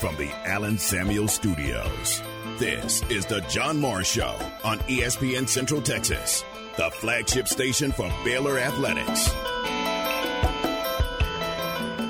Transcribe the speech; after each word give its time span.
from 0.00 0.16
the 0.16 0.30
Allen 0.46 0.78
Samuel 0.78 1.28
Studios. 1.28 2.22
This 2.56 3.02
is 3.10 3.26
the 3.26 3.42
John 3.42 3.78
Morris 3.78 4.10
Show 4.10 4.34
on 4.64 4.78
ESPN 4.80 5.46
Central 5.46 5.82
Texas, 5.82 6.42
the 6.78 6.90
flagship 6.90 7.46
station 7.46 7.92
for 7.92 8.10
Baylor 8.24 8.58
Athletics. 8.58 9.28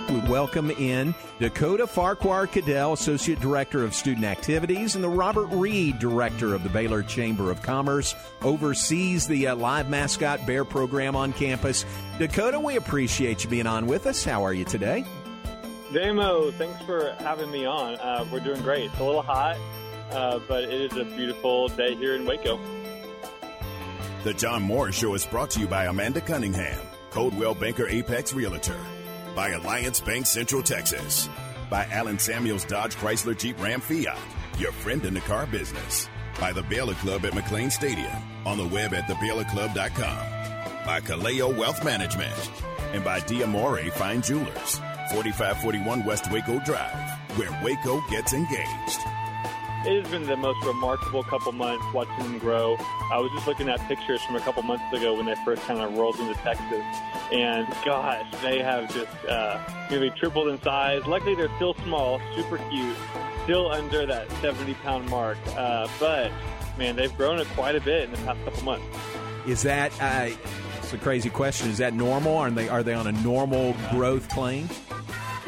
We 0.08 0.20
welcome 0.30 0.70
in 0.70 1.16
Dakota 1.40 1.88
Farquhar 1.88 2.46
Cadell, 2.46 2.92
Associate 2.92 3.40
Director 3.40 3.82
of 3.82 3.92
Student 3.92 4.24
Activities, 4.24 4.94
and 4.94 5.02
the 5.02 5.08
Robert 5.08 5.46
Reed, 5.46 5.98
Director 5.98 6.54
of 6.54 6.62
the 6.62 6.68
Baylor 6.68 7.02
Chamber 7.02 7.50
of 7.50 7.60
Commerce, 7.60 8.14
oversees 8.42 9.26
the 9.26 9.48
uh, 9.48 9.56
live 9.56 9.90
mascot 9.90 10.46
bear 10.46 10.64
program 10.64 11.16
on 11.16 11.32
campus. 11.32 11.84
Dakota, 12.18 12.60
we 12.60 12.76
appreciate 12.76 13.42
you 13.42 13.50
being 13.50 13.66
on 13.66 13.88
with 13.88 14.06
us. 14.06 14.24
How 14.24 14.44
are 14.44 14.54
you 14.54 14.64
today? 14.64 15.04
Damo, 15.92 16.50
thanks 16.52 16.80
for 16.82 17.12
having 17.20 17.50
me 17.50 17.66
on. 17.66 17.96
Uh, 17.96 18.24
we're 18.30 18.40
doing 18.40 18.62
great. 18.62 18.84
It's 18.84 18.98
a 19.00 19.04
little 19.04 19.22
hot, 19.22 19.56
uh, 20.12 20.38
but 20.46 20.64
it 20.64 20.92
is 20.92 20.96
a 20.96 21.04
beautiful 21.04 21.68
day 21.68 21.94
here 21.94 22.14
in 22.14 22.24
Waco. 22.26 22.58
The 24.24 24.34
John 24.34 24.62
Morris 24.62 24.96
Show 24.96 25.14
is 25.14 25.24
brought 25.24 25.50
to 25.52 25.60
you 25.60 25.66
by 25.66 25.86
Amanda 25.86 26.20
Cunningham, 26.20 26.78
Coldwell 27.10 27.54
Banker 27.54 27.88
Apex 27.88 28.32
Realtor 28.32 28.78
by 29.34 29.50
Alliance 29.50 30.00
Bank 30.00 30.26
Central 30.26 30.62
Texas, 30.62 31.28
by 31.68 31.86
Allen 31.92 32.18
Samuels 32.18 32.64
Dodge 32.64 32.94
Chrysler 32.96 33.38
Jeep 33.38 33.60
Ram 33.60 33.80
Fiat, 33.80 34.18
your 34.58 34.72
friend 34.72 35.04
in 35.04 35.14
the 35.14 35.20
car 35.20 35.46
business, 35.46 36.08
by 36.40 36.52
the 36.52 36.62
Baylor 36.64 36.94
Club 36.94 37.24
at 37.24 37.32
McLane 37.32 37.70
Stadium, 37.70 38.16
on 38.44 38.58
the 38.58 38.66
web 38.66 38.92
at 38.92 39.04
thebaylorclub.com, 39.04 40.84
by 40.84 41.00
Kaleo 41.00 41.56
Wealth 41.56 41.84
Management, 41.84 42.50
and 42.92 43.04
by 43.04 43.20
Diamore 43.20 43.90
Fine 43.92 44.22
Jewelers, 44.22 44.80
4541 45.10 46.04
West 46.04 46.30
Waco 46.30 46.60
Drive, 46.60 46.94
where 47.36 47.50
Waco 47.64 48.00
gets 48.10 48.32
engaged. 48.32 49.00
It 49.84 50.02
has 50.02 50.10
been 50.10 50.26
the 50.26 50.36
most 50.36 50.64
remarkable 50.64 51.24
couple 51.24 51.50
months 51.52 51.84
watching 51.92 52.22
them 52.22 52.38
grow. 52.38 52.76
I 53.10 53.18
was 53.18 53.32
just 53.32 53.46
looking 53.46 53.68
at 53.68 53.80
pictures 53.88 54.22
from 54.22 54.36
a 54.36 54.40
couple 54.40 54.62
months 54.62 54.84
ago 54.92 55.16
when 55.16 55.26
they 55.26 55.34
first 55.44 55.62
kind 55.62 55.80
of 55.80 55.96
rolled 55.96 56.16
into 56.20 56.34
Texas, 56.34 56.84
and 57.32 57.66
gosh, 57.84 58.24
they 58.42 58.60
have 58.60 58.94
just 58.94 59.24
uh, 59.26 59.58
nearly 59.90 60.10
tripled 60.10 60.48
in 60.48 60.62
size. 60.62 61.04
Luckily, 61.06 61.34
they're 61.34 61.54
still 61.56 61.74
small, 61.82 62.20
super 62.36 62.58
cute, 62.70 62.96
still 63.44 63.72
under 63.72 64.06
that 64.06 64.30
70 64.40 64.74
pound 64.74 65.08
mark. 65.08 65.38
Uh, 65.56 65.88
but 65.98 66.30
man, 66.78 66.94
they've 66.94 67.16
grown 67.16 67.40
it 67.40 67.48
quite 67.48 67.74
a 67.74 67.80
bit 67.80 68.04
in 68.04 68.10
the 68.12 68.18
past 68.18 68.44
couple 68.44 68.62
months. 68.62 68.86
Is 69.46 69.62
that 69.62 69.92
uh, 70.00 70.30
it's 70.76 70.92
a 70.92 70.98
crazy 70.98 71.30
question? 71.30 71.70
Is 71.70 71.78
that 71.78 71.94
normal? 71.94 72.36
Are 72.36 72.50
they 72.50 72.68
are 72.68 72.82
they 72.82 72.94
on 72.94 73.06
a 73.06 73.12
normal 73.12 73.74
growth 73.90 74.28
plane? 74.28 74.68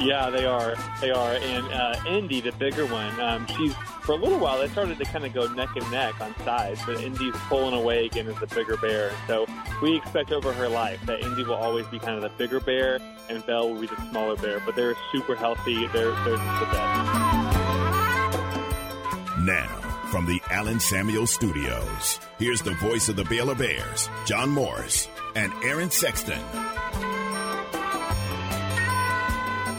Yeah, 0.04 0.30
they 0.30 0.44
are. 0.44 0.74
They 1.00 1.10
are. 1.10 1.34
And 1.34 1.66
uh, 1.72 1.94
Indy, 2.06 2.40
the 2.40 2.52
bigger 2.52 2.86
one, 2.86 3.18
um, 3.20 3.46
she's 3.56 3.74
for 4.02 4.12
a 4.12 4.16
little 4.16 4.38
while 4.38 4.58
they 4.58 4.68
started 4.68 4.98
to 4.98 5.04
kind 5.04 5.24
of 5.24 5.32
go 5.32 5.46
neck 5.52 5.70
and 5.76 5.90
neck 5.92 6.20
on 6.20 6.34
size, 6.44 6.80
but 6.84 7.00
Indy's 7.00 7.34
pulling 7.48 7.74
away 7.74 8.06
again 8.06 8.26
as 8.26 8.38
the 8.40 8.48
bigger 8.48 8.76
bear. 8.76 9.12
So 9.26 9.46
we 9.80 9.96
expect 9.96 10.32
over 10.32 10.52
her 10.52 10.68
life 10.68 11.00
that 11.06 11.20
Indy 11.20 11.44
will 11.44 11.54
always 11.54 11.86
be 11.86 11.98
kind 11.98 12.16
of 12.16 12.22
the 12.22 12.36
bigger 12.36 12.60
bear, 12.60 12.98
and 13.28 13.44
Belle 13.46 13.72
will 13.72 13.80
be 13.80 13.86
the 13.86 14.10
smaller 14.10 14.36
bear. 14.36 14.60
But 14.60 14.74
they're 14.74 14.96
super 15.12 15.36
healthy. 15.36 15.86
They're 15.88 16.10
they're 16.24 16.36
the 16.36 16.68
best. 16.72 17.58
Now, 19.38 19.68
from 20.10 20.26
the 20.26 20.40
Allen 20.50 20.78
Samuel 20.80 21.26
Studios, 21.26 22.20
here's 22.38 22.62
the 22.62 22.74
voice 22.74 23.08
of 23.08 23.16
the 23.16 23.24
Baylor 23.24 23.54
Bears, 23.54 24.08
John 24.24 24.50
Morris 24.50 25.08
and 25.34 25.52
Aaron 25.64 25.90
Sexton. 25.90 26.40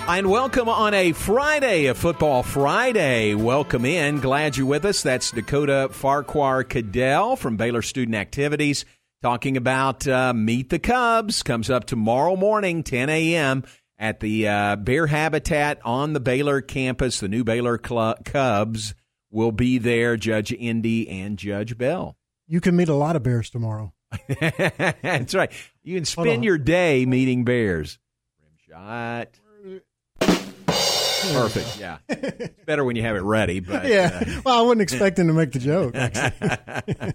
And 0.05 0.29
welcome 0.29 0.67
on 0.67 0.93
a 0.93 1.13
Friday, 1.13 1.85
a 1.85 1.93
football 1.93 2.43
Friday. 2.43 3.35
Welcome 3.35 3.85
in. 3.85 4.19
Glad 4.19 4.57
you're 4.57 4.67
with 4.67 4.83
us. 4.83 5.01
That's 5.01 5.31
Dakota 5.31 5.87
Farquhar 5.91 6.65
Cadell 6.65 7.37
from 7.37 7.55
Baylor 7.55 7.81
Student 7.81 8.15
Activities 8.15 8.83
talking 9.21 9.55
about 9.55 10.05
uh, 10.05 10.33
Meet 10.33 10.69
the 10.69 10.79
Cubs. 10.79 11.41
Comes 11.41 11.69
up 11.69 11.85
tomorrow 11.85 12.35
morning, 12.35 12.83
10 12.83 13.09
a.m. 13.09 13.63
at 13.97 14.19
the 14.19 14.45
uh, 14.47 14.75
Bear 14.75 15.07
Habitat 15.07 15.79
on 15.85 16.11
the 16.11 16.19
Baylor 16.19 16.59
campus. 16.59 17.21
The 17.21 17.29
new 17.29 17.45
Baylor 17.45 17.79
Cl- 17.83 18.17
Cubs 18.25 18.93
will 19.31 19.53
be 19.53 19.77
there. 19.77 20.17
Judge 20.17 20.51
Indy 20.51 21.07
and 21.09 21.37
Judge 21.39 21.77
Belle. 21.77 22.17
You 22.45 22.59
can 22.59 22.75
meet 22.75 22.89
a 22.89 22.93
lot 22.93 23.15
of 23.15 23.23
bears 23.23 23.49
tomorrow. 23.49 23.93
That's 24.27 25.33
right. 25.33 25.51
You 25.81 25.95
can 25.95 26.05
spend 26.05 26.43
your 26.43 26.57
day 26.57 27.05
meeting 27.05 27.45
bears. 27.45 27.97
Rim 28.41 28.51
shot. 28.67 29.39
Perfect. 31.31 31.79
Yeah. 31.79 31.97
It's 32.09 32.63
better 32.65 32.83
when 32.83 32.95
you 32.95 33.01
have 33.03 33.15
it 33.15 33.21
ready, 33.21 33.59
but 33.59 33.85
yeah. 33.87 34.19
uh, 34.21 34.41
well, 34.45 34.59
I 34.59 34.61
wasn't 34.63 34.81
expecting 34.81 35.27
to 35.27 35.33
make 35.33 35.51
the 35.51 35.59
joke. 35.59 35.95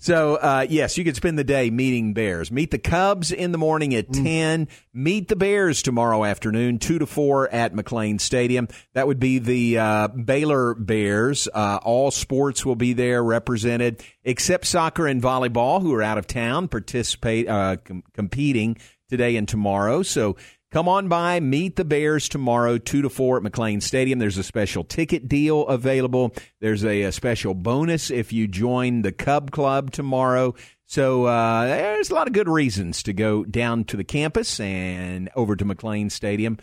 So 0.00 0.36
uh, 0.36 0.64
yes, 0.68 0.96
you 0.96 1.02
could 1.02 1.16
spend 1.16 1.40
the 1.40 1.44
day 1.44 1.70
meeting 1.70 2.14
bears. 2.14 2.52
Meet 2.52 2.70
the 2.70 2.78
Cubs 2.78 3.32
in 3.32 3.50
the 3.50 3.58
morning 3.58 3.96
at 3.96 4.06
Mm. 4.08 4.22
ten. 4.22 4.68
Meet 4.94 5.26
the 5.26 5.34
Bears 5.34 5.82
tomorrow 5.82 6.24
afternoon, 6.24 6.78
two 6.78 7.00
to 7.00 7.06
four 7.06 7.48
at 7.52 7.74
McLane 7.74 8.20
Stadium. 8.20 8.68
That 8.94 9.08
would 9.08 9.18
be 9.18 9.40
the 9.40 9.78
uh, 9.78 10.06
Baylor 10.08 10.74
Bears. 10.74 11.48
Uh, 11.52 11.80
all 11.82 12.12
sports 12.12 12.64
will 12.64 12.76
be 12.76 12.92
there 12.92 13.24
represented, 13.24 14.00
except 14.22 14.66
soccer 14.66 15.08
and 15.08 15.20
volleyball, 15.20 15.82
who 15.82 15.92
are 15.94 16.02
out 16.04 16.16
of 16.16 16.28
town, 16.28 16.68
participate 16.68 17.48
uh, 17.48 17.78
com- 17.84 18.04
competing 18.14 18.76
today 19.08 19.34
and 19.34 19.48
tomorrow. 19.48 20.04
So. 20.04 20.36
Come 20.70 20.86
on 20.86 21.08
by, 21.08 21.40
meet 21.40 21.76
the 21.76 21.84
Bears 21.84 22.28
tomorrow, 22.28 22.76
2 22.76 23.00
to 23.00 23.08
4 23.08 23.38
at 23.38 23.42
McLane 23.42 23.82
Stadium. 23.82 24.18
There's 24.18 24.36
a 24.36 24.42
special 24.42 24.84
ticket 24.84 25.26
deal 25.26 25.66
available. 25.66 26.34
There's 26.60 26.84
a, 26.84 27.04
a 27.04 27.12
special 27.12 27.54
bonus 27.54 28.10
if 28.10 28.34
you 28.34 28.46
join 28.46 29.00
the 29.00 29.10
Cub 29.12 29.50
Club 29.50 29.92
tomorrow. 29.92 30.54
So 30.84 31.24
uh, 31.24 31.64
there's 31.64 32.10
a 32.10 32.14
lot 32.14 32.26
of 32.26 32.34
good 32.34 32.50
reasons 32.50 33.02
to 33.04 33.14
go 33.14 33.46
down 33.46 33.84
to 33.84 33.96
the 33.96 34.04
campus 34.04 34.60
and 34.60 35.30
over 35.34 35.56
to 35.56 35.64
McLane 35.64 36.10
Stadium 36.10 36.58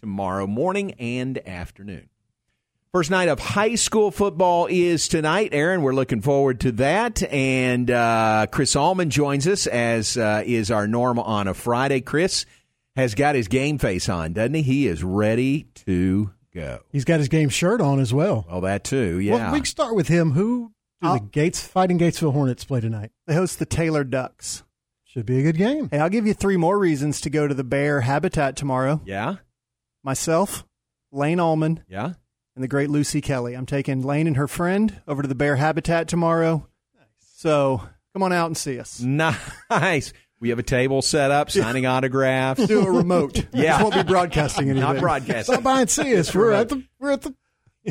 tomorrow 0.00 0.46
morning 0.46 0.92
and 0.92 1.46
afternoon. 1.46 2.08
First 2.92 3.10
night 3.10 3.28
of 3.28 3.38
high 3.38 3.74
school 3.74 4.10
football 4.10 4.68
is 4.70 5.06
tonight. 5.06 5.50
Aaron, 5.52 5.82
we're 5.82 5.94
looking 5.94 6.22
forward 6.22 6.60
to 6.60 6.72
that. 6.72 7.22
And 7.30 7.90
uh, 7.90 8.46
Chris 8.50 8.74
Allman 8.74 9.10
joins 9.10 9.46
us, 9.46 9.66
as 9.66 10.16
uh, 10.16 10.42
is 10.46 10.70
our 10.70 10.88
norm 10.88 11.18
on 11.18 11.46
a 11.46 11.52
Friday. 11.52 12.00
Chris 12.00 12.46
has 12.96 13.14
got 13.14 13.34
his 13.34 13.48
game 13.48 13.78
face 13.78 14.08
on, 14.08 14.32
doesn't 14.32 14.54
he? 14.54 14.62
He 14.62 14.86
is 14.86 15.02
ready 15.04 15.64
to 15.86 16.30
go. 16.54 16.80
He's 16.90 17.04
got 17.04 17.18
his 17.20 17.28
game 17.28 17.48
shirt 17.48 17.80
on 17.80 18.00
as 18.00 18.12
well. 18.12 18.44
Well, 18.48 18.60
that 18.62 18.84
too, 18.84 19.18
yeah. 19.18 19.34
Well, 19.34 19.52
we 19.52 19.58
can 19.60 19.64
start 19.66 19.94
with 19.94 20.08
him. 20.08 20.32
Who 20.32 20.72
do 21.00 21.08
I'll- 21.08 21.14
the 21.20 21.26
Gates 21.26 21.60
Fighting 21.66 21.98
Gatesville 21.98 22.32
Hornets 22.32 22.64
play 22.64 22.80
tonight? 22.80 23.10
They 23.26 23.34
host 23.34 23.58
the 23.58 23.66
Taylor 23.66 24.04
Ducks. 24.04 24.64
Should 25.04 25.26
be 25.26 25.40
a 25.40 25.42
good 25.42 25.56
game. 25.56 25.88
Hey, 25.90 25.98
I'll 25.98 26.08
give 26.08 26.26
you 26.26 26.34
three 26.34 26.56
more 26.56 26.78
reasons 26.78 27.20
to 27.22 27.30
go 27.30 27.48
to 27.48 27.54
the 27.54 27.64
Bear 27.64 28.02
Habitat 28.02 28.54
tomorrow. 28.56 29.00
yeah, 29.04 29.36
Myself, 30.04 30.64
Lane 31.12 31.40
Allman, 31.40 31.82
yeah. 31.88 32.12
and 32.54 32.62
the 32.64 32.68
great 32.68 32.90
Lucy 32.90 33.20
Kelly. 33.20 33.54
I'm 33.54 33.66
taking 33.66 34.02
Lane 34.02 34.26
and 34.26 34.36
her 34.36 34.46
friend 34.48 35.00
over 35.08 35.20
to 35.22 35.28
the 35.28 35.34
Bear 35.34 35.56
Habitat 35.56 36.06
tomorrow. 36.08 36.66
Nice. 36.96 37.06
So 37.36 37.82
come 38.14 38.22
on 38.22 38.32
out 38.32 38.46
and 38.46 38.56
see 38.56 38.78
us. 38.78 39.00
Nice. 39.70 40.12
We 40.40 40.48
have 40.48 40.58
a 40.58 40.62
table 40.64 41.02
set 41.02 41.30
up, 41.30 41.50
signing 41.50 41.84
autographs. 41.86 42.66
Do 42.66 42.86
a 42.86 42.90
remote. 42.90 43.46
Yeah. 43.52 43.78
Just 43.78 43.82
won't 43.82 43.94
be 44.06 44.10
broadcasting 44.10 44.70
anything. 44.70 44.82
Not 44.82 44.98
broadcasting. 44.98 45.54
Stop 45.54 45.62
by 45.62 45.80
and 45.82 45.90
see 45.90 46.16
us. 46.16 46.34
We're 46.34 46.52
at 46.52 46.68
the 46.70 46.82
we're 46.98 47.10
at 47.12 47.22
the 47.22 47.34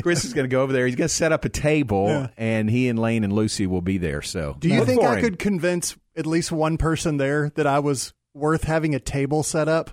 Chris 0.02 0.24
is 0.24 0.34
going 0.34 0.48
to 0.48 0.48
go 0.52 0.62
over 0.62 0.72
there. 0.72 0.86
He's 0.86 0.94
going 0.96 1.08
to 1.08 1.14
set 1.14 1.32
up 1.32 1.44
a 1.44 1.48
table, 1.48 2.06
Yeah. 2.08 2.28
and 2.36 2.70
he 2.70 2.88
and 2.88 2.98
Lane 2.98 3.24
and 3.24 3.32
Lucy 3.32 3.66
will 3.66 3.80
be 3.82 3.98
there. 3.98 4.22
So, 4.22 4.56
Do 4.58 4.68
you 4.68 4.84
think 4.84 5.02
I 5.02 5.16
him. 5.16 5.20
could 5.20 5.38
convince 5.40 5.96
at 6.16 6.26
least 6.26 6.52
one 6.52 6.76
person 6.78 7.16
there 7.16 7.50
that 7.56 7.66
I 7.66 7.80
was 7.80 8.12
worth 8.32 8.64
having 8.64 8.94
a 8.94 9.00
table 9.00 9.42
set 9.42 9.68
up? 9.68 9.90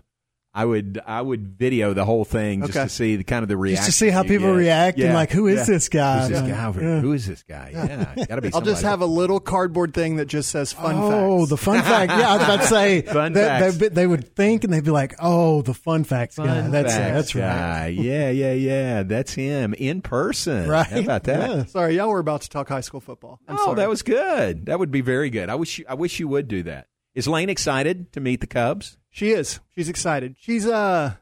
I 0.58 0.66
would. 0.66 1.00
I 1.06 1.22
would 1.22 1.48
video 1.58 1.94
the 1.94 2.04
whole 2.04 2.26
thing 2.26 2.62
just 2.62 2.76
Okay. 2.76 2.84
to 2.86 2.90
see 2.90 3.16
the 3.16 3.24
kind 3.24 3.44
of 3.44 3.50
the 3.50 3.56
reaction. 3.56 3.86
just 3.86 4.00
to 4.00 4.06
see 4.06 4.10
how 4.10 4.24
you 4.24 4.30
people 4.30 4.48
get. 4.48 4.58
react 4.58 4.98
and 4.98 5.10
Yeah. 5.10 5.14
like, 5.14 5.32
who 5.32 5.46
is 5.48 5.60
Yeah. 5.60 5.66
this 5.76 5.88
guy? 5.88 6.20
Who's 6.22 6.30
this 6.30 6.42
guy? 6.42 6.66
over 6.66 6.82
Yeah. 6.82 6.88
here? 6.94 7.00
Who 7.02 7.14
is 7.14 7.28
this 7.28 7.44
guy? 7.48 7.70
Yeah, 7.74 8.26
got 8.26 8.36
to 8.36 8.42
be. 8.42 8.52
I'll 8.54 8.62
just 8.62 8.82
somebody. 8.82 8.86
have 8.86 9.02
a 9.02 9.06
little 9.06 9.40
cardboard 9.40 9.94
thing 9.94 10.16
that 10.16 10.26
just 10.26 10.50
says 10.50 10.74
fun 10.74 10.96
oh, 10.98 11.40
facts. 11.42 11.50
the 11.52 11.58
fun 11.58 11.82
fact. 11.84 12.12
Yeah, 12.12 12.30
I 12.32 12.34
was 12.38 12.44
about 12.44 12.62
to 12.62 12.68
say 12.68 13.02
Fun 13.08 13.34
that- 13.34 13.60
facts. 13.62 13.78
They, 13.78 13.88
they 13.90 14.08
would 14.08 14.36
think 14.36 14.64
and 14.64 14.74
they'd 14.74 14.84
be 14.84 14.90
like, 14.90 15.14
"Oh, 15.22 15.62
the 15.62 15.76
fun 15.76 16.04
facts 16.04 16.38
guy." 16.38 16.46
Fun 16.48 16.72
That's 16.72 16.92
facts 16.94 17.14
that's 17.14 17.36
right. 17.36 17.42
guy. 17.42 17.88
Yeah, 17.90 18.30
yeah, 18.32 18.54
yeah. 18.54 19.04
That's 19.04 19.34
him 19.34 19.76
in 19.78 20.02
person. 20.02 20.68
Right. 20.68 20.88
How 20.88 21.00
about 21.00 21.24
that? 21.26 21.50
Yeah. 21.50 21.66
Sorry, 21.66 21.96
y'all 21.98 22.10
were 22.10 22.18
about 22.20 22.42
to 22.42 22.50
talk 22.50 22.68
high 22.70 22.82
school 22.82 23.00
football. 23.00 23.40
I'm 23.48 23.58
oh, 23.60 23.64
sorry. 23.66 23.76
that 23.76 23.90
was 23.90 24.02
good. 24.02 24.66
That 24.66 24.80
would 24.80 24.90
be 24.92 25.02
very 25.02 25.30
good. 25.30 25.50
I 25.50 25.56
wish. 25.56 25.78
You, 25.80 25.86
I 25.88 25.94
wish 25.94 26.20
you 26.20 26.28
would 26.28 26.48
do 26.48 26.64
that. 26.64 26.88
Is 27.18 27.28
Lane 27.28 27.50
excited 27.50 28.12
to 28.14 28.20
meet 28.20 28.42
the 28.42 28.48
Cubs? 28.48 28.98
She 29.10 29.32
is. 29.32 29.60
She's 29.76 29.90
excited. 29.90 30.36
She's 30.40 30.66
uh 30.68 31.16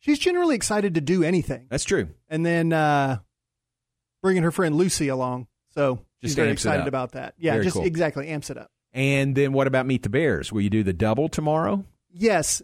she's 0.00 0.18
generally 0.18 0.56
excited 0.56 0.94
to 0.94 1.00
do 1.00 1.22
anything. 1.22 1.66
That's 1.70 1.84
true. 1.84 2.08
And 2.28 2.44
then 2.44 2.72
uh 2.72 3.18
bringing 4.22 4.42
her 4.42 4.50
friend 4.50 4.74
Lucy 4.74 5.06
along. 5.08 5.46
So 5.74 6.00
she's 6.20 6.34
very 6.34 6.50
excited 6.50 6.88
about 6.88 7.12
that. 7.12 7.34
Yeah, 7.38 7.52
Very 7.52 7.64
just 7.66 7.76
cool. 7.76 7.84
exactly 7.84 8.28
amps 8.28 8.50
it 8.50 8.58
up. 8.58 8.70
And 8.92 9.36
then 9.36 9.52
what 9.52 9.66
about 9.68 9.86
meet 9.86 10.02
the 10.02 10.08
Bears? 10.08 10.52
Will 10.52 10.62
you 10.62 10.70
do 10.70 10.82
the 10.82 10.92
double 10.92 11.28
tomorrow? 11.28 11.84
Yes. 12.10 12.60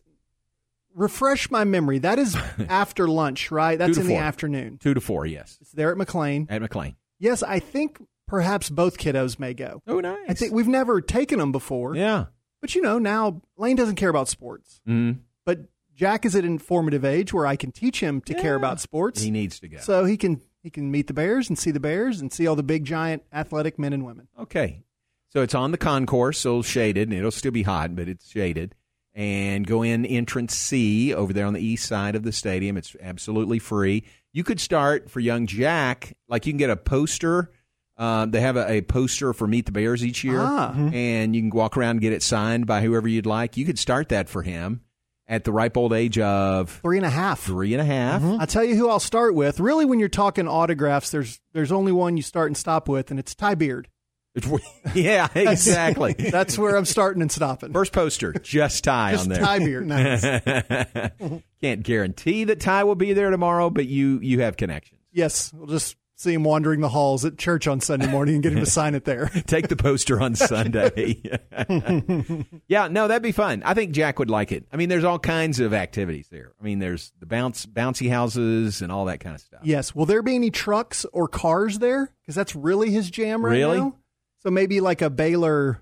refresh 0.95 1.51
my 1.51 1.63
memory. 1.65 1.99
That 1.99 2.19
is 2.19 2.37
after 2.69 3.07
lunch, 3.07 3.51
right? 3.53 3.79
That's 3.79 3.99
in 3.99 4.07
the 4.09 4.17
afternoon. 4.17 4.79
Two 4.79 4.95
to 4.95 5.01
four, 5.01 5.27
yes, 5.27 5.59
It's 5.61 5.73
there 5.73 5.93
at 5.93 5.97
McLane. 5.99 6.47
at 6.51 6.61
McLane. 6.63 6.97
Yes, 7.21 7.43
I 7.45 7.61
think 7.61 8.01
perhaps 8.27 8.69
both 8.71 8.99
kiddos 8.99 9.39
may 9.39 9.55
go. 9.55 9.83
Oh, 9.87 10.01
nice. 10.01 10.19
I 10.29 10.35
think 10.35 10.53
we've 10.53 10.67
never 10.69 11.01
taken 11.01 11.39
them 11.39 11.53
before. 11.53 11.95
yeah. 11.95 12.27
But 12.65 12.75
you 12.75 12.81
know, 12.81 12.99
now 12.99 13.43
Lane 13.59 13.77
doesn't 13.77 13.97
care 13.97 14.09
about 14.09 14.27
sports. 14.27 14.81
Mm. 14.89 15.19
But 15.45 15.67
Jack 15.95 16.25
is 16.25 16.35
at 16.35 16.45
an 16.45 16.51
informative 16.53 17.05
age 17.05 17.31
where 17.31 17.47
I 17.47 17.57
can 17.57 17.73
teach 17.73 18.01
him 18.01 18.23
to 18.23 18.33
care 18.33 18.55
about 18.55 18.81
sports. 18.81 19.21
He 19.21 19.31
needs 19.31 19.61
to 19.61 19.69
go. 19.69 19.77
So 19.81 20.07
he 20.07 20.17
can 20.17 20.41
he 20.63 20.71
can 20.71 20.91
meet 20.91 21.07
the 21.07 21.13
Bears 21.13 21.51
and 21.51 21.59
see 21.59 21.73
the 21.73 21.79
Bears 21.79 22.23
and 22.23 22.33
see 22.33 22.47
all 22.47 22.57
the 22.57 22.63
big 22.63 22.87
giant 22.87 23.23
athletic 23.31 23.79
men 23.79 23.93
and 23.93 24.03
women. 24.07 24.29
Okay. 24.41 24.81
So 25.29 25.43
it's 25.43 25.55
on 25.55 25.73
the 25.73 25.77
concourse, 25.77 26.39
so 26.39 26.63
shaded, 26.63 27.11
and 27.11 27.19
it'll 27.19 27.31
still 27.31 27.53
be 27.53 27.65
hot, 27.65 27.95
but 27.95 28.09
it's 28.09 28.31
shaded. 28.31 28.75
And 29.15 29.67
go 29.67 29.83
in 29.83 30.07
entrance 30.07 30.57
C 30.57 31.13
over 31.13 31.35
there 31.35 31.45
on 31.45 31.53
the 31.53 31.61
east 31.61 31.87
side 31.87 32.15
of 32.15 32.23
the 32.23 32.33
stadium. 32.33 32.79
It's 32.79 32.97
absolutely 32.99 33.59
free. 33.59 34.05
You 34.33 34.43
could 34.43 34.59
start 34.59 35.11
for 35.11 35.21
young 35.21 35.47
Jack, 35.47 36.17
like 36.29 36.47
you 36.47 36.53
can 36.55 36.59
get 36.59 36.71
a 36.71 36.77
poster. 36.77 37.51
Uh, 37.97 38.27
they 38.27 38.41
have 38.41 38.57
a, 38.57 38.69
a 38.71 38.83
poster 38.83 39.33
for 39.33 39.47
Meet 39.47 39.67
the 39.67 39.73
Bears 39.73 40.05
each 40.05 40.25
year, 40.25 40.41
Ah. 40.41 40.73
and 40.93 41.35
you 41.37 41.43
can 41.43 41.51
walk 41.51 41.77
around 41.77 41.91
and 41.93 42.01
get 42.01 42.13
it 42.13 42.23
signed 42.23 42.67
by 42.67 42.81
whoever 42.83 43.07
you'd 43.07 43.27
like. 43.27 43.57
You 43.57 43.65
could 43.65 43.79
start 43.79 44.09
that 44.09 44.29
for 44.29 44.43
him 44.43 44.81
at 45.29 45.45
the 45.45 45.53
ripe 45.53 45.77
old 45.77 45.93
age 45.93 46.19
of 46.19 46.81
Three 46.83 46.97
and 46.97 47.07
a 47.07 47.11
half. 47.11 47.41
three 47.41 47.73
and 47.73 47.81
a 47.81 47.85
half. 47.85 48.23
I'll 48.23 48.47
tell 48.49 48.65
you 48.65 48.75
who 48.75 48.89
I'll 48.89 48.99
start 49.01 49.35
with. 49.37 49.61
Really, 49.61 49.85
when 49.85 50.01
you're 50.01 50.09
talking 50.09 50.49
autographs, 50.49 51.11
there's 51.11 51.41
there's 51.53 51.71
only 51.73 51.93
one 51.93 52.17
you 52.17 52.23
start 52.25 52.49
and 52.49 52.57
stop 52.57 52.89
with, 52.89 53.11
and 53.13 53.21
it's 53.21 53.35
Ty 53.35 53.55
Beard. 53.55 53.89
yeah, 54.95 55.29
exactly. 55.33 56.13
That's 56.19 56.59
where 56.59 56.75
I'm 56.77 56.85
starting 56.87 57.23
and 57.23 57.31
stopping. 57.31 57.73
First 57.73 57.93
poster, 57.93 58.33
just 58.33 58.83
Ty 58.83 59.13
Just 59.13 59.27
on 59.27 59.29
there. 59.33 59.41
Ty 59.41 59.59
Beard. 59.61 61.43
Can't 61.61 61.83
guarantee 61.85 62.43
that 62.45 62.61
Ty 62.61 62.83
will 62.85 62.97
be 62.97 63.13
there 63.13 63.31
tomorrow, 63.31 63.71
but 63.71 63.87
you 63.87 64.19
you 64.21 64.41
have 64.41 64.57
connections. 64.57 65.01
Yes, 65.13 65.53
we'll 65.55 65.69
just 65.69 65.95
see 66.17 66.33
him 66.35 66.45
wandering 66.45 66.81
the 66.81 66.89
halls 66.89 67.25
at 67.25 67.37
church 67.39 67.67
on 67.67 67.81
Sunday 67.81 68.07
morning 68.07 68.35
and 68.37 68.43
get 68.43 68.53
him 68.53 68.61
to 68.61 68.67
sign 68.67 68.95
it 68.95 69.05
there. 69.05 69.27
Take 69.47 69.69
the 69.69 69.77
poster 69.77 70.21
on 70.21 70.35
Sunday. 70.35 71.21
yeah, 72.69 72.89
no, 72.89 73.09
that'd 73.09 73.23
be 73.23 73.33
fun. 73.33 73.63
I 73.65 73.75
think 73.75 73.93
Jack 73.93 74.19
would 74.19 74.31
like 74.31 74.53
it. 74.53 74.67
I 74.73 74.77
mean, 74.77 74.89
there's 74.89 75.05
all 75.05 75.19
kinds 75.19 75.61
of 75.61 75.75
activities 75.75 76.29
there. 76.31 76.53
I 76.61 76.65
mean, 76.65 76.79
there's 76.79 77.13
the 77.21 77.27
bounce 77.27 77.67
bouncy 77.67 78.09
houses 78.11 78.83
and 78.83 78.91
all 78.93 79.07
that 79.07 79.21
kind 79.21 79.35
of 79.35 79.41
stuff. 79.41 79.61
Yes. 79.65 79.95
Will 79.95 80.07
there 80.07 80.23
be 80.23 80.35
any 80.35 80.51
trucks 80.51 81.05
or 81.13 81.29
cars 81.29 81.79
there? 81.79 82.11
Because 82.23 82.35
that's 82.35 82.55
really 82.55 82.91
his 82.91 83.11
jam 83.11 83.45
right 83.45 83.53
Really? 83.53 83.79
now. 83.79 83.97
So 84.43 84.51
maybe 84.51 84.81
like 84.81 85.01
a 85.03 85.09
Baylor, 85.11 85.81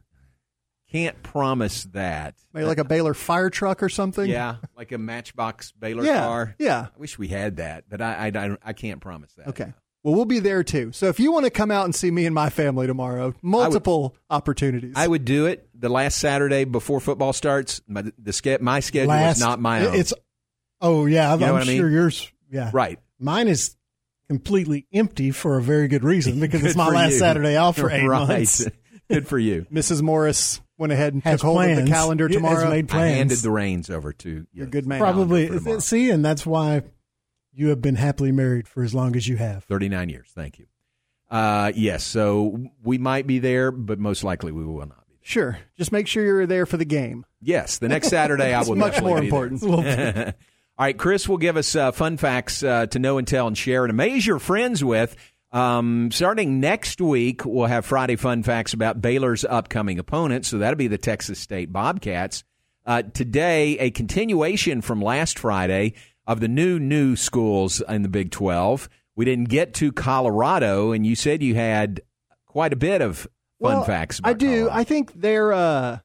Can't 0.91 1.21
promise 1.23 1.85
that. 1.93 2.35
maybe 2.53 2.67
like 2.67 2.79
a 2.79 2.85
Baylor 2.85 3.13
fire 3.15 3.51
truck 3.51 3.83
or 3.83 3.89
something. 3.89 4.29
Yeah, 4.31 4.57
like 4.77 4.93
a 4.93 4.99
Matchbox 4.99 5.73
Baylor 5.73 6.05
Yeah. 6.05 6.21
car. 6.25 6.55
Yeah. 6.59 6.87
I 6.95 6.99
wish 6.99 7.19
we 7.19 7.29
had 7.29 7.57
that, 7.57 7.85
but 7.89 8.01
I 8.01 8.31
I, 8.35 8.47
I, 8.47 8.57
I 8.63 8.73
can't 8.73 9.01
promise 9.01 9.33
that. 9.35 9.49
Okay. 9.49 9.73
Well, 10.03 10.15
we'll 10.15 10.25
be 10.25 10.41
there 10.41 10.65
too. 10.65 10.91
So 10.93 11.07
if 11.09 11.21
you 11.21 11.31
want 11.31 11.45
to 11.45 11.51
come 11.51 11.71
out 11.71 11.85
and 11.85 11.95
see 11.95 12.11
me 12.11 12.27
and 12.27 12.35
my 12.35 12.51
family 12.51 12.87
tomorrow, 12.87 13.35
multiple 13.41 14.17
opportunities. 14.29 14.95
I 14.97 15.07
would 15.07 15.25
do 15.25 15.47
it 15.47 15.69
the 15.75 15.89
last 15.89 16.19
Saturday 16.19 16.65
before 16.65 17.01
football 17.01 17.33
starts. 17.33 17.81
My, 17.87 18.05
the 18.19 18.33
ske- 18.33 18.61
my 18.61 18.81
schedule 18.81 19.09
Last, 19.11 19.37
is 19.37 19.43
not 19.43 19.61
my 19.61 19.87
own. 19.87 19.95
It's 19.95 20.13
oh 20.81 21.07
yeah, 21.07 21.33
I'm 21.33 21.39
know 21.41 21.53
what 21.53 21.63
I 21.63 21.67
mean? 21.67 21.79
sure 21.79 21.89
yours. 21.89 22.31
Yeah, 22.51 22.71
right. 22.73 22.99
Mine 23.21 23.47
is 23.49 23.77
completely 24.29 24.87
empty 24.93 25.31
for 25.31 25.59
a 25.59 25.63
very 25.63 25.89
good 25.89 26.03
reason 26.05 26.41
because 26.41 26.65
it's 26.65 26.77
my 26.77 26.89
last 26.89 27.13
you. 27.13 27.19
Saturday 27.19 27.57
off 27.57 27.77
for 27.77 27.91
eight 27.93 28.07
right. 28.07 28.29
months. 28.29 28.67
Good 29.11 29.29
for 29.29 29.39
you. 29.39 29.67
Mrs. 29.71 30.01
Morris 30.01 30.61
went 30.79 30.91
ahead 30.93 31.13
and 31.13 31.23
Has 31.25 31.41
took 31.41 31.49
hold 31.51 31.65
of 31.65 31.77
the 31.77 31.87
calendar 31.87 32.29
Has 32.29 32.37
tomorrow. 32.37 32.71
made 32.71 32.87
I 32.87 32.95
plans. 32.95 33.17
handed 33.17 33.39
the 33.39 33.51
reins 33.51 33.91
over 33.91 34.13
to 34.15 34.47
You're 34.55 34.67
a 34.67 34.71
good 34.71 34.87
man. 34.87 35.01
Probably 35.01 35.49
for 35.49 35.81
see, 35.81 36.09
and 36.09 36.25
that's 36.25 36.47
why 36.47 36.83
you 37.53 37.69
have 37.69 37.81
been 37.81 37.97
happily 37.97 38.33
married 38.33 38.67
for 38.69 38.83
as 38.83 38.95
long 38.95 39.17
as 39.17 39.29
you 39.29 39.37
have. 39.37 39.65
39 39.65 40.09
years. 40.09 40.29
Thank 40.35 40.59
you. 40.59 40.67
Uh, 41.31 41.73
yes, 41.75 42.05
so 42.05 42.59
we 42.83 42.99
might 42.99 43.27
be 43.27 43.39
there, 43.39 43.71
but 43.71 43.99
most 43.99 44.23
likely 44.23 44.53
we 44.53 44.65
will 44.65 44.79
not 44.81 45.07
be 45.07 45.15
there. 45.15 45.19
Sure. 45.23 45.59
Just 45.79 45.91
make 45.91 46.07
sure 46.07 46.23
you're 46.23 46.47
there 46.47 46.67
for 46.67 46.77
the 46.77 46.85
game. 46.85 47.25
Yes, 47.41 47.79
the 47.79 47.89
next 47.89 48.09
Saturday 48.09 48.53
I 48.53 48.63
will 48.63 48.77
much 48.77 49.01
more 49.01 49.19
be 49.21 49.27
important. 49.27 49.61
there. 49.63 50.35
All 50.79 50.87
right, 50.87 50.97
Chris 50.97 51.29
will 51.29 51.39
give 51.39 51.57
us 51.57 51.75
uh, 51.75 51.93
fun 51.93 52.17
facts 52.17 52.63
uh, 52.63 52.87
to 52.87 52.99
know 52.99 53.19
and 53.19 53.27
tell 53.27 53.47
and 53.47 53.57
share 53.57 53.85
and 53.85 53.91
amaze 53.91 54.27
your 54.27 54.39
friends 54.39 54.83
with. 54.83 55.17
Um, 55.53 56.11
starting 56.11 56.61
next 56.61 57.01
week, 57.01 57.45
we'll 57.45 57.67
have 57.67 57.85
Friday 57.85 58.17
fun 58.17 58.43
facts 58.43 58.73
about 58.73 59.01
Baylor's 59.03 59.45
upcoming 59.45 59.99
opponent. 59.99 60.47
So 60.47 60.59
that'll 60.59 60.77
be 60.77 60.89
the 60.89 60.99
Texas 60.99 61.39
State 61.39 61.73
Bobcats. 61.73 62.43
Uh, 62.85 63.03
today, 63.03 63.79
a 63.79 63.91
continuation 63.91 64.81
from 64.81 65.01
last 65.01 65.39
Friday 65.39 65.95
of 66.27 66.41
the 66.41 66.49
new 66.49 66.79
new 66.79 67.17
schools 67.17 67.81
in 67.89 68.03
the 68.03 68.09
Big 68.09 68.31
Twelve. 68.31 68.89
We 69.17 69.25
didn't 69.25 69.49
get 69.49 69.75
to 69.75 69.93
Colorado, 69.93 70.93
and 70.93 71.07
you 71.07 71.15
said 71.15 71.43
you 71.43 71.55
had 71.55 72.01
quite 72.47 72.73
a 72.73 72.77
bit 72.77 73.01
of 73.03 73.19
fun 73.19 73.29
Well, 73.61 73.85
facts. 73.85 74.21
I 74.25 74.33
do. 74.33 74.47
Colorado. 74.67 74.71
I 74.81 74.85
think 74.85 75.13
there 75.21 75.53
uh 75.53 75.99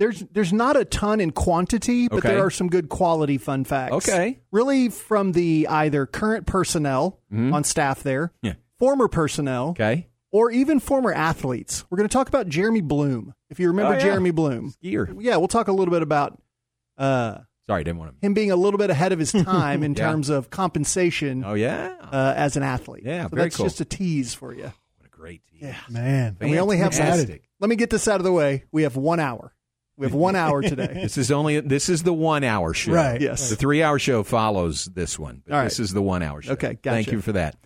there's 0.00 0.24
there's 0.32 0.52
not 0.52 0.76
a 0.76 0.84
ton 0.84 1.20
in 1.20 1.30
quantity, 1.30 2.08
but 2.08 2.18
Okay. 2.18 2.28
there 2.30 2.44
are 2.44 2.50
some 2.50 2.68
good 2.68 2.88
quality 2.88 3.38
fun 3.38 3.64
facts. 3.64 3.92
Okay. 3.94 4.40
Really 4.50 4.88
from 4.88 5.32
the 5.32 5.66
either 5.70 6.06
current 6.06 6.46
personnel 6.46 7.20
Mhm. 7.32 7.52
on 7.54 7.62
staff 7.64 8.02
there, 8.02 8.32
Yeah. 8.42 8.54
former 8.78 9.06
personnel, 9.06 9.68
okay. 9.70 10.08
or 10.32 10.50
even 10.50 10.80
former 10.80 11.12
athletes. 11.12 11.84
We're 11.90 11.98
going 11.98 12.08
to 12.08 12.12
talk 12.12 12.26
about 12.28 12.48
Jeremy 12.48 12.80
Bloom. 12.80 13.34
If 13.50 13.60
you 13.60 13.68
remember 13.68 13.92
Oh, 13.92 13.96
yeah. 13.96 14.02
Jeremy 14.02 14.32
Bloom. 14.32 14.72
Skier. 14.82 15.16
Yeah, 15.20 15.36
we'll 15.36 15.46
talk 15.46 15.68
a 15.68 15.72
little 15.72 15.92
bit 15.92 16.02
about 16.02 16.42
uh 16.98 17.38
Sorry, 17.68 17.82
didn't 17.84 17.98
want 17.98 18.20
to. 18.20 18.26
him 18.26 18.34
being 18.34 18.50
a 18.50 18.56
little 18.56 18.78
bit 18.78 18.90
ahead 18.90 19.12
of 19.12 19.18
his 19.18 19.32
time 19.44 19.82
in 19.82 19.94
Yeah. 19.94 20.10
terms 20.10 20.28
of 20.28 20.50
compensation 20.50 21.44
Oh 21.46 21.54
yeah. 21.54 21.94
uh, 22.12 22.34
as 22.36 22.56
an 22.56 22.62
athlete. 22.62 23.04
Yeah, 23.06 23.22
so 23.24 23.28
very 23.30 23.42
that's 23.44 23.56
cool. 23.56 23.66
just 23.66 23.80
a 23.80 23.84
tease 23.84 24.34
for 24.34 24.52
you. 24.54 24.64
What 24.64 25.06
a 25.06 25.08
great 25.10 25.42
tease, 25.50 25.62
Yeah. 25.62 25.76
Man, 25.88 26.36
And 26.40 26.50
we 26.50 26.58
only 26.58 26.76
have 26.78 26.94
Fantastic. 26.94 27.48
Let 27.60 27.70
me 27.70 27.76
get 27.76 27.88
this 27.90 28.06
out 28.08 28.20
of 28.20 28.24
the 28.24 28.32
way. 28.32 28.64
We 28.72 28.82
have 28.82 28.96
one 28.96 29.20
hour. 29.20 29.54
We 29.96 30.06
have 30.06 30.14
one 30.14 30.34
hour 30.36 30.60
today. 30.60 30.92
This 31.02 31.16
is 31.16 31.30
only 31.30 31.60
this 31.60 31.88
is 31.88 32.02
the 32.02 32.12
one 32.12 32.42
hour 32.44 32.74
show. 32.74 32.92
Right. 32.92 33.20
Yes. 33.20 33.48
The 33.48 33.56
three 33.56 33.82
hour 33.82 33.98
show 33.98 34.24
follows 34.24 34.86
this 34.86 35.18
one. 35.18 35.42
But 35.46 35.52
All 35.54 35.58
right. 35.60 35.64
This 35.64 35.78
is 35.80 35.92
the 35.92 36.02
one 36.02 36.22
hour 36.22 36.42
show. 36.42 36.52
Okay, 36.54 36.76
Thank 36.82 37.12
you 37.12 37.20
for 37.22 37.32
that. 37.32 37.56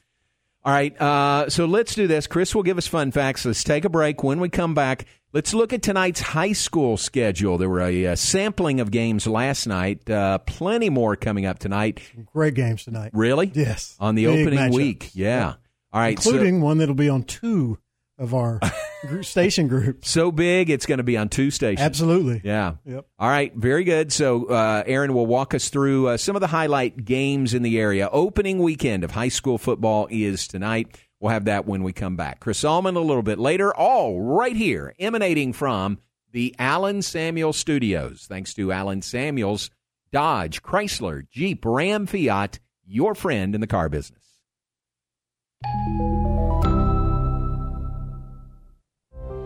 All 0.65 0.73
right. 0.75 1.01
Uh, 1.01 1.49
so 1.49 1.65
let's 1.65 1.95
do 1.95 2.07
this. 2.07 2.27
Chris 2.27 2.55
will 2.55 2.63
give 2.65 2.77
us 2.77 2.87
fun 2.87 3.11
facts. 3.13 3.47
Let's 3.47 3.65
take 3.65 3.87
a 3.87 3.89
break. 3.89 4.23
When 4.23 4.41
we 4.41 4.51
come 4.51 4.75
back, 4.75 5.07
let's 5.33 5.53
look 5.55 5.73
at 5.73 5.83
tonight's 5.83 6.21
high 6.21 6.53
school 6.53 6.97
schedule. 6.97 7.59
There 7.59 7.69
were 7.69 7.81
a, 7.83 8.07
uh 8.09 8.17
sampling 8.17 8.81
of 8.81 8.91
games 8.91 9.27
last 9.27 9.67
night. 9.67 10.09
Uh, 10.09 10.39
plenty 10.39 10.91
more 10.91 11.17
coming 11.17 11.47
up 11.47 11.59
tonight. 11.59 12.01
great 12.33 12.55
games 12.55 12.85
tonight. 12.85 13.11
Really? 13.15 13.51
Yes, 13.55 13.97
On 14.01 14.15
the 14.15 14.27
Big 14.27 14.41
opening 14.47 14.59
matchups. 14.59 14.75
week. 14.75 15.11
Yeah. 15.15 15.55
All 15.93 16.01
right. 16.01 16.19
so- 16.19 16.31
including 16.31 16.61
one 16.61 16.79
that'll 16.79 16.95
be 16.95 17.09
on 17.09 17.23
two 17.23 17.79
of 18.19 18.35
our 18.35 18.59
station 19.23 19.69
groups. 19.69 20.11
so 20.11 20.33
big, 20.33 20.71
it's 20.71 20.87
going 20.87 20.99
to 20.99 21.05
be 21.05 21.17
on 21.17 21.29
two 21.29 21.53
stations. 21.53 21.81
Absolutely. 21.85 22.41
Yeah. 22.43 22.75
Yep. 22.85 23.07
All 23.17 23.29
right. 23.29 23.55
Very 23.55 23.85
good. 23.85 24.13
So, 24.13 24.47
uh, 24.47 24.83
Aaron 24.87 25.15
will 25.15 25.27
walk 25.27 25.55
us 25.55 25.69
through 25.69 26.09
uh, 26.09 26.17
some 26.17 26.35
of 26.35 26.41
the 26.41 26.49
highlight 26.49 27.05
games 27.05 27.55
in 27.55 27.63
the 27.63 27.79
area. 27.79 28.09
Opening 28.11 28.59
weekend 28.59 29.05
of 29.05 29.13
high 29.13 29.29
school 29.29 29.57
football 29.57 30.09
is 30.11 30.49
tonight. 30.49 30.99
We'll 31.21 31.33
have 31.33 31.47
that 31.47 31.67
when 31.67 31.83
we 31.83 31.93
come 31.93 32.17
back. 32.17 32.41
Chris 32.41 32.65
Allman 32.65 32.97
a 32.97 33.01
little 33.01 33.23
bit 33.23 33.39
later, 33.39 33.75
all 33.75 34.21
right 34.21 34.55
here, 34.55 34.95
emanating 34.99 35.53
from 35.53 35.99
the 36.33 36.55
Allen 36.59 37.03
Samuel 37.03 37.53
Studios. 37.53 38.27
Thanks 38.29 38.55
to 38.55 38.71
Allen 38.71 39.03
Samuels, 39.03 39.71
Dodge, 40.13 40.63
Chrysler, 40.63 41.29
Jeep, 41.29 41.65
Ram, 41.65 42.07
Fiat, 42.07 42.61
your 42.87 43.15
friend 43.15 43.55
in 43.55 43.61
the 43.61 43.67
car 43.67 43.89
business. 43.89 44.23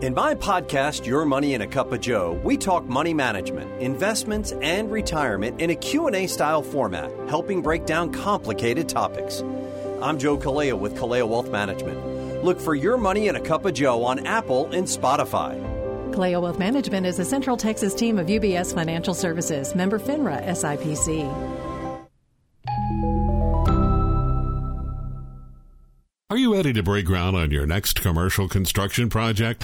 In 0.03 0.13
my 0.13 0.35
podcast, 0.35 1.05
Your 1.05 1.23
Money 1.23 1.53
in 1.53 1.61
a 1.61 1.67
Cup 1.67 1.93
of 1.93 2.01
Joe, 2.01 2.39
we 2.43 2.57
talk 2.57 2.85
money 2.85 3.13
management, 3.13 3.81
investments, 3.81 4.51
and 4.61 4.91
retirement 4.91 5.61
in 5.61 5.69
a 5.69 5.75
Q&A 5.75 6.27
style 6.27 6.61
format, 6.61 7.09
helping 7.29 7.61
break 7.61 7.85
down 7.85 8.11
complicated 8.11 8.89
topics. 8.89 9.41
I'm 10.03 10.19
Joe 10.19 10.37
Kalea 10.37 10.77
with 10.77 10.95
Kalea 10.95 11.25
Wealth 11.25 11.49
Management. 11.49 12.43
Look 12.43 12.59
for 12.59 12.75
Your 12.75 12.97
Money 12.97 13.29
in 13.29 13.37
a 13.37 13.39
Cup 13.39 13.63
of 13.63 13.73
Joe 13.73 14.03
on 14.03 14.27
Apple 14.27 14.65
and 14.73 14.85
Spotify. 14.85 15.57
Kaleo 16.11 16.41
Wealth 16.41 16.59
Management 16.59 17.05
is 17.05 17.19
a 17.19 17.25
Central 17.25 17.55
Texas 17.55 17.95
team 17.95 18.19
of 18.19 18.27
UBS 18.27 18.73
Financial 18.73 19.13
Services, 19.13 19.73
member 19.75 19.97
FINRA 19.97 20.45
SIPC. 20.45 21.23
Are 26.29 26.37
you 26.37 26.53
ready 26.53 26.73
to 26.73 26.83
break 26.83 27.05
ground 27.05 27.37
on 27.37 27.51
your 27.51 27.65
next 27.65 28.01
commercial 28.01 28.49
construction 28.49 29.07
project? 29.07 29.63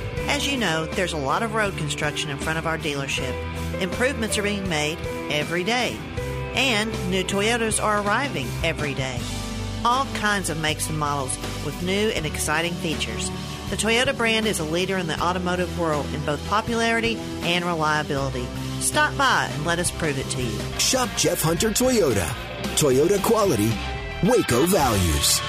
As 0.31 0.47
you 0.47 0.55
know, 0.55 0.85
there's 0.85 1.11
a 1.11 1.17
lot 1.17 1.43
of 1.43 1.55
road 1.55 1.75
construction 1.75 2.29
in 2.29 2.37
front 2.37 2.57
of 2.57 2.65
our 2.65 2.77
dealership. 2.77 3.35
Improvements 3.81 4.37
are 4.37 4.43
being 4.43 4.67
made 4.69 4.97
every 5.29 5.65
day, 5.65 5.97
and 6.55 6.89
new 7.11 7.21
Toyotas 7.21 7.83
are 7.83 8.01
arriving 8.01 8.47
every 8.63 8.93
day. 8.93 9.19
All 9.83 10.05
kinds 10.15 10.49
of 10.49 10.57
makes 10.61 10.87
and 10.87 10.97
models 10.97 11.37
with 11.65 11.83
new 11.83 11.91
and 11.91 12.25
exciting 12.25 12.71
features. 12.75 13.29
The 13.71 13.75
Toyota 13.75 14.15
brand 14.15 14.45
is 14.47 14.59
a 14.59 14.63
leader 14.63 14.97
in 14.97 15.07
the 15.07 15.21
automotive 15.21 15.77
world 15.77 16.05
in 16.13 16.25
both 16.25 16.47
popularity 16.47 17.17
and 17.41 17.65
reliability. 17.65 18.47
Stop 18.79 19.17
by 19.17 19.49
and 19.51 19.65
let 19.65 19.79
us 19.79 19.91
prove 19.91 20.17
it 20.17 20.29
to 20.29 20.41
you. 20.41 20.79
Shop 20.79 21.09
Jeff 21.17 21.41
Hunter 21.41 21.71
Toyota. 21.71 22.27
Toyota 22.77 23.21
quality, 23.21 23.69
Waco 24.23 24.65
values. 24.65 25.41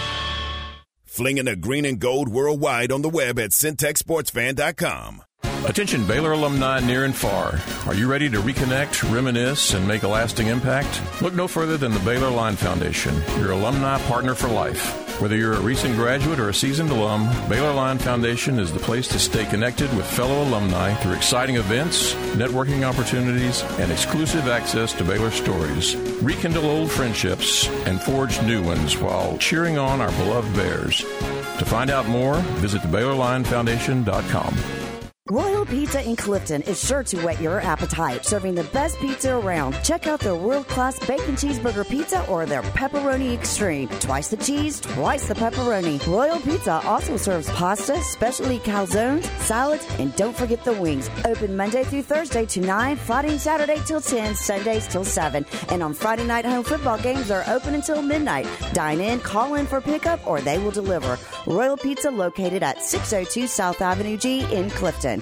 Flinging 1.12 1.44
the 1.44 1.56
green 1.56 1.84
and 1.84 2.00
gold 2.00 2.30
worldwide 2.30 2.90
on 2.90 3.02
the 3.02 3.10
web 3.10 3.38
at 3.38 3.50
centexsportsfan.com. 3.50 5.22
Attention 5.66 6.06
Baylor 6.06 6.32
alumni 6.32 6.80
near 6.80 7.04
and 7.04 7.14
far. 7.14 7.60
Are 7.84 7.94
you 7.94 8.10
ready 8.10 8.30
to 8.30 8.40
reconnect, 8.40 9.12
reminisce, 9.12 9.74
and 9.74 9.86
make 9.86 10.04
a 10.04 10.08
lasting 10.08 10.46
impact? 10.46 11.02
Look 11.20 11.34
no 11.34 11.46
further 11.46 11.76
than 11.76 11.92
the 11.92 12.00
Baylor 12.00 12.30
Line 12.30 12.56
Foundation, 12.56 13.14
your 13.38 13.50
alumni 13.50 14.00
partner 14.04 14.34
for 14.34 14.48
life. 14.48 15.01
Whether 15.18 15.36
you're 15.36 15.54
a 15.54 15.60
recent 15.60 15.94
graduate 15.94 16.40
or 16.40 16.48
a 16.48 16.54
seasoned 16.54 16.90
alum, 16.90 17.28
Baylor 17.48 17.72
Line 17.72 17.98
Foundation 17.98 18.58
is 18.58 18.72
the 18.72 18.80
place 18.80 19.06
to 19.08 19.18
stay 19.18 19.44
connected 19.44 19.94
with 19.96 20.06
fellow 20.06 20.42
alumni 20.42 20.94
through 20.94 21.12
exciting 21.12 21.56
events, 21.56 22.14
networking 22.34 22.82
opportunities, 22.82 23.62
and 23.78 23.92
exclusive 23.92 24.48
access 24.48 24.92
to 24.94 25.04
Baylor 25.04 25.30
stories. 25.30 25.94
Rekindle 26.22 26.66
old 26.66 26.90
friendships 26.90 27.68
and 27.86 28.02
forge 28.02 28.42
new 28.42 28.62
ones 28.62 28.96
while 28.96 29.38
cheering 29.38 29.78
on 29.78 30.00
our 30.00 30.10
beloved 30.12 30.54
Bears. 30.56 31.00
To 31.00 31.64
find 31.64 31.90
out 31.90 32.08
more, 32.08 32.36
visit 32.58 32.82
thebaylorlinefoundation.com. 32.82 34.91
Royal 35.30 35.64
Pizza 35.64 36.02
in 36.04 36.16
Clifton 36.16 36.62
is 36.62 36.84
sure 36.84 37.04
to 37.04 37.16
whet 37.22 37.40
your 37.40 37.60
appetite, 37.60 38.26
serving 38.26 38.56
the 38.56 38.64
best 38.64 38.98
pizza 38.98 39.36
around. 39.36 39.72
Check 39.84 40.08
out 40.08 40.18
their 40.18 40.34
world 40.34 40.66
class 40.66 40.98
bacon 41.06 41.36
cheeseburger 41.36 41.88
pizza 41.88 42.26
or 42.26 42.44
their 42.44 42.62
pepperoni 42.62 43.32
extreme. 43.32 43.88
Twice 44.00 44.28
the 44.28 44.36
cheese, 44.36 44.80
twice 44.80 45.28
the 45.28 45.34
pepperoni. 45.34 46.04
Royal 46.08 46.40
Pizza 46.40 46.82
also 46.84 47.16
serves 47.16 47.48
pasta, 47.50 48.02
specialty 48.02 48.58
calzones, 48.58 49.22
salads, 49.38 49.86
and 50.00 50.14
don't 50.16 50.36
forget 50.36 50.64
the 50.64 50.72
wings. 50.72 51.08
Open 51.24 51.56
Monday 51.56 51.84
through 51.84 52.02
Thursday 52.02 52.44
to 52.44 52.60
9, 52.60 52.96
Friday 52.96 53.30
and 53.30 53.40
Saturday 53.40 53.80
till 53.86 54.00
10, 54.00 54.34
Sundays 54.34 54.88
till 54.88 55.04
7. 55.04 55.46
And 55.68 55.84
on 55.84 55.94
Friday 55.94 56.26
night, 56.26 56.44
home 56.44 56.64
football 56.64 56.98
games 56.98 57.30
are 57.30 57.44
open 57.46 57.76
until 57.76 58.02
midnight. 58.02 58.48
Dine 58.72 59.00
in, 59.00 59.20
call 59.20 59.54
in 59.54 59.66
for 59.66 59.80
pickup, 59.80 60.26
or 60.26 60.40
they 60.40 60.58
will 60.58 60.72
deliver. 60.72 61.16
Royal 61.46 61.76
Pizza 61.76 62.10
located 62.10 62.64
at 62.64 62.82
602 62.82 63.46
South 63.46 63.80
Avenue 63.80 64.16
G 64.16 64.40
in 64.52 64.68
Clifton. 64.68 65.21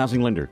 Housing 0.01 0.23
Lender. 0.23 0.49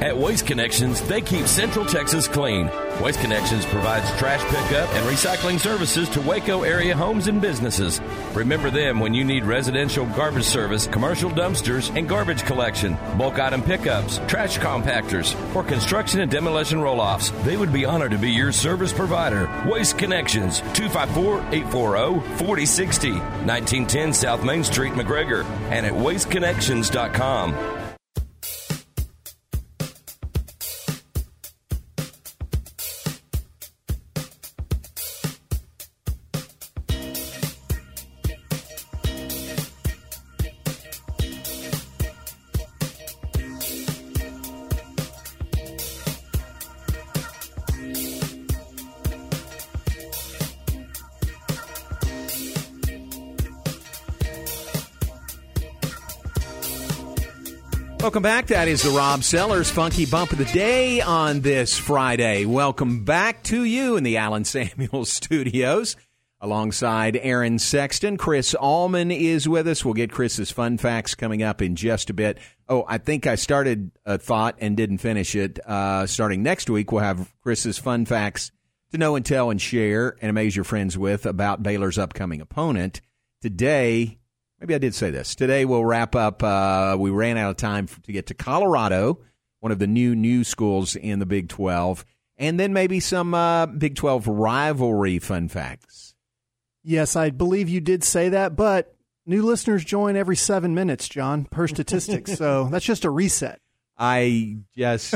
At 0.00 0.16
Waste 0.16 0.46
Connections, 0.46 1.02
they 1.02 1.20
keep 1.20 1.46
Central 1.46 1.84
Texas 1.84 2.26
clean. 2.26 2.70
Waste 3.02 3.20
Connections 3.20 3.66
provides 3.66 4.10
trash 4.18 4.40
pickup 4.44 4.88
and 4.94 5.06
recycling 5.06 5.60
services 5.60 6.08
to 6.10 6.22
Waco 6.22 6.62
area 6.62 6.96
homes 6.96 7.26
and 7.26 7.38
businesses. 7.38 8.00
Remember 8.32 8.70
them 8.70 8.98
when 8.98 9.12
you 9.12 9.24
need 9.24 9.44
residential 9.44 10.06
garbage 10.06 10.44
service, 10.44 10.86
commercial 10.86 11.28
dumpsters, 11.28 11.94
and 11.94 12.08
garbage 12.08 12.44
collection, 12.44 12.96
bulk 13.18 13.38
item 13.38 13.62
pickups, 13.62 14.20
trash 14.26 14.58
compactors, 14.58 15.36
or 15.54 15.62
construction 15.62 16.20
and 16.20 16.30
demolition 16.30 16.80
roll 16.80 16.98
offs. 16.98 17.28
They 17.44 17.58
would 17.58 17.72
be 17.72 17.84
honored 17.84 18.12
to 18.12 18.18
be 18.18 18.30
your 18.30 18.52
service 18.52 18.94
provider. 18.94 19.50
Waste 19.70 19.98
Connections, 19.98 20.60
254 20.72 21.40
840 21.52 22.20
4060, 22.38 23.10
1910 23.10 24.14
South 24.14 24.42
Main 24.44 24.64
Street, 24.64 24.94
McGregor, 24.94 25.44
and 25.70 25.84
at 25.84 25.92
wasteconnections.com. 25.92 27.79
Welcome 58.10 58.24
back. 58.24 58.48
That 58.48 58.66
is 58.66 58.82
the 58.82 58.90
Rob 58.90 59.22
Sellers 59.22 59.70
Funky 59.70 60.04
Bump 60.04 60.32
of 60.32 60.38
the 60.38 60.44
Day 60.46 61.00
on 61.00 61.42
this 61.42 61.78
Friday. 61.78 62.44
Welcome 62.44 63.04
back 63.04 63.44
to 63.44 63.62
you 63.62 63.96
in 63.96 64.02
the 64.02 64.16
Allen 64.16 64.44
Samuels 64.44 65.12
studios. 65.12 65.94
Alongside 66.40 67.16
Aaron 67.22 67.60
Sexton, 67.60 68.16
Chris 68.16 68.52
Allman 68.54 69.12
is 69.12 69.48
with 69.48 69.68
us. 69.68 69.84
We'll 69.84 69.94
get 69.94 70.10
Chris's 70.10 70.50
fun 70.50 70.76
facts 70.76 71.14
coming 71.14 71.44
up 71.44 71.62
in 71.62 71.76
just 71.76 72.10
a 72.10 72.12
bit. 72.12 72.38
Oh, 72.68 72.84
I 72.88 72.98
think 72.98 73.28
I 73.28 73.36
started 73.36 73.92
a 74.04 74.18
thought 74.18 74.56
and 74.58 74.76
didn't 74.76 74.98
finish 74.98 75.36
it. 75.36 75.60
Uh, 75.64 76.08
starting 76.08 76.42
next 76.42 76.68
week, 76.68 76.90
we'll 76.90 77.04
have 77.04 77.32
Chris's 77.42 77.78
fun 77.78 78.06
facts 78.06 78.50
to 78.90 78.98
know 78.98 79.14
and 79.14 79.24
tell 79.24 79.50
and 79.50 79.62
share 79.62 80.16
and 80.20 80.30
amaze 80.30 80.56
your 80.56 80.64
friends 80.64 80.98
with 80.98 81.26
about 81.26 81.62
Baylor's 81.62 81.96
upcoming 81.96 82.40
opponent. 82.40 83.02
Today, 83.40 84.18
maybe 84.60 84.74
I 84.74 84.78
did 84.78 84.94
say 84.94 85.10
this. 85.10 85.34
Today 85.34 85.64
we'll 85.64 85.84
wrap 85.84 86.14
up. 86.14 86.42
Uh, 86.42 86.96
we 86.98 87.10
ran 87.10 87.36
out 87.36 87.50
of 87.50 87.56
time 87.56 87.86
to 87.86 88.12
get 88.12 88.26
to 88.26 88.34
Colorado, 88.34 89.20
one 89.60 89.72
of 89.72 89.78
the 89.78 89.86
new 89.86 90.14
new 90.14 90.44
schools 90.44 90.96
in 90.96 91.18
the 91.18 91.26
Big 91.26 91.48
Twelve, 91.48 92.04
and 92.36 92.60
then 92.60 92.72
maybe 92.72 93.00
some 93.00 93.34
uh, 93.34 93.66
Big 93.66 93.96
Twelve 93.96 94.26
rivalry 94.26 95.18
fun 95.18 95.48
facts. 95.48 96.14
Yes, 96.82 97.16
I 97.16 97.30
believe 97.30 97.68
you 97.68 97.80
did 97.80 98.04
say 98.04 98.30
that, 98.30 98.56
but 98.56 98.94
new 99.26 99.42
listeners 99.42 99.84
join 99.84 100.16
every 100.16 100.36
seven 100.36 100.74
minutes, 100.74 101.08
John, 101.08 101.44
per 101.44 101.66
statistics. 101.66 102.32
so 102.36 102.68
that's 102.70 102.84
just 102.84 103.04
a 103.04 103.10
reset. 103.10 103.60
I 103.98 104.58
just 104.74 105.14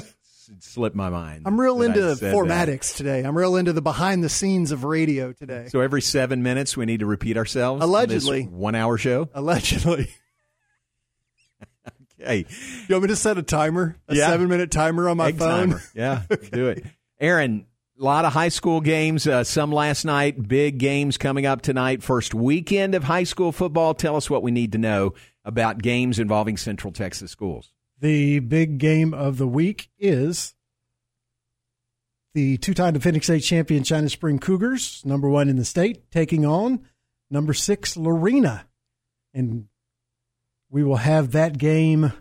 slipped 0.60 0.96
my 0.96 1.10
mind. 1.10 1.42
I'm 1.46 1.60
real 1.60 1.82
into 1.82 2.14
that. 2.14 2.34
formatics 2.34 2.96
today. 2.96 3.22
I'm 3.22 3.36
real 3.36 3.56
into 3.56 3.72
the 3.72 3.82
behind 3.82 4.24
the 4.24 4.28
scenes 4.28 4.72
of 4.72 4.84
radio 4.84 5.32
today. 5.32 5.66
So 5.68 5.80
every 5.80 6.02
seven 6.02 6.42
minutes 6.42 6.76
we 6.76 6.86
need 6.86 7.00
to 7.00 7.06
repeat 7.06 7.36
ourselves. 7.36 7.82
on 7.82 7.88
this 7.88 7.94
Allegedly. 8.24 8.42
one 8.44 8.74
hour 8.74 8.96
show. 8.98 9.28
Allegedly. 9.34 10.10
okay. 12.20 12.44
You 12.88 12.94
want 12.94 13.02
me 13.02 13.08
to 13.08 13.16
set 13.16 13.38
a 13.38 13.42
timer? 13.42 13.96
A 14.08 14.14
Yeah. 14.14 14.28
seven 14.28 14.48
minute 14.48 14.70
timer 14.70 15.08
on 15.08 15.16
my 15.16 15.28
egg 15.28 15.38
phone? 15.38 15.70
timer. 15.70 15.82
Yeah, 15.94 16.22
do 16.52 16.68
it. 16.68 16.84
Aaron, 17.20 17.66
a 18.00 18.04
lot 18.04 18.24
of 18.24 18.32
high 18.32 18.48
school 18.48 18.80
games. 18.80 19.26
Uh, 19.26 19.44
some 19.44 19.72
last 19.72 20.04
night. 20.04 20.48
Big 20.48 20.78
games 20.78 21.16
coming 21.16 21.46
up 21.46 21.62
tonight. 21.62 22.02
First 22.02 22.34
weekend 22.34 22.94
of 22.94 23.04
high 23.04 23.24
school 23.24 23.52
football. 23.52 23.94
Tell 23.94 24.16
us 24.16 24.28
what 24.28 24.42
we 24.42 24.50
need 24.50 24.72
to 24.72 24.78
know 24.78 25.14
about 25.44 25.82
games 25.82 26.18
involving 26.18 26.56
Central 26.56 26.92
Texas 26.92 27.30
schools. 27.30 27.72
The 28.04 28.40
big 28.40 28.76
game 28.76 29.14
of 29.14 29.38
the 29.38 29.46
week 29.46 29.88
is 29.98 30.54
the 32.34 32.58
two-time 32.58 32.92
defending 32.92 33.22
state 33.22 33.40
champion 33.40 33.82
China 33.82 34.10
Spring 34.10 34.38
Cougars, 34.38 35.00
number 35.06 35.26
one 35.26 35.48
in 35.48 35.56
the 35.56 35.64
state, 35.64 36.10
taking 36.10 36.44
on 36.44 36.86
number 37.30 37.54
six 37.54 37.96
Lorena, 37.96 38.66
and 39.32 39.68
we 40.68 40.84
will 40.84 40.96
have 40.96 41.32
that 41.32 41.56
game 41.56 42.12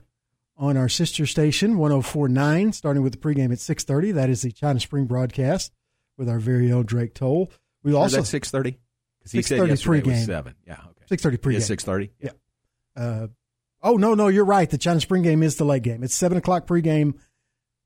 on 0.55 0.77
our 0.77 0.87
sister 0.87 1.25
station 1.25 1.77
1049 1.77 2.71
starting 2.71 3.03
with 3.03 3.11
the 3.11 3.17
pregame 3.19 3.51
at 3.51 3.57
6.30 3.57 4.13
that 4.13 4.29
is 4.29 4.43
the 4.43 4.51
china 4.51 4.79
spring 4.79 5.05
broadcast 5.05 5.73
with 6.15 6.29
our 6.29 6.39
very 6.39 6.71
own 6.71 6.85
drake 6.85 7.13
toll 7.13 7.51
we 7.83 7.91
Sure 7.91 7.99
also 7.99 8.17
that's 8.17 8.29
six 8.29 8.49
thirty. 8.49 8.79
Because 9.19 9.31
he 9.33 9.41
said 9.41 9.59
6:30 9.59 9.67
yesterday 9.67 9.97
it 9.97 10.05
was 10.05 10.15
pregame. 10.15 10.25
seven. 10.25 10.55
Yeah. 10.65 10.73
Okay. 10.73 11.03
Six 11.07 11.23
thirty 11.23 11.37
pregame. 11.37 11.53
Yeah, 11.53 11.59
six 11.59 11.83
thirty. 11.83 12.11
Yeah. 12.21 12.31
Uh, 12.95 13.27
oh 13.83 13.97
no, 13.97 14.15
no, 14.15 14.29
you're 14.29 14.45
right. 14.45 14.69
The 14.69 14.77
China 14.77 14.99
Spring 14.99 15.21
game 15.21 15.43
is 15.43 15.57
the 15.57 15.65
late 15.65 15.83
game. 15.83 16.03
It's 16.03 16.15
seven 16.15 16.37
o'clock 16.37 16.65
pregame 16.65 17.15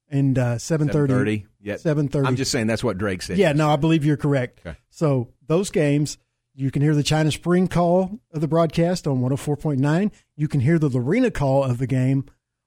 and 0.10 0.38
uh, 0.38 0.58
seven 0.58 0.88
thirty. 0.88 1.46
Yeah. 1.62 1.78
Seven 1.78 2.08
thirty. 2.08 2.28
I'm 2.28 2.36
just 2.36 2.52
saying 2.52 2.68
that's 2.68 2.84
what 2.84 2.98
Drake 2.98 3.22
said. 3.22 3.38
Yeah, 3.38 3.54
no, 3.54 3.70
I 3.70 3.76
believe 3.76 4.06
you're 4.06 4.18
correct. 4.18 4.62
Okay. 4.66 4.78
So 4.90 5.30
those 5.48 5.70
games, 5.70 6.18
you 6.54 6.72
can 6.72 6.82
hear 6.82 6.96
the 6.96 7.04
China 7.04 7.32
Spring 7.32 7.68
call 7.68 8.20
of 8.32 8.42
the 8.42 8.48
broadcast 8.48 9.08
on 9.08 9.20
104.9. 9.22 10.12
You 10.36 10.48
can 10.48 10.60
hear 10.60 10.80
the 10.80 10.90
Lorena 10.90 11.32
call 11.32 11.64
of 11.64 11.78
the 11.78 11.88
game 11.88 12.26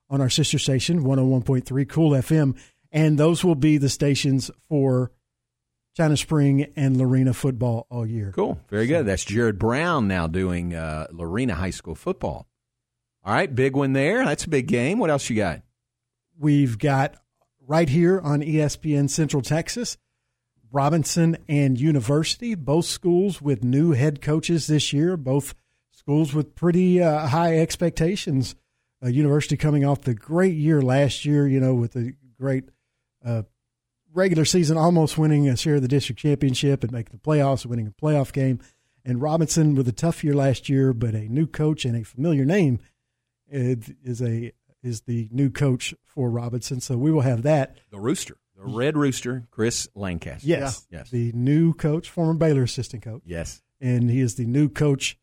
on 0.08 0.20
our 0.20 0.30
sister 0.30 0.58
station 0.58 1.04
101.3 1.04 1.88
Cool 1.88 2.10
FM, 2.10 2.56
and 2.92 3.18
those 3.18 3.44
will 3.44 3.54
be 3.54 3.78
the 3.78 3.88
stations 3.88 4.50
for 4.68 5.12
China 5.96 6.16
Spring 6.16 6.72
and 6.76 6.96
Lorena 6.96 7.32
football 7.32 7.86
all 7.90 8.06
year. 8.06 8.32
Cool. 8.34 8.60
Very 8.68 8.86
good. 8.86 9.06
That's 9.06 9.24
Jared 9.24 9.58
Brown 9.58 10.08
now 10.08 10.26
doing 10.26 10.74
uh, 10.74 11.06
Lorena 11.10 11.54
High 11.54 11.70
School 11.70 11.94
football. 11.94 12.46
All 13.22 13.34
right, 13.34 13.54
big 13.54 13.76
one 13.76 13.92
there. 13.92 14.24
That's 14.24 14.44
a 14.44 14.48
big 14.48 14.66
game. 14.66 14.98
What 14.98 15.10
else 15.10 15.28
you 15.28 15.36
got? 15.36 15.60
We've 16.38 16.78
got 16.78 17.16
right 17.66 17.88
here 17.88 18.18
on 18.18 18.40
ESPN 18.40 19.10
Central 19.10 19.42
Texas, 19.42 19.98
Robinson 20.72 21.36
and 21.46 21.78
University, 21.78 22.54
both 22.54 22.86
schools 22.86 23.42
with 23.42 23.62
new 23.62 23.92
head 23.92 24.22
coaches 24.22 24.68
this 24.68 24.94
year, 24.94 25.18
both 25.18 25.54
schools 25.90 26.32
with 26.32 26.54
pretty 26.54 27.02
uh, 27.02 27.26
high 27.26 27.58
expectations. 27.58 28.54
Uh, 29.02 29.08
University 29.08 29.56
coming 29.56 29.84
off 29.84 30.02
the 30.02 30.14
great 30.14 30.56
year 30.56 30.80
last 30.80 31.24
year, 31.26 31.46
you 31.46 31.60
know, 31.60 31.74
with 31.74 31.92
the 31.92 32.14
great 32.38 32.64
uh, 33.24 33.42
regular 34.14 34.46
season, 34.46 34.78
almost 34.78 35.18
winning 35.18 35.46
a 35.46 35.56
share 35.56 35.76
of 35.76 35.82
the 35.82 35.88
district 35.88 36.20
championship 36.20 36.82
and 36.82 36.92
making 36.92 37.12
the 37.12 37.30
playoffs, 37.30 37.66
winning 37.66 37.86
a 37.86 37.90
playoff 37.90 38.32
game. 38.32 38.60
And 39.04 39.20
Robinson 39.20 39.74
with 39.74 39.88
a 39.88 39.92
tough 39.92 40.24
year 40.24 40.34
last 40.34 40.68
year, 40.68 40.92
but 40.92 41.14
a 41.14 41.28
new 41.28 41.46
coach 41.46 41.84
and 41.84 41.96
a 41.96 42.04
familiar 42.04 42.44
name 42.44 42.80
is 43.50 43.92
is 44.02 44.22
a 44.22 44.52
is 44.82 45.02
the 45.02 45.28
new 45.30 45.50
coach 45.50 45.94
for 46.04 46.30
Robinson. 46.30 46.80
So 46.80 46.96
we 46.96 47.10
will 47.12 47.20
have 47.22 47.42
that. 47.42 47.76
The 47.90 48.00
Rooster, 48.00 48.36
the 48.56 48.64
Red 48.64 48.96
Rooster, 48.96 49.46
Chris 49.50 49.88
Lancaster. 49.94 50.46
Yes, 50.46 50.86
Yes. 50.90 51.10
the 51.10 51.32
new 51.32 51.74
coach, 51.74 52.08
former 52.08 52.34
Baylor 52.34 52.62
assistant 52.62 53.02
coach. 53.02 53.22
Yes. 53.26 53.62
and 53.80 54.10
he 54.10 54.20
is 54.20 54.34
the 54.34 54.44
new 54.46 54.68
coach 54.68 55.18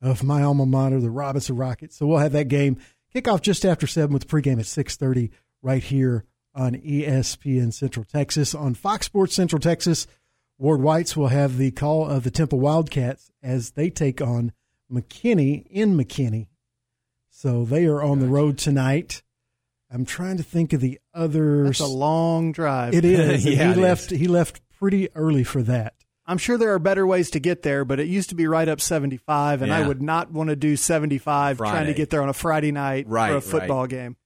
of 0.00 0.22
my 0.24 0.42
alma 0.42 0.66
mater, 0.66 1.00
the 1.00 1.10
Robinson 1.10 1.56
Rockets. 1.56 1.96
So 1.96 2.06
we'll 2.06 2.18
have 2.18 2.32
that 2.32 2.48
game 2.48 2.76
kickoff 3.14 3.40
just 3.42 3.64
after 3.64 3.86
seven 3.86 4.12
with 4.12 4.26
the 4.26 4.28
pregame 4.28 4.58
at 4.58 4.66
six 4.66 4.96
thirty 4.96 5.30
right 5.62 5.82
here 5.82 6.24
on 6.54 6.74
ESPN 6.74 7.72
Central 7.72 8.04
Texas 8.04 8.54
on 8.54 8.74
Fox 8.74 9.06
Sports 9.06 9.34
Central 9.34 9.60
Texas. 9.60 10.06
Ward 10.58 10.80
Whites 10.82 11.16
will 11.16 11.28
have 11.28 11.56
the 11.58 11.70
call 11.72 12.06
of 12.08 12.22
the 12.24 12.30
Temple 12.30 12.60
Wildcats 12.60 13.30
as 13.42 13.70
they 13.72 13.90
take 13.90 14.20
on 14.20 14.52
McKinney 14.90 15.66
in 15.70 15.96
McKinney. 15.96 16.46
So 17.42 17.64
they 17.64 17.86
are 17.86 18.00
on 18.00 18.20
the 18.20 18.28
road 18.28 18.56
tonight. 18.56 19.20
I'm 19.90 20.04
trying 20.04 20.36
to 20.36 20.44
think 20.44 20.72
of 20.72 20.80
the 20.80 21.00
others. 21.12 21.78
That's 21.78 21.80
a 21.80 21.86
long 21.92 22.52
drive. 22.52 22.94
It 22.94 23.04
is. 23.04 23.44
Yeah, 23.44 23.74
he 23.74 23.80
left. 23.80 24.10
He 24.12 24.28
left 24.28 24.60
pretty 24.78 25.08
early 25.16 25.42
for 25.42 25.60
that. 25.64 25.94
I'm 26.24 26.38
sure 26.38 26.56
there 26.56 26.72
are 26.72 26.78
better 26.78 27.04
ways 27.04 27.30
to 27.32 27.40
get 27.40 27.62
there, 27.62 27.84
but 27.84 27.98
it 27.98 28.06
used 28.06 28.28
to 28.28 28.36
be 28.36 28.46
right 28.46 28.68
up 28.68 28.80
75, 28.80 29.60
and 29.62 29.72
I 29.72 29.84
would 29.84 30.00
not 30.00 30.30
want 30.30 30.50
to 30.50 30.56
do 30.56 30.76
75 30.76 31.58
trying 31.58 31.86
to 31.86 31.94
get 31.94 32.10
there 32.10 32.22
on 32.22 32.28
a 32.28 32.32
Friday 32.32 32.70
night 32.70 33.06
Right, 33.08 33.30
for 33.30 33.32
a 33.32 33.34
right. 33.34 33.42
football 33.44 33.88
game. 33.88 34.16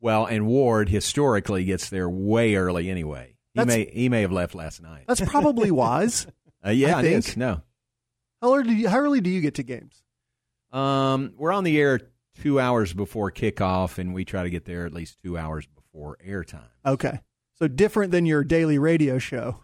Well, 0.00 0.26
and 0.26 0.44
Ward 0.48 0.88
historically 0.88 1.64
gets 1.64 1.88
there 1.90 2.10
way 2.10 2.56
early 2.56 2.90
anyway. 2.90 3.36
He 3.54 3.60
That's- 3.60 3.76
may 3.76 3.88
he 3.92 4.08
may 4.08 4.22
have 4.22 4.32
left 4.32 4.56
last 4.56 4.82
night. 4.82 5.04
That's 5.06 5.20
probably 5.20 5.70
wise. 5.84 6.26
Uh, 6.66 6.70
yeah, 6.70 6.98
I 6.98 7.02
think. 7.02 7.18
is. 7.28 7.36
No. 7.36 7.62
How 8.42 8.52
early, 8.52 8.64
do 8.64 8.74
you, 8.74 8.88
how 8.88 8.98
early 8.98 9.20
do 9.20 9.30
you 9.30 9.40
get 9.40 9.54
to 9.54 9.62
games? 9.62 10.02
Um, 10.72 11.34
we're 11.36 11.52
on 11.52 11.62
the 11.62 11.78
air 11.78 12.00
two 12.42 12.60
hours 12.60 12.92
before 12.92 13.30
kickoff, 13.30 13.98
and 13.98 14.14
we 14.14 14.24
try 14.24 14.42
to 14.42 14.50
get 14.50 14.64
there 14.64 14.86
at 14.86 14.92
least 14.92 15.18
two 15.22 15.38
hours 15.38 15.66
before 15.66 16.18
airtime. 16.26 16.68
Okay. 16.84 17.20
So 17.56 17.68
different 17.68 18.10
than 18.12 18.26
your 18.26 18.42
daily 18.42 18.78
radio 18.78 19.18
show. 19.18 19.60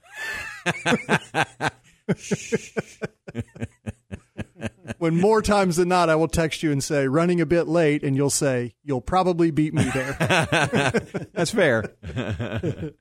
when 4.99 5.17
more 5.17 5.43
times 5.43 5.77
than 5.77 5.89
not, 5.89 6.09
I 6.09 6.15
will 6.15 6.29
text 6.29 6.63
you 6.63 6.71
and 6.73 6.83
say, 6.83 7.09
running 7.09 7.41
a 7.41 7.47
bit 7.47 7.67
late, 7.67 8.03
and 8.03 8.15
you'll 8.17 8.31
say, 8.31 8.75
you'll 8.85 9.01
probably 9.01 9.51
beat 9.51 9.75
me 9.75 9.85
there. 9.85 10.17
That's 11.33 11.51
fair. 11.51 11.93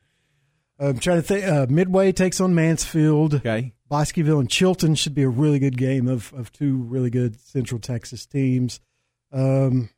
I'm 0.79 0.97
trying 0.99 1.17
to 1.17 1.21
think. 1.21 1.45
Uh, 1.45 1.67
Midway 1.69 2.11
takes 2.13 2.39
on 2.39 2.55
Mansfield. 2.55 3.35
Okay. 3.35 3.73
Bosqueville 3.89 4.39
and 4.39 4.49
Chilton 4.49 4.95
should 4.95 5.13
be 5.13 5.23
a 5.23 5.29
really 5.29 5.59
good 5.59 5.77
game 5.77 6.07
of, 6.07 6.31
of 6.33 6.51
two 6.51 6.77
really 6.77 7.09
good 7.09 7.39
Central 7.41 7.81
Texas 7.81 8.25
teams. 8.25 8.79
Um, 9.31 9.89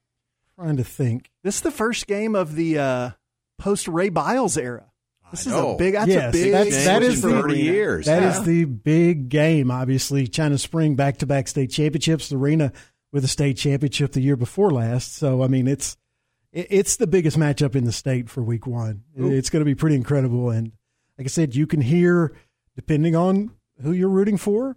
trying 0.55 0.77
to 0.77 0.83
think. 0.83 1.31
This 1.43 1.55
is 1.55 1.61
the 1.61 1.71
first 1.71 2.07
game 2.07 2.35
of 2.35 2.55
the 2.55 2.77
uh, 2.79 3.09
post 3.57 3.87
Ray 3.87 4.09
Biles 4.09 4.57
era. 4.57 4.85
This 5.31 5.47
is 5.47 5.53
a 5.53 5.75
big. 5.77 5.93
That's 5.93 6.09
yes, 6.09 6.29
a 6.29 6.37
big. 6.37 6.51
that's, 6.51 6.85
that 6.85 7.03
is 7.03 7.21
the 7.21 7.55
years. 7.57 8.05
That 8.05 8.23
is 8.23 8.43
the 8.43 8.65
big 8.65 9.29
game. 9.29 9.71
Obviously, 9.71 10.27
China 10.27 10.57
Spring 10.57 10.95
back 10.95 11.17
to 11.19 11.25
back 11.25 11.47
state 11.47 11.71
championships. 11.71 12.31
Lorena 12.31 12.73
with 13.13 13.23
a 13.23 13.29
state 13.29 13.55
championship 13.55 14.11
the 14.11 14.21
year 14.21 14.35
before 14.35 14.71
last. 14.71 15.15
So 15.15 15.41
I 15.41 15.47
mean, 15.47 15.67
it's 15.69 15.95
it- 16.51 16.67
it's 16.69 16.97
the 16.97 17.07
biggest 17.07 17.37
matchup 17.37 17.75
in 17.75 17.85
the 17.85 17.93
state 17.93 18.29
for 18.29 18.43
Week 18.43 18.67
One. 18.67 19.03
It's 19.15 19.49
going 19.49 19.61
to 19.61 19.65
be 19.65 19.75
pretty 19.75 19.95
incredible. 19.95 20.49
And 20.49 20.73
like 21.17 21.27
I 21.27 21.29
said, 21.29 21.55
you 21.55 21.65
can 21.65 21.79
hear 21.79 22.33
depending 22.75 23.15
on 23.15 23.51
who 23.81 23.93
you're 23.93 24.09
rooting 24.09 24.37
for. 24.37 24.75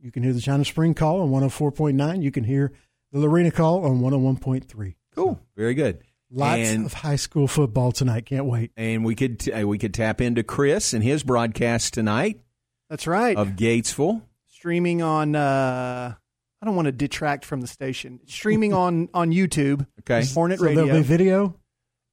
You 0.00 0.10
can 0.10 0.22
hear 0.22 0.32
the 0.32 0.40
China 0.40 0.64
Spring 0.64 0.94
call 0.94 1.20
on 1.20 1.28
104.9. 1.30 2.22
You 2.22 2.30
can 2.30 2.44
hear 2.44 2.72
the 3.12 3.18
Lorena 3.20 3.50
call 3.50 3.84
on 3.84 4.00
101.3. 4.00 4.94
Cool. 5.14 5.40
Very 5.56 5.74
good. 5.74 6.00
Lots 6.30 6.70
And- 6.70 6.86
of 6.86 6.92
high 6.94 7.16
school 7.16 7.46
football 7.46 7.92
tonight. 7.92 8.24
Can't 8.26 8.46
wait. 8.46 8.72
And 8.76 9.04
we 9.04 9.14
could 9.14 9.46
uh, 9.54 9.66
we 9.68 9.76
could 9.78 9.92
tap 9.92 10.20
into 10.22 10.42
Chris 10.42 10.94
and 10.94 11.04
his 11.04 11.22
broadcast 11.22 11.92
tonight 11.94 12.40
That's 12.88 13.06
right. 13.06 13.36
of 13.36 13.50
Gatesville. 13.50 14.22
Streaming 14.48 15.02
on. 15.02 15.34
Uh, 15.36 16.14
I 16.62 16.64
don't 16.64 16.76
want 16.76 16.86
to 16.86 16.92
detract 16.92 17.44
from 17.44 17.60
the 17.60 17.66
station. 17.66 18.20
Streaming 18.26 18.72
on 18.84 19.08
on 19.12 19.30
YouTube. 19.30 19.86
Okay. 20.00 20.24
Hornet 20.24 20.60
So 20.60 20.64
Radio. 20.66 20.84
there'll 20.86 21.00
be 21.02 21.06
video. 21.06 21.56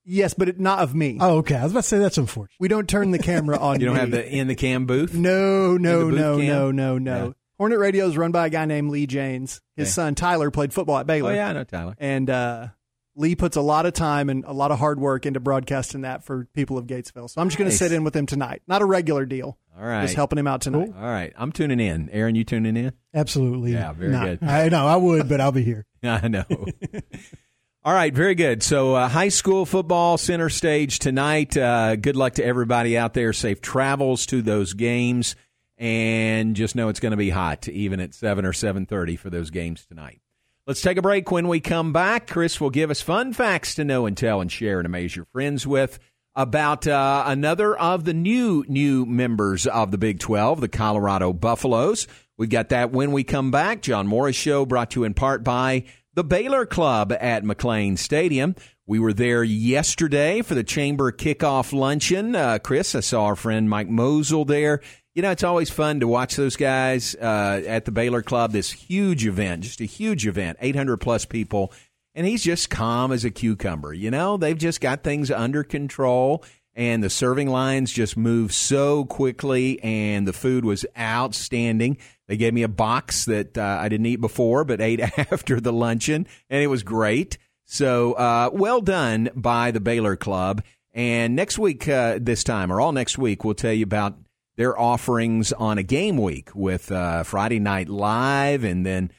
yes, 0.03 0.33
but 0.33 0.49
it, 0.49 0.59
not 0.59 0.79
of 0.79 0.93
me. 0.93 1.17
Oh, 1.21 1.37
okay. 1.37 1.55
I 1.55 1.63
was 1.63 1.71
about 1.71 1.83
to 1.83 1.87
say 1.87 1.99
that's 1.99 2.17
unfortunate. 2.17 2.57
We 2.59 2.67
don't 2.67 2.89
turn 2.89 3.11
the 3.11 3.19
camera 3.19 3.57
on. 3.57 3.79
You 3.79 3.85
don't 3.85 3.95
me. 3.95 3.99
have 4.01 4.11
the 4.11 4.27
in 4.27 4.47
the 4.47 4.55
cam 4.55 4.85
booth. 4.85 5.13
No, 5.13 5.77
no, 5.77 6.09
In 6.09 6.15
the 6.15 6.21
no, 6.21 6.37
no, 6.39 6.71
no, 6.71 6.97
no. 6.97 7.25
Yeah. 7.27 7.31
Hornet 7.59 7.77
Radio 7.77 8.07
is 8.07 8.17
run 8.17 8.31
by 8.31 8.47
a 8.47 8.49
guy 8.49 8.65
named 8.65 8.89
Lee 8.89 9.05
Janes. 9.05 9.61
His 9.75 9.87
Okay. 9.89 9.91
son 9.91 10.15
Tyler 10.15 10.49
played 10.49 10.73
football 10.73 10.97
at 10.97 11.05
Baylor. 11.05 11.31
Oh 11.31 11.35
yeah, 11.35 11.49
I 11.49 11.53
know 11.53 11.63
Tyler. 11.65 11.93
And 11.99 12.29
uh, 12.29 12.67
Lee 13.15 13.35
puts 13.35 13.57
a 13.57 13.61
lot 13.61 13.85
of 13.85 13.93
time 13.93 14.29
and 14.29 14.45
a 14.45 14.53
lot 14.53 14.71
of 14.71 14.79
hard 14.79 14.99
work 14.99 15.25
into 15.25 15.39
broadcasting 15.41 16.01
that 16.01 16.23
for 16.23 16.45
people 16.53 16.77
of 16.77 16.87
Gatesville. 16.87 17.29
So 17.29 17.41
I'm 17.41 17.49
just 17.49 17.57
going 17.57 17.69
to 17.69 17.75
sit 17.75 17.91
in 17.91 18.03
with 18.05 18.15
him 18.15 18.25
tonight. 18.25 18.61
Not 18.65 18.81
a 18.81 18.85
regular 18.85 19.25
deal. 19.25 19.57
All 19.77 19.85
right. 19.85 20.01
Just 20.03 20.15
helping 20.15 20.39
him 20.39 20.47
out 20.47 20.61
tonight. 20.61 20.89
All 20.95 21.01
right, 21.03 21.31
I'm 21.37 21.51
tuning 21.51 21.79
in. 21.79 22.09
Aaron, 22.09 22.35
you 22.35 22.43
tuning 22.43 22.75
in? 22.77 22.93
Absolutely. 23.13 23.73
Yeah, 23.73 23.91
very 23.93 24.11
not. 24.11 24.25
good. 24.25 24.43
I 24.43 24.69
know 24.69 24.87
I 24.87 24.95
would, 24.95 25.27
but 25.29 25.39
I'll 25.41 25.51
be 25.51 25.63
here. 25.63 25.85
I 26.03 26.27
know. 26.27 26.43
All 27.83 27.93
right, 27.93 28.13
very 28.13 28.35
good. 28.35 28.61
So, 28.61 28.93
uh, 28.95 29.07
high 29.07 29.29
school 29.29 29.65
football 29.65 30.17
center 30.17 30.49
stage 30.49 30.99
tonight. 30.99 31.55
Uh, 31.55 31.95
good 31.95 32.17
luck 32.17 32.33
to 32.33 32.45
everybody 32.45 32.97
out 32.97 33.13
there. 33.13 33.31
Safe 33.31 33.61
travels 33.61 34.25
to 34.27 34.41
those 34.41 34.73
games, 34.73 35.37
and 35.79 36.55
just 36.55 36.75
know 36.75 36.89
it's 36.89 36.99
going 36.99 37.11
to 37.11 37.17
be 37.17 37.29
hot, 37.31 37.67
even 37.67 37.99
at 37.99 38.13
seven 38.13 38.45
or 38.45 38.53
seven 38.53 38.85
thirty 38.85 39.15
for 39.15 39.29
those 39.29 39.49
games 39.49 39.85
tonight. 39.85 40.21
Let's 40.67 40.81
take 40.81 40.97
a 40.97 41.01
break. 41.01 41.31
When 41.31 41.47
we 41.47 41.61
come 41.61 41.93
back, 41.93 42.27
Chris 42.27 42.61
will 42.61 42.69
give 42.69 42.91
us 42.91 43.01
fun 43.01 43.33
facts 43.33 43.73
to 43.75 43.83
know 43.83 44.05
and 44.05 44.15
tell 44.15 44.41
and 44.41 44.51
share 44.51 44.79
and 44.79 44.85
amaze 44.85 45.15
your 45.15 45.25
friends 45.25 45.65
with 45.65 45.97
about 46.35 46.85
uh, 46.85 47.23
another 47.25 47.75
of 47.75 48.03
the 48.03 48.13
new 48.13 48.63
new 48.67 49.05
members 49.05 49.65
of 49.65 49.89
the 49.91 49.97
Big 49.97 50.19
12, 50.19 50.61
the 50.61 50.67
Colorado 50.67 51.33
Buffaloes. 51.33 52.07
We've 52.37 52.49
got 52.49 52.69
that 52.69 52.91
when 52.91 53.11
we 53.11 53.23
come 53.23 53.49
back. 53.49 53.81
John 53.81 54.05
Morris 54.07 54.35
Show 54.35 54.65
brought 54.65 54.91
to 54.91 54.99
you 54.99 55.03
in 55.05 55.13
part 55.13 55.43
by 55.43 55.85
the 56.13 56.23
Baylor 56.23 56.65
Club 56.65 57.11
at 57.13 57.43
McLane 57.43 57.97
Stadium. 57.97 58.55
We 58.85 58.99
were 58.99 59.13
there 59.13 59.43
yesterday 59.43 60.41
for 60.41 60.55
the 60.55 60.63
Chamber 60.63 61.11
kickoff 61.11 61.73
luncheon. 61.73 62.35
Uh, 62.35 62.59
Chris, 62.59 62.95
I 62.95 63.01
saw 63.01 63.25
our 63.25 63.35
friend 63.35 63.69
Mike 63.69 63.89
Mosel 63.89 64.45
there. 64.45 64.81
You 65.19 65.23
know, 65.23 65.31
it's 65.31 65.43
always 65.43 65.69
fun 65.69 65.99
to 65.99 66.07
watch 66.07 66.37
those 66.37 66.55
guys 66.55 67.13
uh, 67.13 67.61
at 67.67 67.83
the 67.83 67.91
Baylor 67.91 68.21
Club. 68.21 68.53
This 68.53 68.71
huge 68.71 69.25
event, 69.27 69.63
just 69.63 69.81
a 69.81 69.83
huge 69.83 70.25
event, 70.25 70.57
800 70.61 70.95
plus 70.95 71.25
people 71.25 71.73
and 72.15 72.25
he's 72.25 72.41
just 72.41 72.69
calm 72.69 73.11
as 73.11 73.25
a 73.25 73.29
cucumber. 73.29 73.93
You 73.93 74.11
know, 74.11 74.37
they've 74.37 74.57
just 74.57 74.79
got 74.79 75.03
things 75.03 75.29
under 75.29 75.65
control, 75.65 76.45
and 76.73 77.03
the 77.03 77.09
serving 77.09 77.49
lines 77.49 77.91
just 77.91 78.15
move 78.15 78.53
so 78.53 79.03
quickly, 79.03 79.83
and 79.83 80.25
the 80.25 80.31
food 80.31 80.63
was 80.63 80.85
outstanding. 80.97 81.97
They 82.27 82.37
gave 82.37 82.53
me 82.53 82.63
a 82.63 82.69
box 82.69 83.25
that 83.25 83.57
uh, 83.57 83.77
I 83.81 83.89
didn't 83.89 84.05
eat 84.05 84.21
before, 84.21 84.63
but 84.63 84.79
ate 84.79 85.01
after 85.17 85.59
the 85.59 85.73
luncheon, 85.73 86.27
and 86.49 86.63
it 86.63 86.67
was 86.67 86.81
great. 86.81 87.37
So 87.65 88.13
uh, 88.13 88.51
well 88.53 88.79
done 88.79 89.31
by 89.35 89.71
the 89.71 89.81
Baylor 89.81 90.15
Club. 90.15 90.63
And 90.93 91.35
next 91.35 91.59
week, 91.59 91.89
uh, 91.89 92.19
this 92.21 92.45
time, 92.45 92.71
or 92.71 92.79
all 92.79 92.93
next 92.93 93.17
week, 93.17 93.43
we'll 93.43 93.53
tell 93.53 93.73
you 93.73 93.83
about 93.83 94.17
their 94.59 94.77
offerings 94.77 95.53
on 95.53 95.77
a 95.77 95.83
game 95.83 96.17
week 96.17 96.53
with 96.53 96.91
uh, 96.91 97.23
Friday 97.23 97.59
Night 97.59 97.87
Live 97.87 98.65
and 98.65 98.85
then 98.85 99.09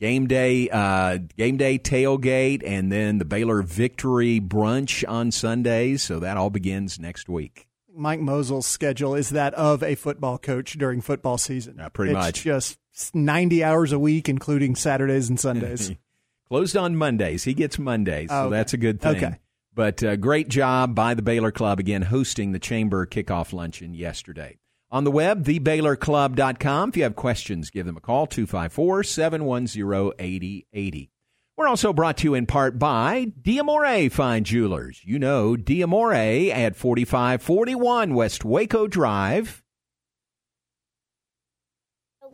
game 0.00 0.26
day, 0.26 0.68
uh, 0.70 1.18
game 1.36 1.56
day 1.56 1.78
tailgate, 1.78 2.64
and 2.66 2.90
then 2.90 3.18
the 3.18 3.24
Baylor 3.24 3.62
Victory 3.62 4.40
Brunch 4.40 5.08
on 5.08 5.30
Sundays. 5.30 6.02
So 6.02 6.18
that 6.18 6.36
all 6.36 6.50
begins 6.50 6.98
next 6.98 7.28
week. 7.28 7.68
Mike 7.94 8.18
Mosel's 8.18 8.66
schedule 8.66 9.14
is 9.14 9.30
that 9.30 9.54
of 9.54 9.84
a 9.84 9.94
football 9.94 10.36
coach 10.36 10.72
during 10.72 11.00
football 11.00 11.38
season. 11.38 11.76
Yeah, 11.78 11.90
pretty 11.90 12.10
it's 12.10 12.18
much. 12.18 12.42
just 12.42 12.78
90 13.14 13.62
hours 13.62 13.92
a 13.92 14.00
week, 14.00 14.28
including 14.28 14.74
Saturdays 14.74 15.28
and 15.28 15.38
Sundays. 15.38 15.92
Closed 16.48 16.76
on 16.76 16.96
Mondays. 16.96 17.44
He 17.44 17.54
gets 17.54 17.78
Mondays, 17.78 18.30
so 18.30 18.34
Oh, 18.34 18.40
okay. 18.46 18.56
that's 18.56 18.72
a 18.72 18.78
good 18.78 19.00
thing. 19.00 19.16
Okay. 19.16 19.38
But 19.76 20.02
uh, 20.02 20.16
great 20.16 20.48
job 20.48 20.96
by 20.96 21.14
the 21.14 21.22
Baylor 21.22 21.52
Club 21.52 21.78
again 21.78 22.02
hosting 22.02 22.50
the 22.50 22.58
Chamber 22.58 23.06
kickoff 23.06 23.52
luncheon 23.52 23.94
yesterday. 23.94 24.58
On 24.90 25.04
the 25.04 25.10
web, 25.10 25.44
thebaylorclub.com. 25.44 26.88
If 26.88 26.96
you 26.96 27.02
have 27.02 27.14
questions, 27.14 27.70
give 27.70 27.84
them 27.84 27.96
a 27.96 28.00
call, 28.00 28.26
254 28.26 29.02
710 29.04 30.12
8080. 30.18 31.10
We're 31.56 31.68
also 31.68 31.92
brought 31.92 32.18
to 32.18 32.24
you 32.24 32.34
in 32.34 32.46
part 32.46 32.78
by 32.78 33.32
Diamore 33.42 34.10
Fine 34.12 34.44
Jewelers. 34.44 35.02
You 35.04 35.18
know 35.18 35.56
Diamore 35.56 36.50
at 36.50 36.76
4541 36.76 38.14
West 38.14 38.44
Waco 38.44 38.86
Drive. 38.86 39.64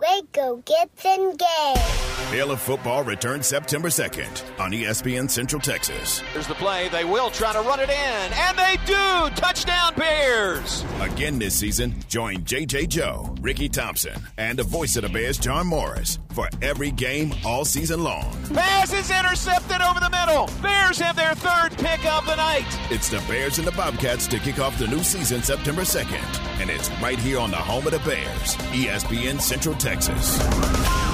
Waco 0.09 0.57
gets 0.67 1.05
engaged. 1.05 2.31
Baylor 2.31 2.57
football 2.57 3.05
returns 3.05 3.47
September 3.47 3.88
2nd 3.88 4.59
on 4.59 4.73
ESPN 4.73 5.31
Central 5.31 5.61
Texas. 5.61 6.19
Here's 6.33 6.47
the 6.47 6.55
play. 6.55 6.88
They 6.88 7.05
will 7.05 7.31
try 7.31 7.53
to 7.53 7.61
run 7.61 7.81
it 7.81 7.88
in, 7.88 8.33
and 8.33 8.59
they 8.59 8.77
do. 8.87 9.35
Touchdown, 9.37 9.95
Bears. 9.97 10.85
Again 11.01 11.38
this 11.38 11.55
season, 11.55 11.95
join 12.09 12.38
JJ 12.38 12.88
Joe, 12.88 13.35
Ricky 13.40 13.69
Thompson, 13.69 14.21
and 14.37 14.59
the 14.59 14.64
voice 14.64 14.97
of 14.97 15.03
the 15.03 15.09
Bears, 15.09 15.38
John 15.38 15.67
Morris, 15.67 16.19
for 16.35 16.49
every 16.61 16.90
game 16.90 17.33
all 17.44 17.64
season 17.64 18.03
long. 18.03 18.31
Pass 18.53 18.92
is 18.92 19.11
intercepted 19.11 19.81
over 19.81 20.01
the 20.01 20.11
middle. 20.11 20.51
Bears 20.61 20.99
have 20.99 21.16
their 21.16 21.35
third 21.35 21.79
pick 21.79 22.05
of 22.05 22.27
the 22.27 22.37
night. 22.37 22.66
It's 22.90 23.09
the 23.09 23.23
Bears 23.29 23.59
and 23.59 23.66
the 23.66 23.73
Bobcats 23.73 24.27
to 24.29 24.38
kick 24.38 24.59
off 24.59 24.79
the 24.79 24.88
new 24.88 25.03
season 25.03 25.42
September 25.42 25.83
2nd, 25.83 26.61
and 26.61 26.68
it's 26.70 26.90
right 27.01 27.18
here 27.18 27.38
on 27.38 27.51
the 27.51 27.57
home 27.57 27.87
of 27.87 27.92
the 27.92 28.01
Bears, 28.01 28.57
ESPN 28.73 29.40
Central 29.40 29.75
Texas. 29.77 31.13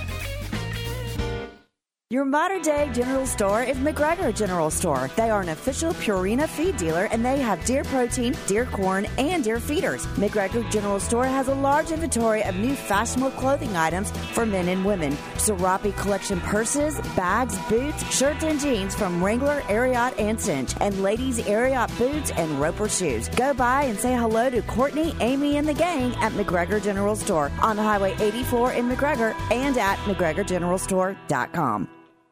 Your 2.11 2.25
modern 2.25 2.61
day 2.61 2.89
general 2.93 3.25
store 3.25 3.63
is 3.63 3.77
McGregor 3.77 4.35
General 4.35 4.69
Store. 4.69 5.09
They 5.15 5.29
are 5.29 5.39
an 5.39 5.47
official 5.47 5.93
Purina 5.93 6.45
feed 6.45 6.75
dealer 6.75 7.05
and 7.05 7.23
they 7.23 7.39
have 7.39 7.63
deer 7.63 7.85
protein, 7.85 8.35
deer 8.47 8.65
corn, 8.65 9.05
and 9.17 9.45
deer 9.45 9.61
feeders. 9.61 10.05
McGregor 10.17 10.69
General 10.69 10.99
Store 10.99 11.23
has 11.23 11.47
a 11.47 11.55
large 11.55 11.89
inventory 11.89 12.43
of 12.43 12.57
new 12.57 12.75
fashionable 12.75 13.31
clothing 13.39 13.77
items 13.77 14.11
for 14.33 14.45
men 14.45 14.67
and 14.67 14.83
women. 14.83 15.13
Serapi 15.35 15.95
collection 15.95 16.41
purses, 16.41 16.99
bags, 17.15 17.57
boots, 17.69 18.03
shirts, 18.13 18.43
and 18.43 18.59
jeans 18.59 18.93
from 18.93 19.23
Wrangler, 19.23 19.61
Ariat, 19.69 20.19
and 20.19 20.37
Cinch, 20.37 20.73
and 20.81 21.01
ladies' 21.01 21.39
Ariat 21.39 21.97
boots 21.97 22.31
and 22.31 22.59
Roper 22.59 22.89
shoes. 22.89 23.29
Go 23.29 23.53
by 23.53 23.83
and 23.83 23.97
say 23.97 24.13
hello 24.13 24.49
to 24.49 24.61
Courtney, 24.63 25.15
Amy, 25.21 25.55
and 25.55 25.65
the 25.65 25.73
gang 25.73 26.13
at 26.15 26.33
McGregor 26.33 26.83
General 26.83 27.15
Store 27.15 27.49
on 27.61 27.77
Highway 27.77 28.17
84 28.19 28.73
in 28.73 28.89
McGregor 28.89 29.33
and 29.49 29.77
at 29.77 29.97
McGregorGeneralStore.com. 29.99 31.87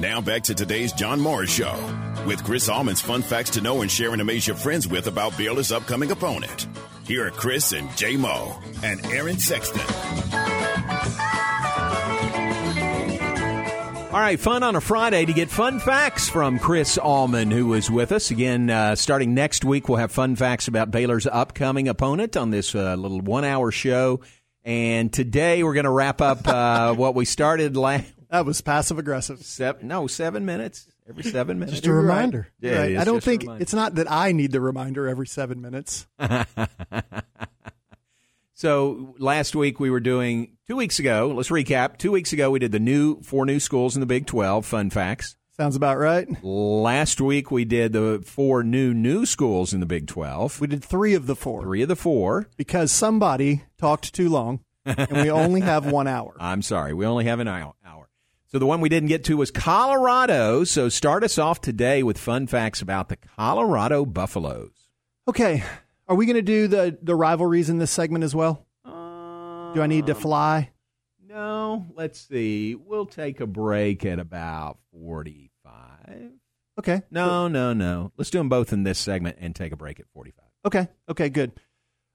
Now 0.00 0.18
back 0.22 0.44
to 0.44 0.54
today's 0.54 0.94
John 0.94 1.20
Morris 1.20 1.52
Show 1.52 1.74
with 2.26 2.42
Chris 2.42 2.70
Allman's 2.70 3.02
fun 3.02 3.20
facts 3.20 3.50
to 3.50 3.60
know 3.60 3.82
and 3.82 3.90
share 3.90 4.12
and 4.12 4.22
amaze 4.22 4.46
your 4.46 4.56
friends 4.56 4.88
with 4.88 5.08
about 5.08 5.36
Baylor's 5.36 5.72
upcoming 5.72 6.10
opponent. 6.10 6.68
Here 7.04 7.26
are 7.26 7.30
Chris 7.30 7.72
and 7.72 7.94
J 7.98 8.16
Mo 8.16 8.58
and 8.82 9.04
Aaron 9.08 9.38
Sexton. 9.38 9.82
All 14.10 14.20
right, 14.20 14.40
fun 14.40 14.62
on 14.62 14.74
a 14.74 14.80
Friday 14.80 15.26
to 15.26 15.34
get 15.34 15.50
fun 15.50 15.78
facts 15.78 16.30
from 16.30 16.58
Chris 16.58 16.96
Allman, 16.96 17.50
who 17.50 17.74
is 17.74 17.90
with 17.90 18.10
us. 18.10 18.30
Again, 18.30 18.70
uh, 18.70 18.96
starting 18.96 19.34
next 19.34 19.66
week, 19.66 19.86
we'll 19.86 19.98
have 19.98 20.12
fun 20.12 20.34
facts 20.34 20.66
about 20.66 20.90
Baylor's 20.90 21.26
upcoming 21.26 21.88
opponent 21.88 22.38
on 22.38 22.48
this 22.48 22.74
uh, 22.74 22.94
little 22.94 23.20
one 23.20 23.44
hour 23.44 23.70
show. 23.70 24.22
And 24.64 25.12
today 25.12 25.62
we're 25.62 25.74
going 25.74 25.84
to 25.84 25.90
wrap 25.90 26.22
up 26.22 26.48
uh, 26.48 26.94
what 26.96 27.14
we 27.14 27.26
started 27.26 27.76
last. 27.76 28.10
That 28.30 28.46
was 28.46 28.60
passive 28.60 28.98
aggressive. 28.98 29.42
Seven, 29.42 29.88
no, 29.88 30.06
seven 30.06 30.44
minutes. 30.44 30.86
Every 31.08 31.24
seven 31.24 31.58
minutes. 31.58 31.72
Just 31.78 31.86
a 31.86 31.92
reminder. 31.92 32.48
Yeah, 32.60 32.78
Right. 32.80 32.96
I 32.98 33.04
don't 33.04 33.22
think 33.22 33.44
it's 33.58 33.74
not 33.74 33.96
that 33.96 34.10
I 34.10 34.30
need 34.32 34.52
the 34.52 34.60
reminder 34.60 35.08
every 35.08 35.26
seven 35.26 35.60
minutes. 35.60 36.06
So 38.54 39.14
last 39.18 39.56
week 39.56 39.80
we 39.80 39.88
were 39.88 40.00
doing 40.00 40.56
two 40.66 40.76
weeks 40.76 40.98
ago. 40.98 41.32
Let's 41.34 41.48
recap. 41.48 41.96
Two 41.96 42.12
weeks 42.12 42.34
ago 42.34 42.50
we 42.50 42.58
did 42.58 42.72
the 42.72 42.78
new 42.78 43.22
four 43.22 43.46
new 43.46 43.58
schools 43.58 43.96
in 43.96 44.00
the 44.00 44.06
Big 44.06 44.26
Twelve. 44.26 44.66
Fun 44.66 44.90
facts. 44.90 45.36
Sounds 45.56 45.76
about 45.76 45.96
right. 45.98 46.28
Last 46.44 47.22
week 47.22 47.50
we 47.50 47.64
did 47.64 47.94
the 47.94 48.22
four 48.26 48.62
new 48.62 48.92
new 48.92 49.24
schools 49.24 49.72
in 49.72 49.80
the 49.80 49.86
Big 49.86 50.06
Twelve. 50.08 50.60
We 50.60 50.66
did 50.66 50.84
three 50.84 51.14
of 51.14 51.26
the 51.26 51.34
four 51.36 51.62
Three 51.62 51.80
of 51.80 51.88
the 51.88 51.96
four. 51.96 52.48
because 52.58 52.92
somebody 52.92 53.62
talked 53.78 54.12
too 54.14 54.28
long, 54.28 54.60
and 54.84 55.10
we 55.22 55.30
only 55.30 55.62
have 55.62 55.90
one 55.90 56.06
hour. 56.06 56.34
I'm 56.40 56.60
sorry, 56.60 56.92
we 56.92 57.06
only 57.06 57.24
have 57.24 57.40
an 57.40 57.48
hour. 57.48 57.72
So 58.50 58.58
the 58.58 58.66
one 58.66 58.80
we 58.80 58.88
didn't 58.88 59.08
get 59.08 59.22
to 59.24 59.36
was 59.36 59.50
Colorado. 59.52 60.64
So 60.64 60.88
start 60.88 61.22
us 61.22 61.38
off 61.38 61.60
today 61.60 62.02
with 62.02 62.18
fun 62.18 62.48
facts 62.48 62.82
about 62.82 63.08
the 63.08 63.16
Colorado 63.16 64.04
Buffaloes. 64.04 64.72
Okay, 65.28 65.62
are 66.08 66.16
we 66.16 66.26
going 66.26 66.34
to 66.34 66.42
do 66.42 66.66
the 66.66 66.98
the 67.00 67.14
rivalries 67.14 67.70
in 67.70 67.78
this 67.78 67.90
segment 67.92 68.24
as 68.24 68.34
well? 68.34 68.66
do 68.84 69.80
I 69.82 69.86
need 69.86 70.06
to 70.06 70.16
fly? 70.16 70.70
No, 71.28 71.86
let's 71.94 72.18
see. 72.20 72.74
We'll 72.74 73.06
take 73.06 73.38
a 73.38 73.46
break 73.46 74.04
at 74.04 74.18
about 74.18 74.78
45. 74.92 76.32
Okay. 76.76 77.02
No, 77.08 77.46
no, 77.46 77.72
no. 77.72 78.10
Let's 78.16 78.30
do 78.30 78.38
them 78.38 78.48
both 78.48 78.72
in 78.72 78.82
this 78.82 78.98
segment 78.98 79.36
and 79.40 79.54
take 79.54 79.70
a 79.70 79.76
break 79.76 80.00
at 80.00 80.06
45 80.12 80.44
Okay. 80.66 80.88
Okay. 81.08 81.28
Good. 81.28 81.52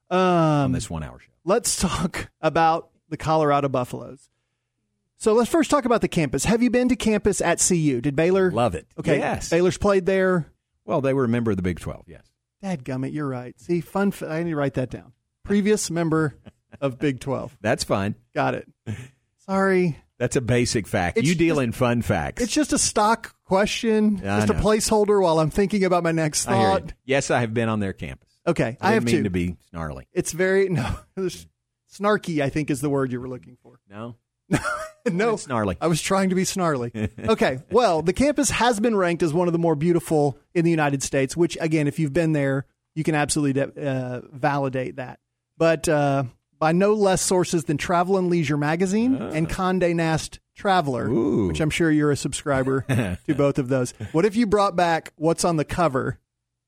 Um, 0.10 0.20
on 0.20 0.72
this 0.74 0.90
one 0.90 1.02
hour 1.02 1.18
show. 1.18 1.32
let's 1.46 1.80
talk 1.80 2.30
about 2.42 2.90
the 3.08 3.16
Colorado 3.16 3.70
Buffaloes. 3.70 4.30
So 5.18 5.34
let's 5.34 5.50
first 5.50 5.70
talk 5.72 5.86
about 5.86 6.02
the 6.02 6.08
campus. 6.08 6.46
Have 6.46 6.62
you 6.62 6.70
been 6.70 6.90
to 6.90 6.96
campus 6.96 7.42
at 7.42 7.60
CU? 7.66 8.02
Did 8.02 8.16
Baylor 8.16 8.52
Love 8.52 8.76
it. 8.76 8.86
Okay. 9.00 9.18
Yes. 9.18 9.50
Baylor's 9.50 9.78
played 9.78 10.06
there. 10.06 10.52
Well, 10.86 11.02
they 11.02 11.14
were 11.14 11.24
a 11.26 11.30
member 11.30 11.52
of 11.52 11.58
the 11.58 11.64
Big 11.64 11.80
12, 11.80 12.06
yes. 12.08 12.24
Dadgummit, 12.64 13.14
you're 13.14 13.28
right. 13.28 13.60
See, 13.60 13.82
fun. 13.82 14.10
F- 14.10 14.24
I 14.24 14.44
need 14.44 14.52
to 14.52 14.56
write 14.56 14.76
that 14.76 14.90
down. 14.90 15.14
Previous 15.44 15.90
member 15.90 16.36
of 16.82 17.00
Big 17.00 17.20
12. 17.20 17.58
That's 17.62 17.84
fine. 17.84 18.16
Got 18.34 18.56
it. 18.56 18.68
Sorry. 19.46 19.98
That's 20.18 20.36
a 20.36 20.42
basic 20.42 20.88
fact. 20.88 21.18
It's 21.18 21.28
you 21.28 21.36
deal 21.36 21.56
just- 21.56 21.64
in 21.64 21.72
fun 21.72 22.02
facts. 22.02 22.42
It's 22.42 22.54
just 22.54 22.74
a 22.74 22.78
stock 22.78 23.36
question, 23.46 24.18
I 24.26 24.40
just 24.46 24.50
a 24.50 24.54
placeholder 24.54 25.22
while 25.22 25.40
I'm 25.40 25.50
thinking 25.50 25.84
about 25.84 26.04
my 26.04 26.12
next 26.12 26.48
I 26.48 26.54
thought. 26.54 26.94
Yes, 27.04 27.30
I 27.32 27.42
have 27.42 27.54
been 27.54 27.70
on 27.70 27.80
their 27.80 27.94
campus. 27.94 28.30
Okay, 28.48 28.78
I, 28.80 28.92
I, 28.92 28.94
have 28.94 29.04
mean 29.04 29.18
two. 29.18 29.24
to 29.24 29.30
be 29.30 29.58
snarly. 29.70 30.08
It's 30.14 30.32
very 30.32 30.70
no 30.70 30.96
snarky. 31.92 32.42
I 32.42 32.50
think 32.50 32.70
is 32.70 32.82
the 32.82 32.90
word 32.90 33.12
you 33.12 33.20
were 33.20 33.28
looking 33.30 33.58
for. 33.62 33.80
No. 33.90 34.16
no, 35.12 35.36
snarly. 35.36 35.78
I 35.82 35.88
was 35.88 36.02
trying 36.02 36.30
to 36.30 36.36
be 36.36 36.46
snarly. 36.46 36.92
okay, 37.20 37.60
well, 37.72 38.02
the 38.02 38.14
campus 38.14 38.50
has 38.50 38.80
been 38.80 38.96
ranked 38.96 39.24
as 39.24 39.34
one 39.34 39.48
of 39.48 39.54
the 39.54 39.60
more 39.60 39.76
beautiful 39.76 40.38
in 40.54 40.66
the 40.66 40.72
United 40.72 41.04
States. 41.04 41.36
Which, 41.36 41.58
again, 41.60 41.88
if 41.88 42.00
you've 42.00 42.14
been 42.14 42.34
there, 42.34 42.66
you 42.96 43.04
can 43.04 43.16
absolutely 43.16 43.62
uh, 43.62 44.22
validate 44.32 44.98
that. 44.98 45.20
But 45.58 45.88
uh, 45.88 46.26
by 46.60 46.72
no 46.72 46.94
less 46.94 47.22
sources 47.22 47.66
than 47.66 47.78
Travel 47.78 48.18
and 48.18 48.30
Leisure 48.30 48.58
magazine 48.58 49.16
and 49.16 49.50
Condé 49.50 49.96
Nast 49.96 50.40
Traveler, 50.56 51.08
Ooh. 51.10 51.48
which 51.48 51.60
I'm 51.60 51.70
sure 51.70 51.92
you're 51.92 52.12
a 52.12 52.18
subscriber 52.18 52.82
to 53.28 53.36
both 53.36 53.60
of 53.60 53.68
those. 53.68 53.94
What 54.12 54.26
if 54.26 54.36
you 54.36 54.48
brought 54.48 54.76
back 54.76 55.12
what's 55.16 55.44
on 55.44 55.58
the 55.58 55.66
cover? 55.66 56.20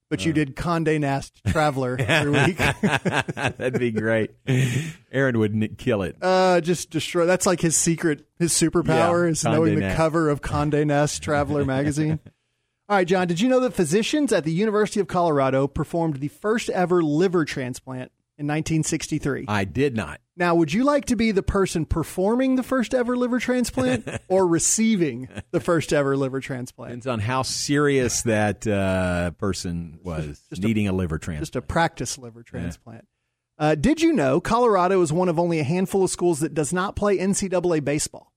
But 0.09 0.25
you 0.25 0.31
did 0.31 0.55
Condé 0.55 0.99
Nast 1.01 1.41
Traveler 1.47 1.97
every 1.99 2.31
week. 2.31 2.57
That'd 2.81 3.77
be 3.79 3.91
great. 3.91 4.31
Aaron 5.11 5.37
would 5.39 5.53
n- 5.53 5.75
kill 5.77 6.01
it. 6.01 6.15
Uh, 6.21 6.61
just 6.61 6.89
destroy. 6.91 7.25
That's 7.25 7.45
like 7.45 7.59
his 7.59 7.75
secret, 7.75 8.25
his 8.39 8.53
superpower 8.53 9.25
Yeah, 9.25 9.31
is 9.31 9.43
knowing 9.43 9.75
Condé 9.77 9.89
the 9.89 9.95
cover 9.95 10.29
of 10.29 10.41
Condé 10.41 10.85
Nast 10.87 11.21
Traveler 11.21 11.65
magazine. 11.65 12.19
All 12.89 12.95
right, 12.95 13.05
John. 13.07 13.27
Did 13.27 13.41
you 13.41 13.49
know 13.49 13.59
that 13.59 13.73
physicians 13.73 14.31
at 14.31 14.45
the 14.45 14.53
University 14.53 15.01
of 15.01 15.07
Colorado 15.07 15.67
performed 15.67 16.21
the 16.21 16.29
first 16.29 16.69
ever 16.69 17.03
liver 17.03 17.43
transplant 17.43 18.11
in 18.37 18.45
1963? 18.45 19.45
I 19.47 19.63
did 19.65 19.95
not. 19.95 20.21
Now, 20.35 20.53
would 20.55 20.71
you 20.71 20.83
like 20.83 21.05
to 21.05 21.15
be 21.15 21.31
the 21.31 21.41
person 21.41 21.85
performing 21.85 22.55
the 22.55 22.63
first 22.63 22.93
ever 22.93 23.17
liver 23.17 23.39
transplant 23.39 24.07
or 24.27 24.45
receiving 24.45 25.27
the 25.51 25.59
first 25.59 25.91
ever 25.91 26.15
liver 26.15 26.39
transplant? 26.39 26.89
Depends 26.91 27.07
on 27.07 27.19
how 27.19 27.41
serious 27.41 28.21
that 28.21 28.67
uh, 28.67 29.31
person 29.31 29.99
was 30.03 30.39
just 30.49 30.61
needing 30.61 30.87
a, 30.87 30.93
liver 30.93 31.17
transplant. 31.17 31.41
Just 31.41 31.55
a 31.55 31.61
practice 31.61 32.17
liver 32.17 32.43
transplant. 32.43 33.07
Uh, 33.57 33.73
did 33.73 34.01
you 34.01 34.13
know 34.13 34.39
Colorado 34.39 35.01
is 35.01 35.11
one 35.11 35.29
of 35.29 35.39
only 35.39 35.59
a 35.59 35.63
handful 35.63 36.03
of 36.03 36.11
schools 36.11 36.41
that 36.41 36.53
does 36.53 36.71
not 36.71 36.95
play 36.95 37.17
NCAA 37.17 37.83
baseball? 37.83 38.31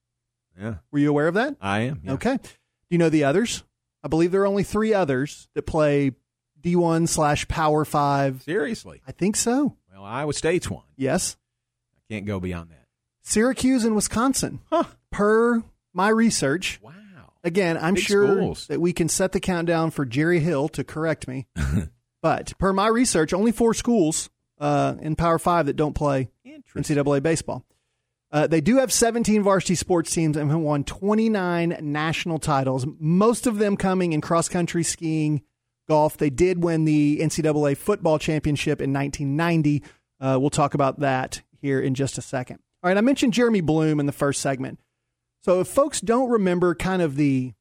yeah, 0.59 0.77
Were 0.91 0.99
you 0.99 1.11
aware 1.11 1.29
of 1.29 1.35
that? 1.35 1.57
I 1.61 1.81
am. 1.81 2.01
yeah. 2.05 2.13
Okay. 2.13 2.37
Do 2.39 2.49
you 2.89 2.99
know 2.99 3.11
the 3.11 3.25
others? 3.25 3.63
I 4.03 4.09
believe 4.09 4.33
there 4.33 4.41
are 4.43 4.47
only 4.47 4.63
three 4.63 4.95
others 4.95 5.49
that 5.55 5.63
play 5.63 6.13
D1 6.61 7.09
slash 7.09 7.47
Power 7.49 7.85
Five. 7.85 8.43
Seriously. 8.43 9.03
I 9.07 9.13
think 9.13 9.37
so. 9.37 9.77
Iowa 10.05 10.33
State's 10.33 10.71
one. 10.71 10.85
Yes. 10.97 11.37
I 11.97 12.13
can't 12.13 12.27
go 12.27 12.41
beyond 12.41 12.71
that. 12.71 12.87
Syracuse 13.23 13.85
and 13.85 13.95
Wisconsin. 13.95 14.61
Huh. 14.71 14.85
Per 15.11 15.63
my 15.93 16.09
research. 16.09 16.81
Wow. 16.83 16.93
Again, 17.43 17.79
I'm 17.79 17.95
Big 17.95 18.05
sure 18.05 18.37
schools. 18.37 18.67
that 18.67 18.81
we 18.81 18.93
can 18.93 19.09
set 19.09 19.33
the 19.33 19.41
countdown 19.41 19.91
for 19.91 20.05
Jerry 20.05 20.41
Hill 20.41 20.69
to 20.71 20.85
correct 20.85 21.27
me. 21.27 21.47
but 22.23 22.53
per 22.59 22.73
my 22.73 22.89
research, 22.89 23.33
only 23.33 23.53
four 23.53 23.73
schools 23.75 24.31
uh, 24.59 24.95
in 25.01 25.17
Power 25.17 25.39
Five 25.39 25.67
that 25.67 25.77
don't 25.77 25.95
play. 25.95 26.31
NCAA 26.77 27.23
baseball. 27.23 27.65
Uh, 28.33 28.47
they 28.47 28.61
do 28.61 28.77
have 28.77 28.93
17 28.93 29.43
varsity 29.43 29.75
sports 29.75 30.13
teams 30.13 30.37
and 30.37 30.51
have 30.51 30.61
won 30.61 30.85
29 30.85 31.79
national 31.81 32.39
titles, 32.39 32.87
most 32.99 33.47
of 33.49 33.59
them 33.59 33.77
coming 33.77 34.13
in 34.13 34.21
cross 34.21 34.49
country 34.49 34.85
skiing, 34.85 35.43
golf. 35.91 36.17
They 36.17 36.31
did 36.31 36.63
win 36.63 36.85
the 36.85 37.19
NCAA 37.21 37.77
football 37.77 38.21
championship 38.21 38.81
in 38.81 38.93
1990. 38.93 39.83
Uh, 40.21 40.39
we'll 40.41 40.49
talk 40.49 40.75
about 40.75 41.01
that 41.01 41.43
here 41.61 41.81
in 41.81 41.95
just 41.95 42.17
a 42.17 42.23
second. 42.23 42.61
All 42.83 42.89
right, 42.89 42.97
I 42.97 43.01
mentioned 43.01 43.33
Jeremy 43.33 43.61
Bloom 43.61 43.99
in 43.99 44.07
the 44.07 44.13
first 44.13 44.41
segment. 44.41 44.79
So 45.43 45.61
if 45.61 45.67
folks 45.67 46.01
don't 46.01 46.31
remember 46.31 46.77
kind 46.77 47.03
of 47.03 47.17
the 47.17 47.53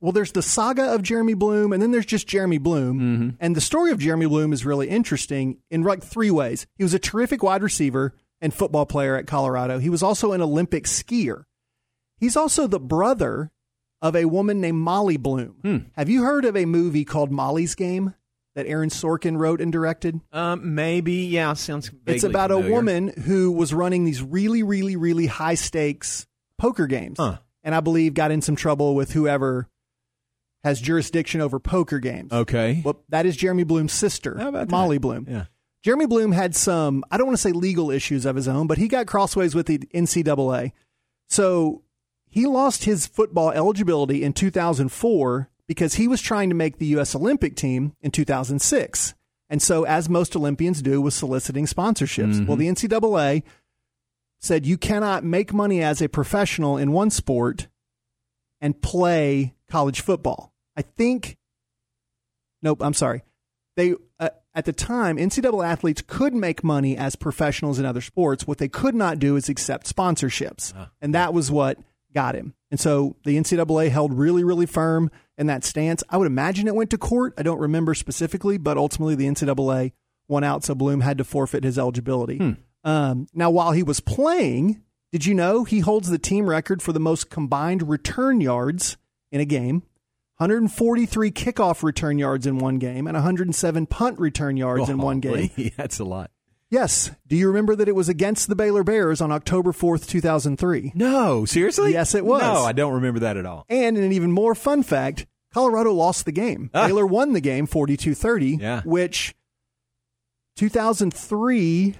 well, 0.00 0.12
there's 0.12 0.32
the 0.32 0.40
saga 0.40 0.94
of 0.94 1.02
Jeremy 1.02 1.34
Bloom, 1.34 1.74
and 1.74 1.82
then 1.82 1.90
there's 1.90 2.06
just 2.06 2.26
Jeremy 2.26 2.56
Bloom. 2.56 3.36
And 3.38 3.54
the 3.54 3.60
story 3.60 3.90
of 3.90 3.98
Jeremy 3.98 4.24
Bloom 4.24 4.54
is 4.54 4.64
really 4.64 4.88
interesting 4.88 5.58
in 5.70 5.82
like 5.82 6.02
three 6.02 6.30
ways. 6.30 6.66
He 6.76 6.82
was 6.82 6.94
a 6.94 6.98
terrific 6.98 7.42
wide 7.42 7.62
receiver 7.62 8.14
and 8.40 8.54
football 8.54 8.86
player 8.86 9.16
at 9.16 9.26
Colorado. 9.26 9.78
He 9.78 9.90
was 9.90 10.02
also 10.02 10.32
an 10.32 10.40
Olympic 10.40 10.84
skier. 10.84 11.44
He's 12.16 12.36
also 12.36 12.66
the 12.66 12.80
brother 12.80 13.50
of 14.02 14.16
a 14.16 14.24
woman 14.24 14.60
named 14.60 14.78
Molly 14.78 15.16
Bloom. 15.16 15.90
Have 15.96 16.08
you 16.08 16.22
heard 16.24 16.44
of 16.44 16.56
a 16.56 16.64
movie 16.64 17.04
called 17.04 17.30
Molly's 17.30 17.74
Game 17.74 18.14
that 18.54 18.66
Aaron 18.66 18.90
Sorkin 18.90 19.36
wrote 19.38 19.60
and 19.60 19.70
directed? 19.72 20.20
Um, 20.32 20.74
maybe. 20.74 21.26
Yeah, 21.26 21.52
sounds. 21.52 21.90
it's 22.06 22.24
about 22.24 22.50
a 22.50 22.58
woman 22.58 23.08
who 23.08 23.52
was 23.52 23.72
running 23.74 24.04
these 24.04 24.22
really, 24.22 24.62
really, 24.62 24.96
really 24.96 25.26
high 25.26 25.54
stakes 25.54 26.26
poker 26.58 26.86
games. 26.86 27.18
Huh. 27.18 27.38
And 27.62 27.74
I 27.74 27.80
believe 27.80 28.14
got 28.14 28.30
in 28.30 28.40
some 28.40 28.56
trouble 28.56 28.94
with 28.94 29.12
whoever 29.12 29.68
has 30.64 30.80
jurisdiction 30.80 31.40
over 31.40 31.58
poker 31.58 31.98
games. 31.98 32.32
Okay. 32.32 32.82
Well, 32.84 33.02
that 33.08 33.26
is 33.26 33.36
Jeremy 33.36 33.64
Bloom's 33.64 33.92
sister, 33.92 34.32
about 34.32 34.52
that? 34.52 34.70
Molly 34.70 34.98
Bloom. 34.98 35.26
Yeah. 35.28 35.44
Jeremy 35.82 36.06
Bloom 36.06 36.32
had 36.32 36.54
some, 36.54 37.04
I 37.10 37.16
don't 37.16 37.26
want 37.26 37.38
to 37.38 37.42
say 37.42 37.52
legal 37.52 37.90
issues 37.90 38.26
of 38.26 38.36
his 38.36 38.46
own, 38.46 38.66
but 38.66 38.76
he 38.76 38.86
got 38.88 39.06
crossways 39.06 39.54
with 39.54 39.66
the 39.66 39.78
NCAA. 39.78 40.72
So 41.28 41.82
he 42.30 42.46
lost 42.46 42.84
his 42.84 43.06
football 43.06 43.50
eligibility 43.50 44.22
in 44.22 44.32
2004 44.32 45.50
because 45.66 45.94
he 45.94 46.08
was 46.08 46.20
trying 46.20 46.48
to 46.48 46.54
make 46.54 46.78
the 46.78 46.86
U.S. 46.86 47.14
Olympic 47.14 47.56
team 47.56 47.94
in 48.00 48.10
2006. 48.10 49.14
And 49.48 49.60
so, 49.60 49.84
as 49.84 50.08
most 50.08 50.36
Olympians 50.36 50.80
do, 50.80 51.00
was 51.02 51.14
soliciting 51.14 51.66
sponsorships. 51.66 52.36
Mm-hmm. 52.36 52.46
Well, 52.46 52.56
the 52.56 52.68
NCAA 52.68 53.42
said 54.38 54.64
you 54.64 54.78
cannot 54.78 55.24
make 55.24 55.52
money 55.52 55.82
as 55.82 56.00
a 56.00 56.08
professional 56.08 56.76
in 56.76 56.92
one 56.92 57.10
sport 57.10 57.66
and 58.60 58.80
play 58.80 59.54
college 59.68 60.00
football. 60.00 60.52
I 60.76 60.82
think. 60.82 61.36
Nope, 62.62 62.80
I'm 62.80 62.94
sorry. 62.94 63.22
They 63.76 63.94
uh, 64.20 64.30
at 64.54 64.66
the 64.66 64.72
time 64.72 65.16
NCAA 65.16 65.66
athletes 65.66 66.02
could 66.06 66.34
make 66.34 66.62
money 66.62 66.96
as 66.96 67.16
professionals 67.16 67.78
in 67.78 67.84
other 67.84 68.00
sports. 68.00 68.46
What 68.46 68.58
they 68.58 68.68
could 68.68 68.94
not 68.94 69.18
do 69.18 69.34
is 69.34 69.48
accept 69.48 69.92
sponsorships, 69.94 70.72
and 71.00 71.14
that 71.14 71.34
was 71.34 71.50
what 71.50 71.78
got 72.14 72.34
him. 72.34 72.54
And 72.70 72.78
so 72.78 73.16
the 73.24 73.36
NCAA 73.36 73.90
held 73.90 74.12
really, 74.12 74.44
really 74.44 74.66
firm 74.66 75.10
in 75.36 75.46
that 75.48 75.64
stance. 75.64 76.02
I 76.08 76.16
would 76.16 76.26
imagine 76.26 76.68
it 76.68 76.74
went 76.74 76.90
to 76.90 76.98
court. 76.98 77.34
I 77.36 77.42
don't 77.42 77.58
remember 77.58 77.94
specifically, 77.94 78.58
but 78.58 78.76
ultimately 78.76 79.14
the 79.14 79.26
NCAA 79.26 79.92
won 80.28 80.44
out, 80.44 80.64
so 80.64 80.74
Bloom 80.74 81.00
had 81.00 81.18
to 81.18 81.24
forfeit 81.24 81.64
his 81.64 81.78
eligibility. 81.78 82.56
Um, 82.84 83.26
now, 83.34 83.50
while 83.50 83.72
he 83.72 83.82
was 83.82 84.00
playing, 84.00 84.82
did 85.12 85.26
you 85.26 85.34
know 85.34 85.64
he 85.64 85.80
holds 85.80 86.08
the 86.08 86.18
team 86.18 86.48
record 86.48 86.80
for 86.82 86.92
the 86.92 87.00
most 87.00 87.28
combined 87.30 87.88
return 87.88 88.40
yards 88.40 88.96
in 89.32 89.40
a 89.40 89.44
game? 89.44 89.82
143 90.38 91.32
kickoff 91.32 91.82
return 91.82 92.18
yards 92.18 92.46
in 92.46 92.58
one 92.58 92.78
game 92.78 93.06
and 93.06 93.14
107 93.14 93.86
punt 93.86 94.18
return 94.18 94.56
yards 94.56 94.88
in 94.88 94.98
one 94.98 95.20
game. 95.20 95.50
That's 95.76 95.98
a 95.98 96.04
lot. 96.04 96.30
Yes. 96.70 97.10
Do 97.26 97.36
you 97.36 97.48
remember 97.48 97.74
that 97.76 97.88
it 97.88 97.94
was 97.96 98.08
against 98.08 98.48
the 98.48 98.54
Baylor 98.54 98.84
Bears 98.84 99.20
on 99.20 99.32
October 99.32 99.72
4th, 99.72 100.06
2003? 100.06 100.92
No, 100.94 101.44
seriously? 101.44 101.92
Yes, 101.92 102.14
it 102.14 102.24
was. 102.24 102.42
No, 102.42 102.64
I 102.64 102.72
don't 102.72 102.94
remember 102.94 103.20
that 103.20 103.36
at 103.36 103.44
all. 103.44 103.66
And 103.68 103.98
in 103.98 104.04
an 104.04 104.12
even 104.12 104.30
more 104.32 104.54
fun 104.54 104.82
fact 104.82 105.26
Colorado 105.52 105.92
lost 105.92 106.26
the 106.26 106.32
game. 106.32 106.70
Ah. 106.72 106.86
Baylor 106.86 107.04
won 107.06 107.32
the 107.32 107.40
game 107.40 107.66
42 107.66 108.14
30, 108.14 108.58
Yeah. 108.60 108.82
which 108.84 109.34
2003, 110.56 111.96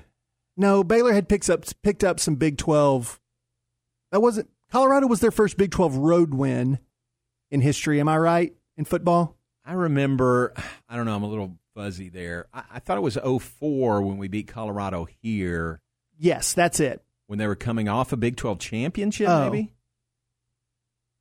no, 0.57 0.85
Baylor 0.85 1.13
had 1.13 1.29
picked 1.29 1.51
up, 1.51 1.65
picked 1.83 2.05
up 2.05 2.21
some 2.21 2.37
Big 2.37 2.59
12. 2.59 3.19
That 4.13 4.21
wasn't, 4.21 4.51
Colorado 4.71 5.07
was 5.07 5.21
their 5.21 5.31
first 5.31 5.57
Big 5.57 5.71
12 5.71 5.97
road 5.97 6.35
win 6.35 6.79
in 7.51 7.61
history. 7.61 7.99
Am 8.01 8.09
I 8.09 8.19
right 8.19 8.55
in 8.77 8.85
football? 8.85 9.37
I 9.65 9.73
remember, 9.73 10.53
I 10.89 10.97
don't 10.97 11.07
know, 11.07 11.15
I'm 11.17 11.23
a 11.23 11.29
little 11.29 11.57
fuzzy 11.81 12.09
there. 12.09 12.47
I, 12.53 12.63
I 12.75 12.79
thought 12.79 12.99
it 12.99 13.03
was 13.03 13.17
04 13.17 14.03
when 14.03 14.19
we 14.19 14.29
beat 14.29 14.49
Colorado 14.49 15.07
here 15.23 15.81
Yes, 16.19 16.53
that's 16.53 16.81
it. 16.81 17.03
when 17.27 17.39
they 17.39 17.47
were 17.47 17.57
coming 17.57 17.89
off 17.89 18.13
a 18.13 18.17
Big 18.17 18.37
12 18.37 18.59
championship, 18.59 19.29
Oh. 19.29 19.51
maybe? 19.51 19.73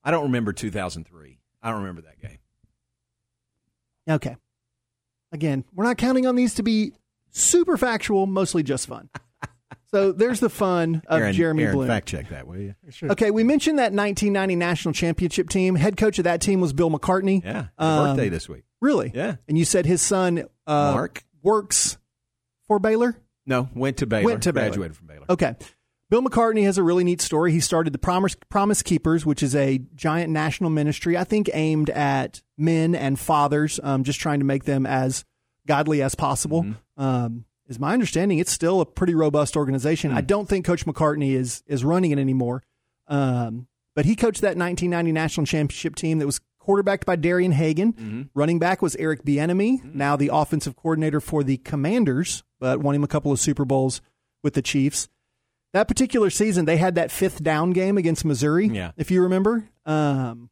I 0.04 0.12
don't 0.12 0.24
remember 0.24 0.52
2003. 0.54 1.40
I 1.62 1.70
don't 1.72 1.80
remember 1.80 2.02
that 2.02 2.20
game. 2.22 2.40
Okay. 4.10 4.36
Again, 5.32 5.64
we're 5.74 5.84
not 5.86 5.98
counting 5.98 6.26
on 6.26 6.36
these 6.36 6.56
to 6.56 6.64
be 6.64 6.94
super 7.32 7.78
factual, 7.78 8.26
mostly 8.28 8.64
just 8.64 8.88
fun. 8.88 9.10
So 9.92 10.12
there's 10.12 10.40
the 10.40 10.52
fun 10.52 11.02
of 11.08 11.20
Aaron, 11.20 11.34
Jeremy 11.34 11.64
Aaron, 11.64 11.76
Bloom. 11.76 11.88
fact 11.88 12.08
check 12.08 12.30
that, 12.30 12.46
will 12.46 12.58
you? 12.60 12.76
Okay, 13.02 13.32
we 13.32 13.44
mentioned 13.44 13.80
that 13.80 13.92
1990 13.92 14.56
national 14.56 14.94
championship 14.94 15.50
team. 15.50 15.74
Head 15.74 15.98
coach 15.98 16.20
of 16.20 16.26
that 16.26 16.42
team 16.42 16.62
was 16.62 16.74
Bill 16.74 16.92
McCartney. 16.92 17.44
Yeah. 17.44 17.68
Um, 17.80 18.10
birthday 18.16 18.30
this 18.30 18.48
week. 18.48 18.66
Really? 18.82 19.12
Yeah. 19.14 19.36
And 19.48 19.58
you 19.58 19.66
said 19.66 19.86
his 19.86 20.02
son 20.02 20.46
uh, 20.68 20.92
Mark? 20.94 21.24
works 21.42 21.98
for 22.68 22.80
Baylor. 22.80 23.16
No, 23.46 23.70
went 23.74 23.98
to 23.98 24.06
Baylor. 24.06 24.26
Went 24.26 24.44
to 24.44 24.54
Baylor. 24.54 24.68
Graduated 24.68 24.98
from 24.98 25.08
Baylor. 25.08 25.26
Okay. 25.30 25.56
Bill 26.10 26.24
McCartney 26.24 26.64
has 26.64 26.78
a 26.78 26.84
really 26.84 27.04
neat 27.04 27.22
story. 27.22 27.52
He 27.52 27.60
started 27.60 27.94
the 27.94 28.00
Promise, 28.00 28.36
Promise 28.50 28.82
Keepers, 28.82 29.26
which 29.26 29.44
is 29.44 29.56
a 29.56 29.80
giant 29.94 30.32
national 30.32 30.72
ministry, 30.72 31.16
I 31.16 31.24
think 31.24 31.50
aimed 31.54 31.92
at 31.92 32.42
men 32.58 32.96
and 32.96 33.20
fathers, 33.20 33.80
um, 33.84 34.04
just 34.04 34.20
trying 34.20 34.40
to 34.40 34.46
make 34.46 34.64
them 34.64 34.88
as 34.88 35.24
godly 35.68 36.02
as 36.02 36.16
possible. 36.16 36.66
Um, 36.98 37.46
is 37.68 37.80
my 37.80 37.94
understanding 37.94 38.40
it's 38.40 38.52
still 38.52 38.82
a 38.82 38.86
pretty 38.86 39.14
robust 39.14 39.56
organization. 39.56 40.12
I 40.12 40.22
don't 40.22 40.50
think 40.50 40.66
Coach 40.66 40.86
McCartney 40.86 41.36
is 41.36 41.64
is 41.68 41.84
running 41.84 42.10
it 42.10 42.18
anymore. 42.18 42.64
Um, 43.08 43.68
but 43.96 44.06
he 44.06 44.16
coached 44.16 44.42
that 44.42 44.58
1990 44.58 45.12
national 45.12 45.46
championship 45.46 45.96
team 45.96 46.20
that 46.20 46.26
was 46.26 46.40
quarterbacked 46.70 47.04
by 47.04 47.16
Darian 47.16 47.52
Hagan. 47.52 48.30
Running 48.36 48.60
back 48.60 48.80
was 48.84 48.96
Eric 48.98 49.24
Bieniemy, 49.26 49.96
now 49.96 50.16
the 50.16 50.30
offensive 50.32 50.76
coordinator 50.76 51.20
for 51.20 51.44
the 51.44 51.58
Commanders, 51.58 52.44
but 52.60 52.80
won 52.80 52.94
him 52.94 53.04
a 53.04 53.08
couple 53.08 53.32
of 53.32 53.40
Super 53.40 53.66
Bowls 53.66 54.02
with 54.44 54.54
the 54.54 54.62
Chiefs. 54.62 55.10
That 55.74 55.88
particular 55.88 56.30
season, 56.30 56.66
they 56.66 56.78
had 56.78 56.94
that 56.94 57.10
fifth 57.10 57.42
down 57.42 57.72
game 57.72 57.98
against 57.98 58.24
Missouri, 58.24 58.68
Yeah. 58.68 58.92
if 58.98 59.10
you 59.10 59.24
remember. 59.24 59.68
Um, 59.88 60.52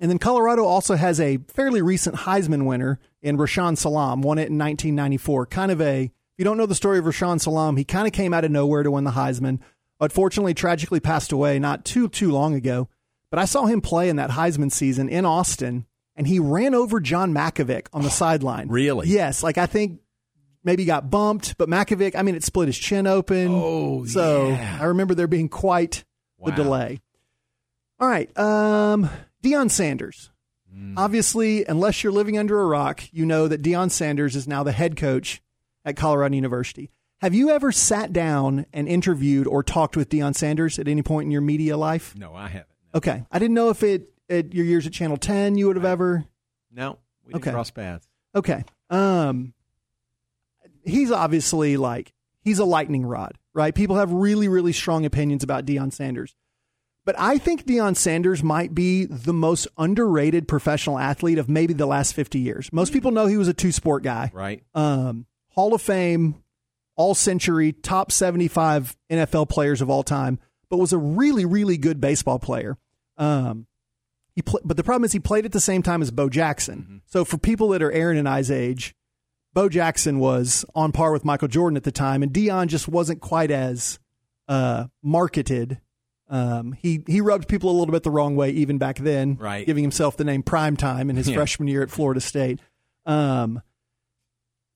and 0.00 0.10
then 0.10 0.18
Colorado 0.18 0.64
also 0.64 0.96
has 0.96 1.20
a 1.20 1.36
fairly 1.46 1.80
recent 1.80 2.16
Heisman 2.16 2.66
winner 2.66 2.98
in 3.22 3.36
Rashaan 3.38 3.78
Salaam, 3.78 4.22
won 4.22 4.38
it 4.38 4.48
in 4.50 4.58
1994. 4.58 5.46
Kind 5.46 5.70
of 5.70 5.80
a, 5.80 6.02
if 6.06 6.10
you 6.38 6.44
don't 6.44 6.56
know 6.56 6.66
the 6.66 6.74
story 6.74 6.98
of 6.98 7.04
Rashaan 7.04 7.40
Salaam, 7.40 7.76
he 7.76 7.84
kind 7.84 8.08
of 8.08 8.12
came 8.12 8.34
out 8.34 8.44
of 8.44 8.50
nowhere 8.50 8.82
to 8.82 8.90
win 8.90 9.04
the 9.04 9.12
Heisman. 9.12 9.60
Unfortunately, 10.00 10.54
tragically 10.54 10.98
passed 10.98 11.30
away 11.30 11.60
not 11.60 11.84
too, 11.84 12.08
too 12.08 12.32
long 12.32 12.52
ago. 12.54 12.88
But 13.36 13.42
I 13.42 13.44
saw 13.44 13.66
him 13.66 13.82
play 13.82 14.08
in 14.08 14.16
that 14.16 14.30
Heisman 14.30 14.72
season 14.72 15.10
in 15.10 15.26
Austin, 15.26 15.84
and 16.14 16.26
he 16.26 16.38
ran 16.38 16.74
over 16.74 17.00
John 17.00 17.34
Mackovic 17.34 17.88
on 17.92 18.02
the 18.02 18.08
sideline. 18.22 18.68
Really? 18.68 19.08
Yes. 19.08 19.42
Like 19.42 19.58
I 19.58 19.66
think 19.66 20.00
maybe 20.64 20.86
got 20.86 21.10
bumped, 21.10 21.58
but 21.58 21.68
Mackovic, 21.68 22.16
I 22.16 22.22
mean, 22.22 22.34
it 22.34 22.44
split 22.44 22.68
his 22.68 22.78
chin 22.78 23.06
open. 23.06 23.48
Oh, 23.50 24.06
so 24.06 24.48
yeah. 24.48 24.78
I 24.80 24.84
remember 24.84 25.14
there 25.14 25.26
being 25.26 25.50
quite 25.50 26.04
the 26.42 26.50
delay. 26.52 27.02
All 28.00 28.08
right, 28.08 28.34
um, 28.38 29.10
Deion 29.42 29.70
Sanders. 29.70 30.30
Mm. 30.74 30.94
Obviously, 30.96 31.66
unless 31.66 32.02
you're 32.02 32.14
living 32.14 32.38
under 32.38 32.58
a 32.58 32.64
rock, 32.64 33.02
you 33.12 33.26
know 33.26 33.48
that 33.48 33.60
Deion 33.60 33.90
Sanders 33.90 34.34
is 34.34 34.48
now 34.48 34.62
the 34.62 34.72
head 34.72 34.96
coach 34.96 35.42
at 35.84 35.94
Colorado 35.94 36.34
University. 36.34 36.90
Have 37.20 37.34
you 37.34 37.50
ever 37.50 37.70
sat 37.70 38.14
down 38.14 38.64
and 38.72 38.88
interviewed 38.88 39.46
or 39.46 39.62
talked 39.62 39.94
with 39.94 40.08
Deion 40.08 40.34
Sanders 40.34 40.78
at 40.78 40.88
any 40.88 41.02
point 41.02 41.26
in 41.26 41.30
your 41.30 41.42
media 41.42 41.76
life? 41.76 42.14
No, 42.16 42.34
I 42.34 42.48
haven't. 42.48 42.70
Okay, 42.96 43.22
I 43.30 43.38
didn't 43.38 43.54
know 43.54 43.68
if 43.70 43.82
it 43.84 44.08
at 44.28 44.52
your 44.54 44.64
years 44.64 44.86
at 44.86 44.92
Channel 44.92 45.16
Ten 45.18 45.56
you 45.56 45.68
would 45.68 45.76
have 45.76 45.84
ever. 45.84 46.24
No, 46.72 46.98
we 47.24 47.32
didn't 47.32 47.42
Okay. 47.44 47.52
cross 47.52 47.70
paths. 47.70 48.08
Okay. 48.34 48.64
Um 48.90 49.52
he's 50.84 51.10
obviously 51.10 51.76
like 51.76 52.12
he's 52.40 52.58
a 52.58 52.64
lightning 52.64 53.04
rod, 53.04 53.36
right? 53.54 53.74
People 53.74 53.96
have 53.96 54.10
really 54.12 54.48
really 54.48 54.72
strong 54.72 55.04
opinions 55.04 55.42
about 55.44 55.66
Deion 55.66 55.92
Sanders. 55.92 56.34
But 57.04 57.14
I 57.18 57.38
think 57.38 57.66
Deion 57.66 57.96
Sanders 57.96 58.42
might 58.42 58.74
be 58.74 59.04
the 59.04 59.32
most 59.32 59.68
underrated 59.78 60.48
professional 60.48 60.98
athlete 60.98 61.38
of 61.38 61.48
maybe 61.48 61.72
the 61.72 61.86
last 61.86 62.14
50 62.14 62.40
years. 62.40 62.72
Most 62.72 62.92
people 62.92 63.12
know 63.12 63.26
he 63.26 63.36
was 63.36 63.46
a 63.46 63.54
two-sport 63.54 64.02
guy. 64.02 64.30
Right. 64.34 64.62
Um 64.74 65.26
Hall 65.50 65.72
of 65.74 65.80
Fame, 65.82 66.42
all 66.96 67.14
century, 67.14 67.72
top 67.72 68.10
75 68.12 68.96
NFL 69.10 69.48
players 69.48 69.80
of 69.80 69.88
all 69.88 70.02
time, 70.02 70.38
but 70.68 70.78
was 70.78 70.92
a 70.92 70.98
really 70.98 71.44
really 71.44 71.76
good 71.76 72.00
baseball 72.00 72.38
player. 72.38 72.76
Um 73.18 73.66
he 74.34 74.42
pl- 74.42 74.60
but 74.64 74.76
the 74.76 74.84
problem 74.84 75.04
is 75.04 75.12
he 75.12 75.20
played 75.20 75.46
at 75.46 75.52
the 75.52 75.60
same 75.60 75.82
time 75.82 76.02
as 76.02 76.10
Bo 76.10 76.28
Jackson. 76.28 77.00
So 77.06 77.24
for 77.24 77.38
people 77.38 77.68
that 77.70 77.82
are 77.82 77.90
Aaron 77.92 78.18
and 78.18 78.28
I's 78.28 78.50
age, 78.50 78.94
Bo 79.54 79.70
Jackson 79.70 80.18
was 80.18 80.66
on 80.74 80.92
par 80.92 81.10
with 81.12 81.24
Michael 81.24 81.48
Jordan 81.48 81.78
at 81.78 81.84
the 81.84 81.90
time, 81.92 82.22
and 82.22 82.30
Deion 82.30 82.66
just 82.66 82.86
wasn't 82.86 83.22
quite 83.22 83.50
as 83.50 83.98
uh, 84.48 84.88
marketed. 85.02 85.80
Um, 86.28 86.72
he 86.74 87.02
he 87.06 87.22
rubbed 87.22 87.48
people 87.48 87.70
a 87.70 87.76
little 87.78 87.92
bit 87.92 88.02
the 88.02 88.10
wrong 88.10 88.36
way 88.36 88.50
even 88.50 88.76
back 88.76 88.98
then, 88.98 89.36
Right. 89.36 89.64
Giving 89.64 89.84
himself 89.84 90.18
the 90.18 90.24
name 90.24 90.42
Prime 90.42 90.76
Time 90.76 91.08
in 91.08 91.16
his 91.16 91.28
Yeah. 91.30 91.36
freshman 91.36 91.68
year 91.68 91.82
at 91.82 91.90
Florida 91.90 92.20
State. 92.20 92.60
Um, 93.06 93.62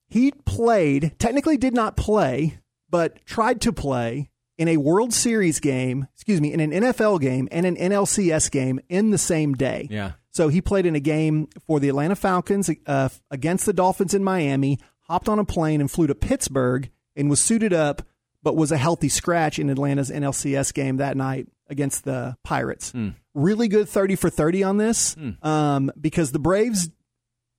he 0.07 0.31
played, 0.31 1.13
technically 1.19 1.57
did 1.57 1.75
not 1.75 1.95
play, 1.95 2.57
but 2.89 3.23
tried 3.27 3.61
to 3.61 3.71
play 3.71 4.30
in 4.61 4.67
a 4.67 4.77
World 4.77 5.11
Series 5.11 5.59
game, 5.59 6.07
excuse 6.13 6.39
me, 6.39 6.53
in 6.53 6.59
an 6.59 6.69
NFL 6.69 7.19
game 7.19 7.47
and 7.51 7.65
an 7.65 7.75
NLCS 7.75 8.51
game 8.51 8.79
in 8.89 9.09
the 9.09 9.17
same 9.17 9.55
day. 9.55 9.87
Yeah. 9.89 10.11
So 10.29 10.49
he 10.49 10.61
played 10.61 10.85
in 10.85 10.95
a 10.95 10.99
game 10.99 11.47
for 11.65 11.79
the 11.79 11.89
Atlanta 11.89 12.15
Falcons 12.15 12.69
uh, 12.85 13.09
against 13.31 13.65
the 13.65 13.73
Dolphins 13.73 14.13
in 14.13 14.23
Miami, 14.23 14.77
hopped 14.99 15.27
on 15.27 15.39
a 15.39 15.45
plane 15.45 15.81
and 15.81 15.89
flew 15.89 16.05
to 16.05 16.13
Pittsburgh 16.13 16.91
and 17.15 17.27
was 17.27 17.39
suited 17.39 17.73
up, 17.73 18.03
but 18.43 18.55
was 18.55 18.71
a 18.71 18.77
healthy 18.77 19.09
scratch 19.09 19.57
in 19.57 19.67
Atlanta's 19.67 20.11
NLCS 20.11 20.75
game 20.75 20.97
that 20.97 21.17
night 21.17 21.47
against 21.67 22.03
the 22.03 22.37
Pirates. 22.43 22.93
Really 23.33 23.67
good 23.67 23.89
30 23.89 24.15
for 24.15 24.29
30 24.29 24.61
on 24.61 24.77
this 24.77 25.15
um, 25.41 25.91
because 25.99 26.33
the 26.33 26.39
Braves 26.39 26.87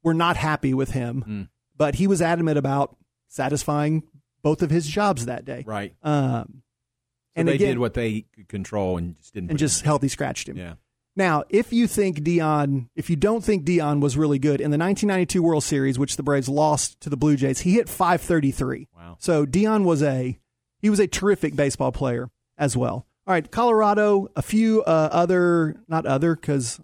were 0.05 0.15
not 0.15 0.37
happy 0.37 0.73
with 0.73 0.93
him, 0.93 1.49
but 1.77 1.97
he 1.97 2.07
was 2.07 2.23
adamant 2.23 2.59
about 2.59 2.97
satisfying 3.27 4.05
both 4.43 4.63
of 4.63 4.71
his 4.71 4.87
jobs 4.87 5.27
that 5.27 5.45
day. 5.45 5.65
Right. 5.67 5.95
Um, 6.05 6.62
and 7.37 7.49
they 7.49 7.55
again, 7.55 7.69
did 7.69 7.79
what 7.79 7.95
they 7.95 8.27
could 8.35 8.49
control 8.49 8.97
and 8.99 9.17
just 9.17 9.35
didn't. 9.35 9.51
and 9.51 9.59
just 9.59 9.83
healthy 9.85 10.09
scratched 10.09 10.49
him. 10.49 10.57
Yeah. 10.57 10.75
Now, 11.15 11.45
if 11.51 11.73
you 11.73 11.87
think 11.87 12.21
Deion, 12.21 12.89
if 12.97 13.11
you 13.11 13.17
don't 13.17 13.45
think 13.45 13.65
Deion 13.65 14.01
was 14.01 14.17
really 14.17 14.39
good 14.39 14.61
in 14.63 14.71
the 14.71 14.79
1992 14.79 15.43
World 15.43 15.63
Series, 15.63 15.99
which 15.99 16.17
the 16.17 16.23
Braves 16.23 16.49
lost 16.49 17.01
to 17.01 17.11
the 17.11 17.19
Blue 17.19 17.37
Jays, 17.37 17.61
he 17.61 17.75
hit 17.75 17.89
533. 17.89 18.89
Wow. 18.97 19.17
So 19.19 19.45
Deion 19.45 19.85
was 19.85 20.03
a 20.03 20.39
he 20.79 20.89
was 20.91 20.99
a 21.01 21.07
terrific 21.07 21.55
baseball 21.55 21.93
player 21.93 22.31
as 22.57 22.77
well. 22.77 23.07
All 23.27 23.35
right, 23.35 23.49
Colorado, 23.51 24.31
a 24.35 24.43
few 24.43 24.83
uh, 24.83 25.09
other 25.13 25.77
not 25.87 26.07
other 26.07 26.35
because 26.35 26.81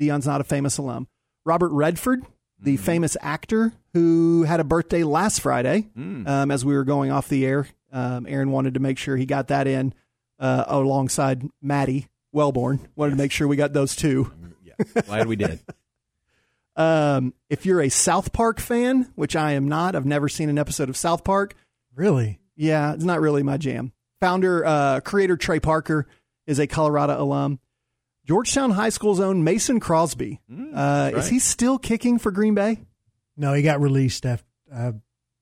Deion's 0.00 0.26
not 0.26 0.40
a 0.40 0.44
famous 0.44 0.78
alum. 0.78 1.08
Robert 1.44 1.70
Redford, 1.72 2.22
the 2.60 2.76
famous 2.78 3.16
actor 3.20 3.72
who 3.92 4.44
had 4.44 4.60
a 4.60 4.64
birthday 4.64 5.02
last 5.02 5.40
Friday. 5.40 5.88
Um, 6.26 6.50
as 6.50 6.64
we 6.64 6.74
were 6.74 6.84
going 6.84 7.10
off 7.10 7.28
the 7.28 7.44
air, 7.44 7.66
um, 7.94 8.26
Aaron 8.28 8.50
wanted 8.50 8.74
to 8.74 8.80
make 8.80 8.98
sure 8.98 9.16
he 9.16 9.24
got 9.24 9.48
that 9.48 9.66
in 9.66 9.94
uh, 10.38 10.64
alongside 10.66 11.42
Maddie 11.62 12.08
Wellborn. 12.32 12.86
Wanted 12.96 13.12
to 13.12 13.16
make 13.16 13.32
sure 13.32 13.48
we 13.48 13.56
got 13.56 13.72
those 13.72 13.96
two. 13.96 14.30
Glad 15.06 15.26
we 15.28 15.36
did. 15.36 15.60
Um, 16.76 17.34
if 17.48 17.64
you're 17.66 17.80
a 17.80 17.88
South 17.88 18.32
Park 18.32 18.58
fan, 18.58 19.08
which 19.14 19.36
I 19.36 19.52
am 19.52 19.68
not, 19.68 19.94
I've 19.94 20.04
never 20.06 20.28
seen 20.28 20.48
an 20.48 20.58
episode 20.58 20.88
of 20.88 20.96
South 20.96 21.22
Park. 21.22 21.54
Really? 21.94 22.40
Yeah, 22.56 22.94
it's 22.94 23.04
not 23.04 23.20
really 23.20 23.44
my 23.44 23.58
jam. 23.58 23.92
Founder, 24.20 24.64
uh, 24.66 24.98
creator 25.00 25.36
Trey 25.36 25.60
Parker 25.60 26.08
is 26.48 26.58
a 26.58 26.66
Colorado 26.66 27.22
alum. 27.22 27.60
Georgetown 28.26 28.72
High 28.72 28.88
School's 28.88 29.20
own 29.20 29.44
Mason 29.44 29.78
Crosby. 29.78 30.40
uh, 30.74 31.12
Is 31.14 31.28
he 31.28 31.38
still 31.38 31.78
kicking 31.78 32.18
for 32.18 32.32
Green 32.32 32.54
Bay? 32.56 32.80
No, 33.36 33.52
he 33.52 33.62
got 33.62 33.80
released 33.80 34.26
after. 34.26 34.44
Uh, 34.74 34.92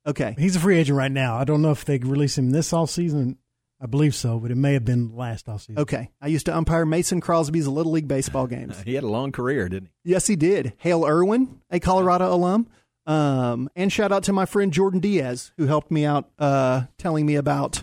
okay, 0.06 0.34
he's 0.38 0.56
a 0.56 0.60
free 0.60 0.78
agent 0.78 0.96
right 0.98 1.12
now. 1.12 1.36
I 1.36 1.44
don't 1.44 1.62
know 1.62 1.70
if 1.70 1.84
they 1.84 1.98
released 1.98 2.38
him 2.38 2.50
this 2.50 2.72
all 2.72 2.86
season. 2.86 3.38
I 3.80 3.86
believe 3.86 4.14
so, 4.14 4.38
but 4.38 4.52
it 4.52 4.56
may 4.56 4.74
have 4.74 4.84
been 4.84 5.16
last 5.16 5.48
off 5.48 5.62
season. 5.62 5.80
Okay. 5.82 6.08
I 6.20 6.28
used 6.28 6.46
to 6.46 6.56
umpire 6.56 6.86
Mason 6.86 7.20
Crosby's 7.20 7.66
Little 7.66 7.90
League 7.90 8.06
baseball 8.06 8.46
games. 8.48 8.80
He 8.82 8.94
had 8.94 9.02
a 9.02 9.08
long 9.08 9.32
career, 9.32 9.68
didn't 9.68 9.90
he? 10.04 10.12
Yes, 10.12 10.28
he 10.28 10.36
did. 10.36 10.74
Hale 10.76 11.04
Irwin, 11.04 11.60
a 11.68 11.80
Colorado 11.80 12.32
alum. 12.32 12.68
Um, 13.06 13.68
and 13.74 13.92
shout 13.92 14.12
out 14.12 14.22
to 14.24 14.32
my 14.32 14.46
friend 14.46 14.72
Jordan 14.72 15.00
Diaz, 15.00 15.50
who 15.56 15.66
helped 15.66 15.90
me 15.90 16.04
out 16.04 16.30
uh, 16.38 16.82
telling 16.96 17.26
me 17.26 17.34
about 17.34 17.82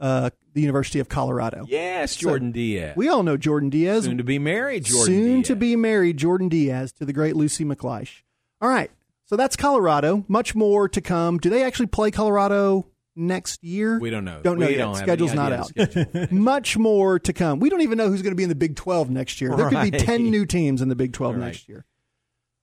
uh, 0.00 0.30
the 0.52 0.60
University 0.62 0.98
of 0.98 1.08
Colorado. 1.08 1.64
Yes, 1.68 2.16
So, 2.16 2.22
Jordan 2.22 2.50
Diaz. 2.50 2.96
We 2.96 3.08
all 3.08 3.22
know 3.22 3.36
Jordan 3.36 3.70
Diaz. 3.70 4.04
Soon 4.06 4.18
to 4.18 4.24
be 4.24 4.40
married, 4.40 4.84
Jordan 4.86 5.06
Soon 5.14 5.34
Diaz. 5.36 5.46
to 5.46 5.54
be 5.56 5.76
married, 5.76 6.16
Jordan 6.16 6.48
Diaz, 6.48 6.90
to 6.94 7.04
the 7.04 7.12
great 7.12 7.36
Lucy 7.36 7.64
McLeish. 7.64 8.22
All 8.60 8.68
right. 8.68 8.90
So 9.26 9.36
that's 9.36 9.56
Colorado. 9.56 10.24
Much 10.28 10.54
more 10.54 10.88
to 10.88 11.00
come. 11.00 11.38
Do 11.38 11.50
they 11.50 11.64
actually 11.64 11.86
play 11.86 12.10
Colorado 12.10 12.86
next 13.16 13.62
year? 13.64 13.98
We 13.98 14.10
don't 14.10 14.24
know. 14.24 14.40
Don't 14.42 14.58
know 14.58 14.66
We 14.66 14.72
yet. 14.72 14.78
don't 14.78 14.94
Schedule's 14.96 15.34
not 15.34 15.52
out. 15.52 15.66
schedule. 15.68 16.26
Much 16.30 16.76
more 16.76 17.18
to 17.18 17.32
come. 17.32 17.58
We 17.58 17.68
don't 17.68 17.80
even 17.80 17.98
know 17.98 18.08
who's 18.08 18.22
going 18.22 18.32
to 18.32 18.36
be 18.36 18.44
in 18.44 18.48
the 18.48 18.54
Big 18.54 18.76
12 18.76 19.10
next 19.10 19.40
year. 19.40 19.54
There 19.56 19.68
could 19.68 19.90
be 19.90 19.98
10 19.98 20.30
new 20.30 20.46
teams 20.46 20.80
in 20.80 20.88
the 20.88 20.96
Big 20.96 21.12
12 21.12 21.34
All 21.34 21.40
right. 21.40 21.46
next 21.46 21.68
year. 21.68 21.84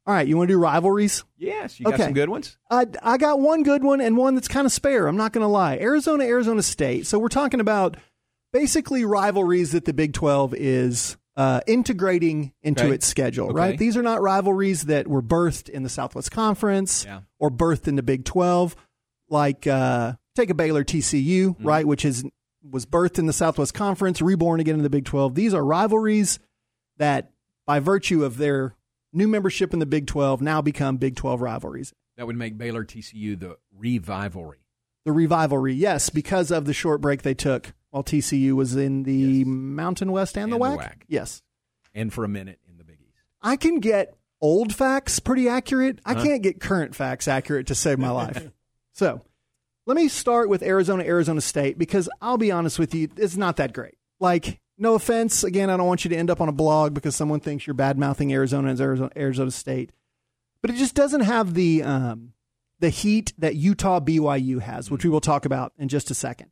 All 0.06 0.14
right. 0.14 0.28
You 0.28 0.38
want 0.38 0.48
to 0.50 0.54
do 0.54 0.60
rivalries? 0.60 1.24
Yes, 1.38 1.80
you 1.80 1.86
got 1.86 1.98
some 2.00 2.14
good 2.14 2.30
ones. 2.30 2.58
I, 2.70 2.86
I 3.02 3.18
got 3.18 3.40
one 3.40 3.64
good 3.64 3.84
one 3.84 4.00
and 4.02 4.16
one 4.18 4.36
that's 4.36 4.48
kind 4.48 4.66
of 4.66 4.72
spare. 4.72 5.08
I'm 5.08 5.18
not 5.18 5.34
going 5.34 5.44
to 5.44 5.48
lie. 5.50 5.78
Arizona, 5.78 6.24
Arizona 6.26 6.62
State. 6.62 7.08
So 7.08 7.20
we're 7.20 7.30
talking 7.30 7.60
about 7.60 7.98
basically 8.54 9.04
rivalries 9.06 9.72
that 9.74 9.86
the 9.86 9.94
Big 9.94 10.14
12 10.14 10.56
is 10.56 11.18
uh, 11.36 11.62
integrating 11.68 12.54
into 12.62 12.84
Okay. 12.86 12.94
its 12.96 13.08
schedule, 13.08 13.46
Okay. 13.48 13.56
right? 13.56 13.78
These 13.80 13.98
are 13.98 14.04
not 14.04 14.22
rivalries 14.22 14.84
that 14.84 15.08
were 15.08 15.22
birthed 15.24 15.68
in 15.70 15.84
the 15.84 15.90
Southwest 15.90 16.32
Conference 16.32 17.06
Yeah. 17.06 17.22
or 17.40 17.50
birthed 17.50 17.88
in 17.88 17.96
the 17.96 18.04
Big 18.04 18.24
12. 18.26 18.76
Like, 19.30 19.66
uh, 19.66 20.14
take 20.36 20.50
a 20.50 20.54
Baylor 20.54 20.84
TCU, 20.84 21.50
Mm-hmm. 21.56 21.66
right? 21.68 21.88
Which 21.88 22.06
is 22.06 22.24
was 22.70 22.86
birthed 22.86 23.20
in 23.20 23.26
the 23.26 23.34
Southwest 23.34 23.74
Conference, 23.74 24.22
reborn 24.22 24.60
again 24.62 24.76
in 24.76 24.84
the 24.84 24.90
Big 24.90 25.04
12. 25.06 25.36
These 25.36 25.54
are 25.54 25.66
rivalries 25.66 26.40
that, 26.98 27.32
by 27.66 27.80
virtue 27.80 28.24
of 28.24 28.38
their 28.38 28.76
new 29.12 29.28
membership 29.28 29.74
in 29.74 29.80
the 29.80 29.86
Big 29.86 30.08
12, 30.08 30.42
now 30.42 30.62
become 30.62 30.96
Big 30.98 31.16
12 31.18 31.42
rivalries. 31.42 31.94
That 32.16 32.26
would 32.28 32.38
make 32.38 32.58
Baylor 32.58 32.86
TCU 32.86 33.36
the 33.38 33.58
revivalry. 33.76 34.60
The 35.04 35.12
revivalry, 35.12 35.74
yes, 35.74 36.10
because 36.10 36.52
of 36.52 36.64
the 36.66 36.74
short 36.74 37.02
break 37.02 37.24
they 37.24 37.34
took 37.34 37.74
while 37.94 38.04
TCU 38.04 38.54
was 38.54 38.76
in 38.76 39.04
the 39.04 39.44
Mountain 39.46 40.12
West 40.12 40.36
and, 40.36 40.52
the, 40.52 40.56
And 40.56 40.64
the 40.64 40.78
WAC. 40.78 40.80
WAC. 40.80 40.94
Yes. 41.08 41.44
And 41.94 42.12
for 42.12 42.24
a 42.24 42.28
minute 42.28 42.58
in 42.68 42.78
the 42.80 42.84
Big 42.84 42.98
East. 43.00 43.22
I 43.40 43.56
can 43.56 43.80
get 43.80 44.16
old 44.42 44.74
facts 44.74 45.20
pretty 45.20 45.48
accurate. 45.48 46.00
I 46.04 46.16
Huh? 46.16 46.24
can't 46.24 46.42
get 46.42 46.60
current 46.60 46.96
facts 46.96 47.28
accurate 47.28 47.68
to 47.68 47.76
save 47.76 48.00
my 48.00 48.10
life. 48.24 48.50
so 48.94 49.22
let 49.86 49.96
me 49.96 50.08
start 50.08 50.50
with 50.50 50.64
Arizona, 50.64 51.04
Arizona 51.04 51.40
State, 51.40 51.78
because 51.78 52.10
I'll 52.20 52.40
be 52.40 52.52
honest 52.52 52.80
with 52.80 52.96
you, 52.96 53.10
it's 53.16 53.36
not 53.38 53.58
that 53.58 53.74
great. 53.74 53.94
Like, 54.20 54.60
no 54.80 54.96
offense. 54.96 55.44
Again, 55.44 55.70
I 55.70 55.78
don't 55.78 55.86
want 55.86 56.04
you 56.04 56.10
to 56.10 56.16
end 56.18 56.32
up 56.32 56.42
on 56.42 56.50
a 56.50 56.54
blog 56.54 56.96
because 56.96 57.16
someone 57.16 57.42
thinks 57.42 57.68
you're 57.68 57.76
bad 57.76 58.00
mouthing 58.00 58.34
Arizona 58.34 58.70
and 58.72 58.82
Arizona, 58.82 59.12
Arizona 59.16 59.52
State. 59.52 59.92
But 60.64 60.72
it 60.72 60.78
just 60.78 60.96
doesn't 60.96 61.22
have 61.22 61.54
the 61.54 61.84
um, 61.84 62.34
the 62.80 62.90
heat 62.90 63.34
that 63.38 63.56
Utah 63.56 64.00
BYU 64.00 64.62
has, 64.62 64.90
which 64.90 65.04
we 65.04 65.12
will 65.12 65.22
talk 65.22 65.46
about 65.46 65.74
in 65.78 65.90
just 65.90 66.10
a 66.10 66.16
second. 66.16 66.50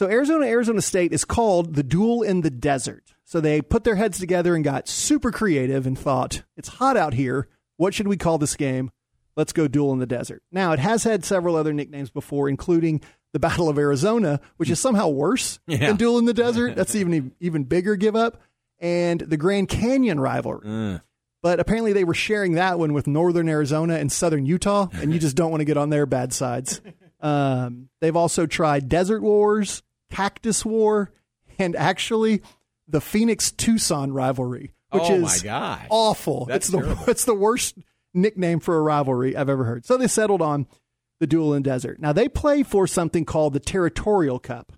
So 0.00 0.08
Arizona 0.08 0.46
Arizona 0.46 0.80
State 0.80 1.12
is 1.12 1.26
called 1.26 1.74
the 1.74 1.82
duel 1.82 2.22
in 2.22 2.40
the 2.40 2.48
desert. 2.48 3.12
So 3.26 3.38
they 3.38 3.60
put 3.60 3.84
their 3.84 3.96
heads 3.96 4.18
together 4.18 4.54
and 4.54 4.64
got 4.64 4.88
super 4.88 5.30
creative 5.30 5.86
and 5.86 5.98
thought, 5.98 6.42
it's 6.56 6.70
hot 6.70 6.96
out 6.96 7.12
here. 7.12 7.48
What 7.76 7.92
should 7.92 8.08
we 8.08 8.16
call 8.16 8.38
this 8.38 8.56
game? 8.56 8.92
Let's 9.36 9.52
go 9.52 9.68
duel 9.68 9.92
in 9.92 9.98
the 9.98 10.06
desert. 10.06 10.42
Now, 10.50 10.72
it 10.72 10.78
has 10.78 11.04
had 11.04 11.22
several 11.22 11.54
other 11.54 11.74
nicknames 11.74 12.08
before, 12.08 12.48
including 12.48 13.02
the 13.34 13.38
Battle 13.38 13.68
of 13.68 13.76
Arizona, 13.78 14.40
which 14.56 14.70
is 14.70 14.80
somehow 14.80 15.08
worse 15.08 15.58
Yeah. 15.66 15.88
than 15.88 15.96
duel 15.96 16.16
in 16.16 16.24
the 16.24 16.32
desert. 16.32 16.76
That's 16.76 16.94
even 16.94 17.32
even 17.38 17.64
bigger 17.64 17.94
give 17.94 18.16
up. 18.16 18.40
And 18.78 19.20
the 19.20 19.36
Grand 19.36 19.68
Canyon 19.68 20.18
rivalry. 20.18 20.98
But 21.42 21.60
apparently 21.60 21.92
they 21.92 22.04
were 22.04 22.14
sharing 22.14 22.52
that 22.54 22.78
one 22.78 22.94
with 22.94 23.06
Northern 23.06 23.50
Arizona 23.50 23.96
and 23.96 24.10
Southern 24.10 24.46
Utah, 24.46 24.88
and 24.94 25.12
you 25.12 25.18
just 25.26 25.36
don't 25.36 25.50
want 25.50 25.60
to 25.60 25.66
get 25.66 25.76
on 25.76 25.90
their 25.90 26.06
bad 26.06 26.32
sides. 26.32 26.80
Um, 27.20 27.90
they've 28.00 28.16
also 28.16 28.46
tried 28.46 28.88
Desert 28.88 29.20
Wars, 29.20 29.82
Cactus 30.10 30.64
War, 30.64 31.10
and 31.58 31.74
actually 31.76 32.42
the 32.88 33.00
Phoenix 33.00 33.50
Tucson 33.52 34.12
rivalry, 34.12 34.72
which 34.90 35.02
Oh, 35.04 35.14
is 35.24 35.44
awful. 35.90 36.46
That's 36.46 36.68
it's 36.68 36.72
the 36.76 36.82
terrible. 36.82 37.04
it's 37.08 37.24
the 37.24 37.34
worst 37.34 37.78
nickname 38.12 38.60
for 38.60 38.76
a 38.76 38.82
rivalry 38.82 39.36
I've 39.36 39.48
ever 39.48 39.64
heard. 39.64 39.86
So 39.86 39.96
they 39.96 40.08
settled 40.08 40.42
on 40.42 40.66
the 41.20 41.26
duel 41.26 41.54
in 41.54 41.62
desert. 41.62 42.00
Now 42.00 42.12
they 42.12 42.28
play 42.28 42.62
for 42.62 42.86
something 42.86 43.24
called 43.24 43.52
the 43.52 43.60
Territorial 43.60 44.38
Cup. 44.38 44.72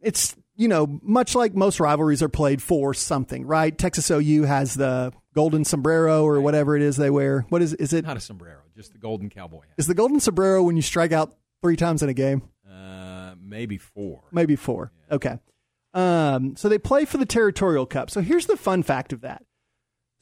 It's 0.00 0.36
you 0.54 0.68
know 0.68 1.00
much 1.02 1.34
like 1.34 1.54
most 1.54 1.80
rivalries 1.80 2.22
are 2.22 2.28
played 2.28 2.62
for 2.62 2.94
something, 2.94 3.46
right? 3.46 3.76
Texas 3.76 4.10
OU 4.10 4.44
has 4.44 4.74
the 4.74 5.12
golden 5.34 5.64
sombrero 5.64 6.24
or 6.24 6.40
whatever 6.40 6.76
it 6.76 6.82
is 6.82 6.96
they 6.96 7.10
wear. 7.10 7.44
What 7.48 7.62
is 7.62 7.74
is 7.74 7.92
it? 7.92 8.04
Not 8.04 8.16
a 8.16 8.20
sombrero, 8.20 8.60
just 8.76 8.92
the 8.92 8.98
golden 8.98 9.28
cowboy 9.30 9.62
hat. 9.62 9.74
Is 9.78 9.86
the 9.86 9.94
golden 9.94 10.20
sombrero 10.20 10.62
when 10.62 10.76
you 10.76 10.82
strike 10.82 11.12
out 11.12 11.34
three 11.62 11.76
times 11.76 12.02
in 12.02 12.08
a 12.08 12.14
game? 12.14 12.42
Maybe 13.48 13.78
four. 13.78 14.24
Maybe 14.32 14.56
four. 14.56 14.92
Okay. 15.10 15.38
Um, 15.94 16.56
so 16.56 16.68
they 16.68 16.78
play 16.78 17.04
for 17.04 17.16
the 17.16 17.26
Territorial 17.26 17.86
Cup. 17.86 18.10
So 18.10 18.20
here's 18.20 18.46
the 18.46 18.56
fun 18.56 18.82
fact 18.82 19.12
of 19.12 19.20
that. 19.22 19.44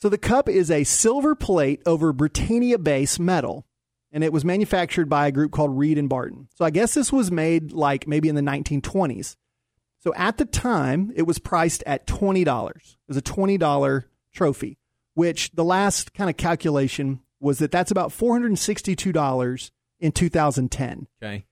So 0.00 0.08
the 0.08 0.18
cup 0.18 0.48
is 0.48 0.70
a 0.70 0.84
silver 0.84 1.34
plate 1.34 1.80
over 1.86 2.12
Britannia 2.12 2.78
base 2.78 3.18
metal, 3.18 3.66
and 4.12 4.22
it 4.22 4.32
was 4.32 4.44
manufactured 4.44 5.08
by 5.08 5.26
a 5.26 5.32
group 5.32 5.50
called 5.52 5.76
Reed 5.78 5.96
and 5.98 6.08
Barton. 6.08 6.48
So 6.54 6.64
I 6.64 6.70
guess 6.70 6.94
this 6.94 7.10
was 7.12 7.30
made 7.32 7.72
like 7.72 8.06
maybe 8.06 8.28
in 8.28 8.34
the 8.34 8.42
1920s. 8.42 9.36
So 10.00 10.12
at 10.14 10.36
the 10.36 10.44
time, 10.44 11.10
it 11.16 11.22
was 11.22 11.38
priced 11.38 11.82
at 11.86 12.06
$20. 12.06 12.42
It 12.70 12.82
was 13.08 13.16
a 13.16 13.22
$20 13.22 14.04
trophy, 14.34 14.76
which 15.14 15.50
the 15.52 15.64
last 15.64 16.12
kind 16.12 16.28
of 16.28 16.36
calculation 16.36 17.20
was 17.40 17.58
that 17.60 17.70
that's 17.70 17.90
about 17.90 18.10
$462 18.10 19.70
in 20.00 20.12
2010 20.12 21.06
Okay. 21.22 21.46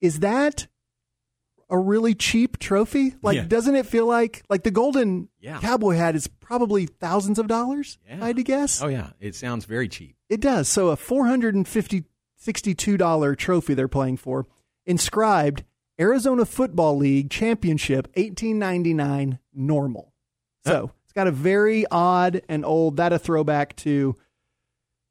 is 0.00 0.20
that 0.20 0.66
a 1.70 1.78
really 1.78 2.14
cheap 2.14 2.58
trophy? 2.58 3.14
Like, 3.22 3.36
Yeah. 3.36 3.44
doesn't 3.44 3.74
it 3.76 3.86
feel 3.86 4.06
like 4.06 4.42
like 4.48 4.62
the 4.62 4.70
golden 4.70 5.28
Yeah. 5.40 5.58
cowboy 5.60 5.94
hat 5.96 6.14
is 6.16 6.26
probably 6.26 6.86
thousands 6.86 7.38
of 7.38 7.46
dollars? 7.46 7.98
I 8.10 8.26
had 8.28 8.36
to 8.36 8.42
guess. 8.42 8.82
Oh, 8.82 8.88
yeah. 8.88 9.10
It 9.20 9.34
sounds 9.34 9.64
very 9.66 9.88
cheap. 9.88 10.16
It 10.28 10.40
does. 10.40 10.68
So 10.68 10.88
a 10.88 10.96
four 10.96 11.26
hundred 11.26 11.54
and 11.54 11.66
fifty 11.68 12.04
sixty-two 12.36 12.96
dollar 12.96 13.34
trophy 13.34 13.74
they're 13.74 13.88
playing 13.88 14.16
for, 14.18 14.46
inscribed 14.86 15.64
Arizona 16.00 16.44
Football 16.46 16.96
League 16.96 17.30
Championship, 17.30 18.08
eighteen 18.14 18.58
ninety 18.58 18.94
nine 18.94 19.38
normal. 19.52 20.12
So 20.64 20.92
it's 21.04 21.12
got 21.12 21.26
a 21.26 21.32
very 21.32 21.84
odd 21.90 22.42
and 22.48 22.64
old. 22.64 22.96
That 22.96 23.12
a 23.12 23.18
throwback 23.18 23.76
to. 23.76 24.16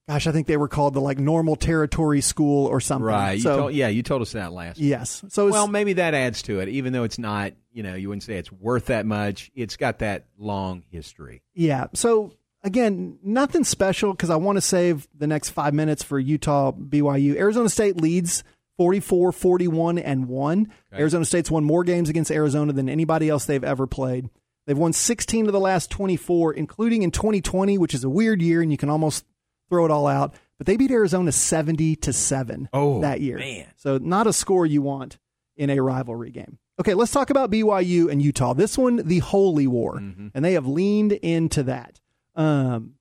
Gosh, 0.07 0.25
I 0.25 0.31
think 0.31 0.47
they 0.47 0.55
were 0.57 0.69
called 0.69 0.93
the 0.93 1.01
like 1.01 1.19
normal 1.19 1.55
territory 1.57 2.21
school 2.21 2.65
or 2.67 2.79
something. 2.79 3.05
Right. 3.05 3.33
You 3.33 3.41
So 3.41 3.57
told, 3.57 3.73
yeah, 3.73 3.89
you 3.89 4.03
told 4.03 4.21
us 4.21 4.31
that 4.31 4.53
last. 4.53 4.77
yes. 4.79 5.23
So 5.29 5.49
well, 5.49 5.67
maybe 5.67 5.93
that 5.93 6.13
adds 6.13 6.41
to 6.43 6.59
it, 6.61 6.69
even 6.69 6.93
though 6.93 7.03
it's 7.03 7.19
not, 7.19 7.53
you 7.73 7.83
know, 7.83 7.93
you 7.95 8.07
wouldn't 8.07 8.23
say 8.23 8.37
it's 8.37 8.51
worth 8.51 8.85
that 8.85 9.05
much. 9.05 9.51
It's 9.53 9.75
got 9.75 9.99
that 9.99 10.25
long 10.37 10.83
history. 10.89 11.41
Yeah. 11.53 11.87
So 11.93 12.31
again, 12.63 13.19
nothing 13.21 13.65
special 13.65 14.11
because 14.13 14.29
I 14.29 14.37
want 14.37 14.55
to 14.55 14.61
save 14.61 15.07
the 15.13 15.27
next 15.27 15.49
five 15.49 15.73
minutes 15.73 16.03
for 16.03 16.17
Utah 16.17 16.71
BYU. 16.71 17.35
Arizona 17.37 17.67
State 17.67 17.97
leads 17.97 18.45
44 18.77 19.33
41 19.33 19.97
and 19.97 20.27
1. 20.29 20.71
Arizona 20.93 21.25
State's 21.25 21.51
won 21.51 21.65
more 21.65 21.83
games 21.83 22.07
against 22.09 22.31
Arizona 22.31 22.71
than 22.71 22.87
anybody 22.87 23.27
else 23.27 23.43
they've 23.45 23.63
ever 23.63 23.85
played. 23.87 24.29
They've 24.67 24.77
won 24.77 24.93
16 24.93 25.47
of 25.47 25.51
the 25.53 25.59
last 25.59 25.89
24, 25.91 26.53
including 26.53 27.01
in 27.03 27.11
2020, 27.11 27.77
which 27.77 27.93
is 27.93 28.03
a 28.05 28.09
weird 28.09 28.41
year 28.41 28.61
and 28.61 28.71
you 28.71 28.77
can 28.77 28.89
almost 28.89 29.25
throw 29.69 29.85
it 29.85 29.91
all 29.91 30.07
out. 30.07 30.33
But 30.57 30.65
they 30.67 30.75
beat 30.77 30.91
Arizona 30.91 31.31
70 31.31 31.95
to 31.97 32.13
7 32.13 32.69
Oh, 32.73 33.01
that 33.01 33.21
year. 33.21 33.37
man. 33.37 33.67
So 33.75 33.97
not 33.99 34.25
a 34.27 34.33
score 34.33 34.65
you 34.65 34.81
want 34.81 35.19
in 35.55 35.69
a 35.69 35.79
rivalry 35.81 36.31
game. 36.31 36.57
Okay, 36.79 36.93
let's 36.93 37.11
talk 37.11 37.29
about 37.29 37.49
BYU 37.51 38.11
and 38.11 38.21
Utah. 38.21 38.53
This 38.53 38.77
one, 38.77 38.97
the 38.97 39.19
Holy 39.19 39.65
War, 39.67 39.97
and 39.97 40.31
they 40.45 40.53
have 40.53 40.67
leaned 40.67 41.11
into 41.13 41.63
that. 41.63 41.99
Um, 42.35 42.93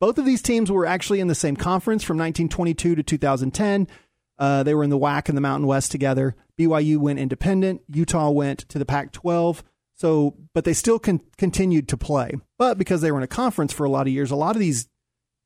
both 0.00 0.18
of 0.18 0.24
these 0.24 0.42
teams 0.42 0.70
were 0.72 0.84
actually 0.86 1.20
in 1.20 1.28
the 1.28 1.34
same 1.36 1.54
conference 1.56 2.02
from 2.02 2.16
1922 2.18 2.96
to 2.96 3.02
2010. 3.04 3.86
Uh, 4.38 4.64
they 4.64 4.74
were 4.74 4.82
in 4.82 4.90
the 4.90 4.98
WAC 4.98 5.28
and 5.28 5.36
the 5.36 5.42
Mountain 5.42 5.68
West 5.68 5.92
together. 5.92 6.34
BYU 6.58 6.98
went 6.98 7.20
independent. 7.20 7.82
Utah 7.88 8.30
went 8.30 8.60
to 8.70 8.78
the 8.80 8.84
Pac 8.84 9.12
12. 9.12 9.62
So, 9.94 10.34
but 10.52 10.64
they 10.64 10.72
still 10.72 10.98
con- 10.98 11.20
continued 11.38 11.86
to 11.90 11.96
play. 11.96 12.32
But 12.58 12.76
because 12.76 13.02
they 13.02 13.12
were 13.12 13.18
in 13.18 13.24
a 13.24 13.28
conference 13.28 13.72
for 13.72 13.84
a 13.84 13.90
lot 13.90 14.08
of 14.08 14.12
years, 14.12 14.32
a 14.32 14.36
lot 14.36 14.56
of 14.56 14.60
these 14.60 14.88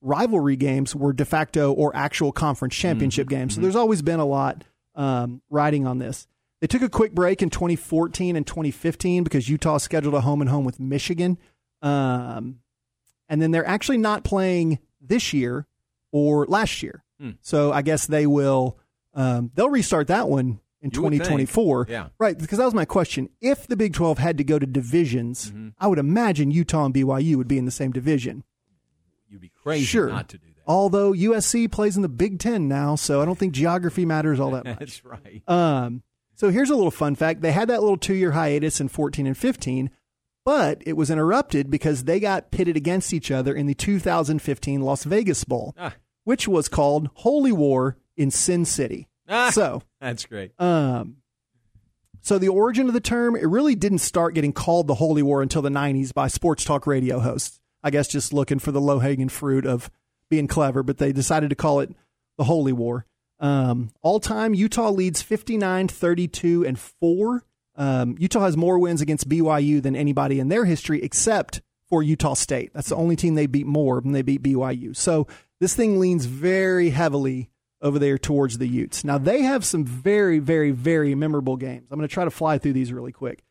rivalry 0.00 0.56
games 0.56 0.94
were 0.94 1.12
de 1.12 1.24
facto 1.24 1.72
or 1.72 1.94
actual 1.96 2.32
conference 2.32 2.74
championship 2.74 3.28
games. 3.28 3.54
So 3.54 3.60
there's 3.60 3.76
always 3.76 4.02
been 4.02 4.20
a 4.20 4.24
lot 4.26 4.64
um, 4.94 5.42
riding 5.50 5.86
on 5.86 5.98
this. 5.98 6.26
They 6.60 6.66
took 6.66 6.82
a 6.82 6.88
quick 6.88 7.12
break 7.12 7.42
in 7.42 7.50
2014 7.50 8.36
and 8.36 8.46
2015 8.46 9.24
because 9.24 9.48
Utah 9.48 9.78
scheduled 9.78 10.14
a 10.14 10.20
home 10.22 10.40
and 10.40 10.48
home 10.48 10.64
with 10.64 10.80
Michigan. 10.80 11.38
Um, 11.82 12.60
and 13.28 13.42
then 13.42 13.50
they're 13.50 13.66
actually 13.66 13.98
not 13.98 14.24
playing 14.24 14.78
this 15.00 15.32
year 15.32 15.66
or 16.12 16.46
last 16.46 16.82
year. 16.82 17.04
Hmm. 17.20 17.32
So 17.40 17.72
I 17.72 17.82
guess 17.82 18.06
they 18.06 18.26
will 18.26 18.78
um, 19.14 19.50
they'll 19.54 19.70
restart 19.70 20.08
that 20.08 20.28
one 20.28 20.60
in 20.82 20.90
You 20.90 20.90
2024. 20.90 21.86
Yeah. 21.88 22.08
Right, 22.18 22.38
because 22.38 22.58
that 22.58 22.64
was 22.64 22.74
my 22.74 22.84
question. 22.84 23.28
If 23.40 23.66
the 23.66 23.76
Big 23.76 23.94
12 23.94 24.18
had 24.18 24.38
to 24.38 24.44
go 24.44 24.58
to 24.58 24.66
divisions, 24.66 25.50
Mm-hmm. 25.50 25.68
I 25.78 25.86
would 25.88 25.98
imagine 25.98 26.50
Utah 26.50 26.84
and 26.84 26.94
BYU 26.94 27.36
would 27.36 27.48
be 27.48 27.58
in 27.58 27.64
the 27.64 27.70
same 27.70 27.92
division. 27.92 28.44
Crazy 29.66 29.84
sure. 29.84 30.08
not 30.08 30.28
to 30.30 30.38
do 30.38 30.46
that. 30.46 30.62
Although 30.66 31.12
USC 31.12 31.70
plays 31.70 31.96
in 31.96 32.02
the 32.02 32.08
Big 32.08 32.38
10 32.38 32.66
now, 32.68 32.94
so 32.96 33.20
I 33.20 33.24
don't 33.24 33.38
think 33.38 33.52
geography 33.52 34.04
matters 34.04 34.40
all 34.40 34.52
that 34.52 34.64
much. 34.64 34.78
That's 34.78 35.04
right. 35.04 35.42
Um, 35.48 36.02
so 36.34 36.50
here's 36.50 36.70
a 36.70 36.74
little 36.76 36.90
fun 36.90 37.14
fact. 37.14 37.40
They 37.40 37.52
had 37.52 37.68
that 37.68 37.80
little 37.82 37.96
two 37.96 38.14
year 38.14 38.32
hiatus 38.32 38.80
in 38.80 38.88
14 38.88 39.26
and 39.26 39.36
15, 39.36 39.90
but 40.44 40.82
it 40.86 40.94
was 40.96 41.10
interrupted 41.10 41.70
because 41.70 42.04
they 42.04 42.20
got 42.20 42.50
pitted 42.50 42.76
against 42.76 43.12
each 43.12 43.30
other 43.30 43.54
in 43.54 43.66
the 43.66 43.74
2015 43.74 44.80
Las 44.82 45.04
Vegas 45.04 45.44
Bowl, 45.44 45.74
Ah. 45.78 45.94
which 46.24 46.46
was 46.48 46.68
called 46.68 47.10
Holy 47.14 47.52
War 47.52 47.96
in 48.16 48.30
Sin 48.30 48.64
City. 48.64 49.08
Ah, 49.28 49.50
So, 49.50 49.82
that's 50.00 50.24
great. 50.26 50.52
um, 50.60 51.16
so 52.22 52.38
the 52.38 52.48
origin 52.48 52.88
of 52.88 52.94
the 52.94 53.00
term, 53.00 53.36
it 53.36 53.46
really 53.48 53.74
didn't 53.76 53.98
start 53.98 54.34
getting 54.34 54.52
called 54.52 54.88
the 54.88 54.94
Holy 54.96 55.22
War 55.22 55.42
until 55.42 55.62
the 55.62 55.68
90s 55.70 56.12
by 56.12 56.26
sports 56.28 56.64
talk 56.64 56.86
radio 56.86 57.20
hosts. 57.20 57.60
I 57.86 57.90
guess 57.90 58.08
just 58.08 58.32
looking 58.32 58.58
for 58.58 58.72
the 58.72 58.80
low 58.80 58.98
hanging 58.98 59.28
fruit 59.28 59.64
of 59.64 59.92
being 60.28 60.48
clever, 60.48 60.82
but 60.82 60.98
they 60.98 61.12
decided 61.12 61.50
to 61.50 61.56
call 61.56 61.78
it 61.78 61.94
the 62.36 62.42
Holy 62.42 62.72
War. 62.72 63.06
Um, 63.38 63.90
all 64.02 64.18
time, 64.18 64.54
Utah 64.54 64.90
leads 64.90 65.22
59, 65.22 65.86
32, 65.86 66.66
and 66.66 66.76
4. 66.76 67.44
Um, 67.76 68.16
Utah 68.18 68.40
has 68.40 68.56
more 68.56 68.80
wins 68.80 69.00
against 69.00 69.28
BYU 69.28 69.80
than 69.80 69.94
anybody 69.94 70.40
in 70.40 70.48
their 70.48 70.64
history, 70.64 71.00
except 71.00 71.62
for 71.88 72.02
Utah 72.02 72.34
State. 72.34 72.72
That's 72.74 72.88
the 72.88 72.96
only 72.96 73.14
team 73.14 73.36
they 73.36 73.46
beat 73.46 73.66
more 73.66 74.00
than 74.00 74.10
they 74.10 74.22
beat 74.22 74.42
BYU. 74.42 74.96
So 74.96 75.28
this 75.60 75.76
thing 75.76 76.00
leans 76.00 76.24
very 76.24 76.90
heavily 76.90 77.50
over 77.80 78.00
there 78.00 78.18
towards 78.18 78.58
the 78.58 78.66
Utes. 78.66 79.04
Now 79.04 79.18
they 79.18 79.42
have 79.42 79.64
some 79.64 79.84
very, 79.84 80.40
very, 80.40 80.72
very 80.72 81.14
memorable 81.14 81.56
games. 81.56 81.86
I'm 81.92 81.98
going 81.98 82.08
to 82.08 82.12
try 82.12 82.24
to 82.24 82.32
fly 82.32 82.58
through 82.58 82.72
these 82.72 82.92
really 82.92 83.12
quick. 83.12 83.44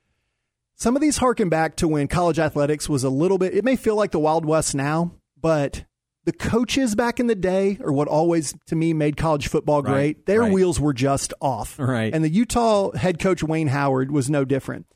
Some 0.75 0.95
of 0.95 1.01
these 1.01 1.17
harken 1.17 1.47
back 1.47 1.77
to 1.77 1.87
when 1.87 2.07
college 2.07 2.37
athletics 2.37 2.89
was 2.89 3.03
a 3.03 3.09
little 3.09 3.37
bit, 3.37 3.53
it 3.53 3.63
may 3.63 3.75
feel 3.75 3.95
like 3.95 4.11
the 4.11 4.19
Wild 4.19 4.45
West 4.45 4.75
now, 4.75 5.13
but 5.39 5.85
the 6.25 6.33
coaches 6.33 6.95
back 6.95 7.19
in 7.19 7.27
the 7.27 7.35
day 7.35 7.77
are 7.81 7.93
what 7.93 8.07
always, 8.07 8.55
to 8.67 8.75
me, 8.75 8.93
made 8.93 9.15
college 9.15 9.47
football 9.47 9.81
Right, 9.81 9.91
great. 9.91 10.25
Their 10.25 10.41
right. 10.41 10.51
wheels 10.51 10.79
were 10.79 10.93
just 10.93 11.33
off. 11.39 11.79
Right. 11.79 12.13
And 12.13 12.23
the 12.23 12.29
Utah 12.29 12.91
head 12.91 13.19
coach, 13.19 13.41
Wayne 13.41 13.67
Howard, 13.67 14.11
was 14.11 14.29
no 14.29 14.43
different. 14.43 14.87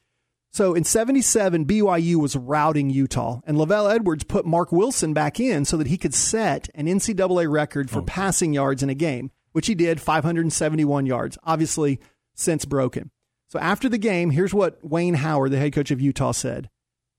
So 0.51 0.73
in 0.73 0.83
77, 0.83 1.65
BYU 1.65 2.15
was 2.15 2.35
routing 2.35 2.89
Utah, 2.89 3.39
and 3.45 3.55
LaVell 3.55 3.93
Edwards 3.93 4.23
put 4.23 4.47
Marc 4.47 4.71
Wilson 4.71 5.13
back 5.13 5.39
in 5.39 5.63
so 5.63 5.77
that 5.77 5.87
he 5.87 5.97
could 5.97 6.15
set 6.15 6.69
an 6.73 6.87
NCAA 6.87 7.49
record 7.49 7.89
for 7.89 7.99
oh. 7.99 8.05
passing 8.05 8.53
yards 8.53 8.81
in 8.81 8.89
a 8.89 8.95
game, 8.95 9.31
which 9.51 9.67
he 9.67 9.75
did 9.75 10.01
571 10.01 11.05
yards, 11.05 11.37
obviously 11.43 11.99
since 12.33 12.65
broken. 12.65 13.11
So 13.49 13.59
after 13.59 13.89
the 13.89 13.97
game, 13.97 14.29
here's 14.29 14.53
what 14.53 14.83
Wayne 14.83 15.15
Howard, 15.15 15.51
the 15.51 15.57
head 15.57 15.73
coach 15.73 15.91
of 15.91 15.99
Utah, 15.99 16.31
said 16.31 16.69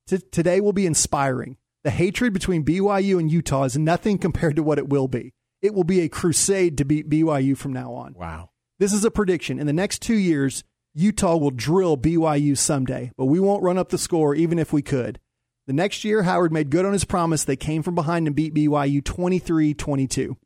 Today 0.07 0.61
will 0.61 0.73
be 0.73 0.87
inspiring. 0.87 1.57
The 1.83 1.91
hatred 1.91 2.33
between 2.33 2.65
BYU 2.65 3.19
and 3.19 3.31
Utah 3.31 3.65
is 3.65 3.77
nothing 3.77 4.19
compared 4.19 4.57
to 4.57 4.63
what 4.63 4.79
it 4.79 4.89
will 4.89 5.09
be. 5.09 5.33
It 5.63 5.75
will 5.75 5.85
be 5.85 6.01
a 6.01 6.09
crusade 6.09 6.79
to 6.79 6.85
beat 6.85 7.09
BYU 7.09 7.57
from 7.57 7.73
now 7.73 7.93
on. 7.95 8.15
Wow. 8.15 8.51
This 8.79 8.93
is 8.93 9.05
a 9.05 9.11
prediction. 9.11 9.59
In 9.59 9.67
the 9.67 9.73
next 9.73 10.03
two 10.03 10.17
years, 10.17 10.65
Utah 10.95 11.37
will 11.37 11.51
drill 11.51 11.97
BYU 11.97 12.57
someday, 12.57 13.13
but 13.17 13.27
we 13.27 13.41
won't 13.41 13.63
run 13.63 13.79
up 13.79 13.91
the 13.91 13.99
score 13.99 14.35
even 14.35 14.59
if 14.59 14.73
we 14.73 14.83
could. 14.83 15.21
The 15.67 15.73
next 15.73 16.03
year, 16.05 16.23
Howard 16.23 16.53
made 16.53 16.71
good 16.71 16.85
on 16.85 16.93
his 16.93 17.05
promise. 17.05 17.45
They 17.45 17.57
came 17.57 17.83
from 17.83 17.95
behind 17.95 18.27
and 18.27 18.35
beat 18.35 18.55
BYU 18.55 19.05
23 19.05 19.75
22. 19.75 20.37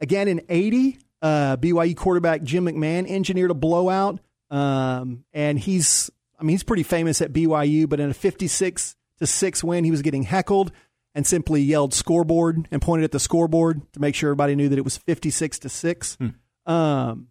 Again, 0.00 0.28
in 0.28 0.40
80, 0.48 0.98
uh, 1.20 1.56
BYU 1.58 1.96
quarterback 1.96 2.42
Jim 2.42 2.64
McMahon 2.64 3.08
engineered 3.08 3.50
a 3.50 3.54
blowout. 3.54 4.20
Um, 4.50 5.24
and 5.32 5.58
he's, 5.58 6.10
I 6.38 6.42
mean, 6.42 6.54
he's 6.54 6.62
pretty 6.62 6.82
famous 6.82 7.20
at 7.20 7.32
BYU, 7.32 7.88
but 7.88 8.00
in 8.00 8.10
a 8.10 8.14
56 8.14 8.96
to 9.18 9.26
6 9.26 9.64
win, 9.64 9.84
he 9.84 9.90
was 9.90 10.02
getting 10.02 10.24
heckled 10.24 10.72
and 11.14 11.26
simply 11.26 11.60
yelled 11.60 11.94
scoreboard 11.94 12.68
and 12.70 12.80
pointed 12.80 13.04
at 13.04 13.12
the 13.12 13.20
scoreboard 13.20 13.80
to 13.92 14.00
make 14.00 14.14
sure 14.14 14.28
everybody 14.28 14.54
knew 14.54 14.68
that 14.68 14.78
it 14.78 14.84
was 14.84 14.96
56 14.96 15.58
to 15.60 15.68
6. 15.68 16.18
Um, 16.66 17.28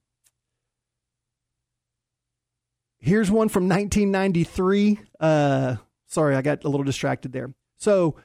here's 3.00 3.32
one 3.32 3.50
from 3.50 3.70
1993. 3.70 5.00
Uh, 5.20 5.76
sorry, 6.08 6.36
I 6.36 6.42
got 6.42 6.64
a 6.64 6.70
little 6.70 6.84
distracted 6.84 7.32
there. 7.32 7.54
So, 7.78 8.16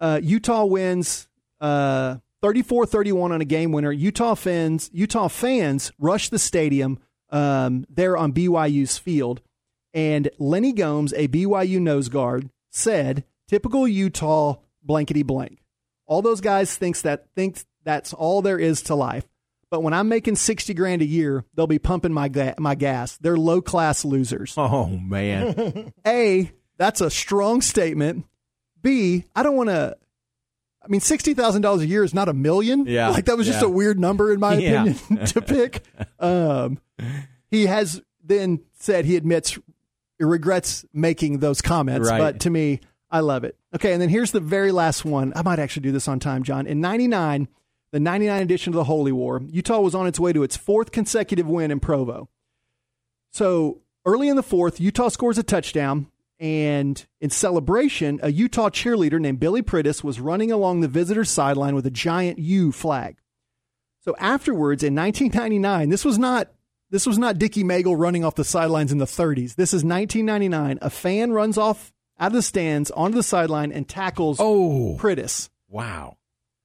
uh, 0.00 0.20
Utah 0.22 0.64
wins 0.64 1.28
uh, 1.60 2.16
34-31 2.42 3.30
on 3.30 3.40
a 3.40 3.44
game 3.44 3.72
winner. 3.72 3.92
Utah 3.92 4.34
fans, 4.34 4.90
Utah 4.92 5.28
fans 5.28 5.92
rush 5.98 6.28
the 6.28 6.38
stadium 6.38 6.98
um, 7.34 7.84
there 7.90 8.16
on 8.16 8.32
BYU's 8.32 8.96
field, 8.96 9.42
and 9.92 10.30
Lenny 10.38 10.72
Gomes, 10.72 11.12
a 11.14 11.28
BYU 11.28 11.80
nose 11.80 12.08
guard, 12.08 12.48
said, 12.70 13.24
"Typical 13.48 13.86
Utah 13.88 14.56
blankety 14.82 15.22
blank." 15.22 15.58
All 16.06 16.22
those 16.22 16.40
guys 16.40 16.76
thinks 16.76 17.02
that 17.02 17.26
thinks 17.34 17.66
that's 17.84 18.12
all 18.14 18.40
there 18.42 18.58
is 18.58 18.82
to 18.82 18.94
life. 18.94 19.26
But 19.70 19.82
when 19.82 19.92
I'm 19.94 20.08
making 20.08 20.36
sixty 20.36 20.72
grand 20.74 21.02
a 21.02 21.06
year, 21.06 21.44
they'll 21.54 21.66
be 21.66 21.78
pumping 21.80 22.12
my 22.12 22.28
ga- 22.28 22.54
my 22.58 22.74
gas. 22.76 23.16
They're 23.18 23.36
low 23.36 23.60
class 23.60 24.04
losers. 24.04 24.54
Oh 24.58 24.86
man. 24.86 25.92
A, 26.06 26.50
that's 26.78 27.00
a 27.00 27.10
strong 27.10 27.60
statement. 27.60 28.24
B, 28.82 29.24
I 29.34 29.42
don't 29.42 29.56
want 29.56 29.70
to. 29.70 29.96
I 30.84 30.88
mean, 30.88 31.00
sixty 31.00 31.32
thousand 31.34 31.62
dollars 31.62 31.82
a 31.82 31.86
year 31.86 32.04
is 32.04 32.12
not 32.12 32.28
a 32.28 32.34
million. 32.34 32.84
Yeah, 32.86 33.08
like 33.08 33.24
that 33.24 33.36
was 33.36 33.46
just 33.46 33.60
yeah. 33.62 33.66
a 33.66 33.70
weird 33.70 33.98
number 33.98 34.32
in 34.32 34.40
my 34.40 34.54
Yeah. 34.58 34.84
opinion 34.84 35.26
to 35.26 35.40
pick. 35.42 35.82
Um, 36.20 36.78
he 37.50 37.66
has 37.66 38.00
then 38.22 38.60
said 38.78 39.04
he 39.04 39.16
admits 39.16 39.58
he 40.18 40.24
regrets 40.24 40.84
making 40.92 41.38
those 41.40 41.60
comments, 41.60 42.08
Right. 42.08 42.18
but 42.18 42.40
to 42.40 42.50
me, 42.50 42.80
I 43.10 43.20
love 43.20 43.44
it. 43.44 43.56
Okay, 43.74 43.92
and 43.92 44.00
then 44.00 44.08
here's 44.08 44.30
the 44.30 44.40
very 44.40 44.72
last 44.72 45.04
one. 45.04 45.32
I 45.36 45.42
might 45.42 45.58
actually 45.58 45.82
do 45.82 45.92
this 45.92 46.08
on 46.08 46.20
time, 46.20 46.42
John. 46.42 46.66
In 46.66 46.80
'99, 46.80 47.48
the 47.90 48.00
'99 48.00 48.42
edition 48.42 48.72
of 48.72 48.76
the 48.76 48.84
Holy 48.84 49.12
War, 49.12 49.42
Utah 49.48 49.80
was 49.80 49.94
on 49.94 50.06
its 50.06 50.18
way 50.20 50.32
to 50.32 50.42
its 50.42 50.56
fourth 50.56 50.92
consecutive 50.92 51.46
win 51.46 51.70
in 51.70 51.80
Provo. 51.80 52.28
So 53.30 53.80
early 54.06 54.28
in 54.28 54.36
the 54.36 54.42
fourth, 54.42 54.80
Utah 54.80 55.08
scores 55.08 55.38
a 55.38 55.42
touchdown, 55.42 56.06
and 56.40 57.06
in 57.20 57.30
celebration, 57.30 58.18
a 58.22 58.32
Utah 58.32 58.68
cheerleader 58.68 59.20
named 59.20 59.40
Billy 59.40 59.62
Prittis 59.62 60.02
was 60.02 60.20
running 60.20 60.50
along 60.50 60.80
the 60.80 60.88
visitor's 60.88 61.30
sideline 61.30 61.74
with 61.74 61.86
a 61.86 61.90
giant 61.90 62.38
U 62.38 62.72
flag. 62.72 63.16
So 64.00 64.14
afterwards, 64.18 64.82
in 64.82 64.94
1999, 64.94 65.88
this 65.88 66.04
was 66.04 66.18
not 66.18 66.50
this 66.90 67.06
was 67.06 67.18
not 67.18 67.38
Dickie 67.38 67.64
Maegle 67.64 67.98
running 67.98 68.24
off 68.24 68.34
the 68.34 68.44
sidelines 68.44 68.92
in 68.92 68.98
the 68.98 69.04
30s. 69.04 69.56
This 69.56 69.72
is 69.72 69.84
1999. 69.84 70.78
A 70.82 70.90
fan 70.90 71.32
runs 71.32 71.58
off 71.58 71.92
out 72.20 72.28
of 72.28 72.32
the 72.34 72.42
stands 72.42 72.90
onto 72.92 73.16
the 73.16 73.22
sideline 73.22 73.72
and 73.72 73.88
tackles 73.88 74.38
oh. 74.40 74.96
Prittis. 75.00 75.48
Wow. 75.68 76.18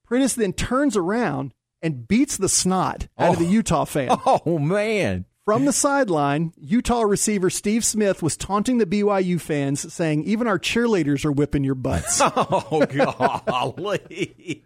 Prittis 0.08 0.36
then 0.36 0.54
turns 0.54 0.98
around 0.98 1.54
and 1.82 2.08
beats 2.08 2.38
the 2.38 2.50
snot 2.50 3.08
out 3.18 3.34
of 3.34 3.40
the 3.40 3.48
oh. 3.48 3.52
Utah 3.52 3.86
fan. 3.86 4.10
Oh 4.26 4.60
man. 4.60 5.26
From 5.50 5.66
the 5.66 5.74
sideline, 5.74 6.54
Utah 6.62 7.02
receiver 7.02 7.50
Steve 7.50 7.84
Smith 7.84 8.22
was 8.22 8.38
taunting 8.38 8.78
the 8.78 8.86
BYU 8.86 9.42
fans, 9.42 9.92
saying, 9.92 10.24
Even 10.26 10.46
our 10.46 10.60
cheerleaders 10.60 11.26
are 11.26 11.32
whipping 11.32 11.64
your 11.64 11.74
butts. 11.74 12.22
Oh 12.36 12.86
golly. 13.48 14.64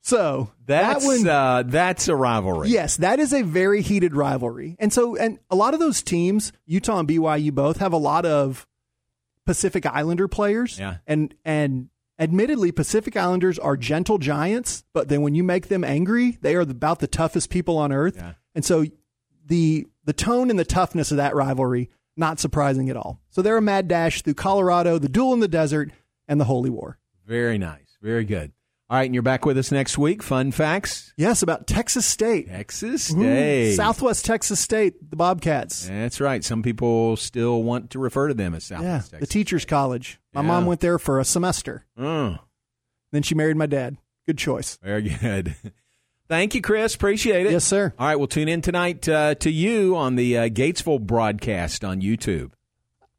so 0.00 0.50
That's 0.64 1.04
that 1.04 1.06
one, 1.06 1.28
uh, 1.28 1.62
that's 1.66 2.08
a 2.08 2.16
rivalry. 2.16 2.70
yes, 2.70 2.96
that 2.96 3.20
is 3.20 3.34
a 3.34 3.42
very 3.42 3.82
heated 3.82 4.16
rivalry. 4.16 4.76
And 4.78 4.90
so, 4.90 5.14
and 5.14 5.38
a 5.50 5.56
lot 5.56 5.74
of 5.74 5.80
those 5.80 6.02
teams, 6.02 6.50
Utah 6.64 7.00
and 7.00 7.08
BYU 7.08 7.52
both, 7.52 7.76
have 7.78 7.92
a 7.92 7.98
lot 7.98 8.24
of 8.24 8.66
Pacific 9.44 9.84
Islander 9.84 10.26
players. 10.26 10.78
Yeah. 10.78 10.96
And, 11.06 11.34
and, 11.44 11.90
Admittedly, 12.16 12.70
Pacific 12.70 13.16
Islanders 13.16 13.58
are 13.58 13.76
gentle 13.76 14.18
giants, 14.18 14.84
but 14.92 15.08
then 15.08 15.22
when 15.22 15.34
you 15.34 15.42
make 15.42 15.66
them 15.66 15.82
angry, 15.82 16.38
they 16.42 16.54
are 16.54 16.60
about 16.60 17.00
the 17.00 17.08
toughest 17.08 17.50
people 17.50 17.76
on 17.76 17.90
earth. 17.90 18.14
Yeah. 18.16 18.34
And 18.54 18.64
so 18.64 18.84
the 19.46 19.86
the 20.04 20.12
tone 20.12 20.50
and 20.50 20.58
the 20.58 20.64
toughness 20.64 21.10
of 21.10 21.16
that 21.18 21.34
rivalry, 21.34 21.90
not 22.16 22.38
surprising 22.40 22.90
at 22.90 22.96
all. 22.96 23.20
So 23.30 23.42
they're 23.42 23.56
a 23.56 23.62
mad 23.62 23.88
dash 23.88 24.22
through 24.22 24.34
Colorado, 24.34 24.98
the 24.98 25.08
duel 25.08 25.32
in 25.32 25.40
the 25.40 25.48
desert, 25.48 25.90
and 26.28 26.40
the 26.40 26.44
Holy 26.44 26.70
War. 26.70 26.98
Very 27.26 27.56
nice. 27.58 27.96
Very 28.02 28.24
good. 28.24 28.52
All 28.90 28.98
right, 28.98 29.06
and 29.06 29.14
you're 29.14 29.22
back 29.22 29.46
with 29.46 29.56
us 29.56 29.72
next 29.72 29.96
week. 29.96 30.22
Fun 30.22 30.52
facts. 30.52 31.14
Yes, 31.16 31.42
about 31.42 31.66
Texas 31.66 32.04
State. 32.04 32.48
Texas 32.48 33.10
Ooh, 33.10 33.14
State. 33.22 33.76
Southwest 33.76 34.26
Texas 34.26 34.60
State, 34.60 35.10
the 35.10 35.16
Bobcats. 35.16 35.88
That's 35.88 36.20
right. 36.20 36.44
Some 36.44 36.62
people 36.62 37.16
still 37.16 37.62
want 37.62 37.90
to 37.90 37.98
refer 37.98 38.28
to 38.28 38.34
them 38.34 38.54
as 38.54 38.64
Southwest 38.64 38.84
yeah, 38.86 38.98
Texas. 38.98 39.20
the 39.20 39.26
teachers' 39.26 39.64
college. 39.64 40.20
My 40.34 40.42
Yeah. 40.42 40.48
mom 40.48 40.66
went 40.66 40.80
there 40.82 40.98
for 40.98 41.18
a 41.18 41.24
semester. 41.24 41.86
Oh, 41.96 42.36
Then 43.10 43.22
she 43.22 43.34
married 43.34 43.56
my 43.56 43.66
dad. 43.66 43.96
Good 44.26 44.36
choice. 44.38 44.78
very 44.82 45.02
good. 45.08 45.54
Thank 46.28 46.54
you, 46.54 46.62
Chris. 46.62 46.94
Appreciate 46.94 47.46
it. 47.46 47.52
Yes, 47.52 47.64
sir. 47.64 47.92
All 47.98 48.06
right, 48.06 48.16
we'll 48.16 48.28
tune 48.28 48.48
in 48.48 48.62
tonight 48.62 49.08
uh, 49.08 49.34
to 49.36 49.50
you 49.50 49.94
on 49.96 50.16
the 50.16 50.38
uh, 50.38 50.48
Gatesville 50.48 51.00
broadcast 51.00 51.84
on 51.84 52.00
YouTube. 52.00 52.52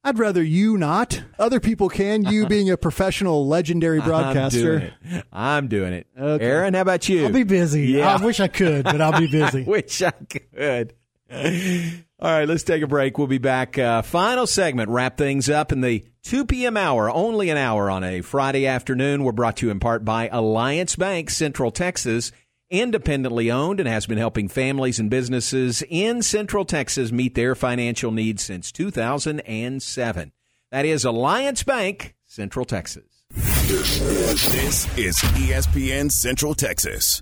I'd 0.03 0.19
rather 0.19 0.43
you 0.43 0.77
not. 0.77 1.21
Other 1.39 1.59
people 1.59 1.89
can. 1.89 2.23
You 2.25 2.45
being 2.47 2.69
a 2.69 2.77
professional, 2.77 3.47
legendary 3.47 4.01
broadcaster. 4.01 4.73
I'm 4.73 4.79
doing 4.79 5.17
it. 5.17 5.25
I'm 5.33 5.67
doing 5.67 5.93
it. 5.93 6.07
Okay. 6.19 6.45
Aaron, 6.45 6.73
how 6.75 6.81
about 6.81 7.09
you? 7.09 7.25
I'll 7.25 7.31
be 7.31 7.43
busy. 7.43 7.87
Yeah. 7.87 8.15
I 8.15 8.23
wish 8.23 8.39
I 8.39 8.47
could, 8.47 8.83
but 8.83 9.01
I'll 9.01 9.19
be 9.19 9.27
busy. 9.27 9.61
I 9.67 9.69
wish 9.69 10.01
I 10.01 10.11
could. 10.11 10.93
All 11.31 12.31
right, 12.31 12.47
let's 12.47 12.63
take 12.63 12.81
a 12.81 12.87
break. 12.87 13.17
We'll 13.17 13.27
be 13.27 13.39
back. 13.39 13.77
Uh, 13.77 14.01
final 14.03 14.47
segment, 14.47 14.89
wrap 14.89 15.17
things 15.17 15.49
up 15.49 15.71
in 15.71 15.81
the 15.81 16.05
2 16.23 16.45
p.m. 16.45 16.77
hour, 16.77 17.09
only 17.09 17.49
an 17.49 17.57
hour 17.57 17.89
on 17.89 18.03
a 18.03 18.21
Friday 18.21 18.67
afternoon. 18.67 19.23
We're 19.23 19.31
brought 19.31 19.57
to 19.57 19.65
you 19.65 19.71
in 19.71 19.79
part 19.79 20.05
by 20.05 20.29
Alliance 20.31 20.95
Bank, 20.95 21.29
Central 21.29 21.71
Texas, 21.71 22.31
independently 22.69 23.51
owned 23.51 23.79
and 23.79 23.87
has 23.87 24.05
been 24.05 24.17
helping 24.17 24.47
families 24.47 24.99
and 24.99 25.09
businesses 25.09 25.83
in 25.89 26.21
Central 26.21 26.65
Texas 26.65 27.11
meet 27.11 27.35
their 27.35 27.55
financial 27.55 28.11
needs 28.11 28.43
since 28.43 28.71
2007. 28.71 30.31
That 30.71 30.85
is 30.85 31.05
Alliance 31.05 31.63
Bank, 31.63 32.15
Central 32.25 32.65
Texas. 32.65 33.23
This 33.31 34.97
is 34.97 35.17
ESPN 35.17 36.11
Central 36.11 36.53
Texas. 36.53 37.21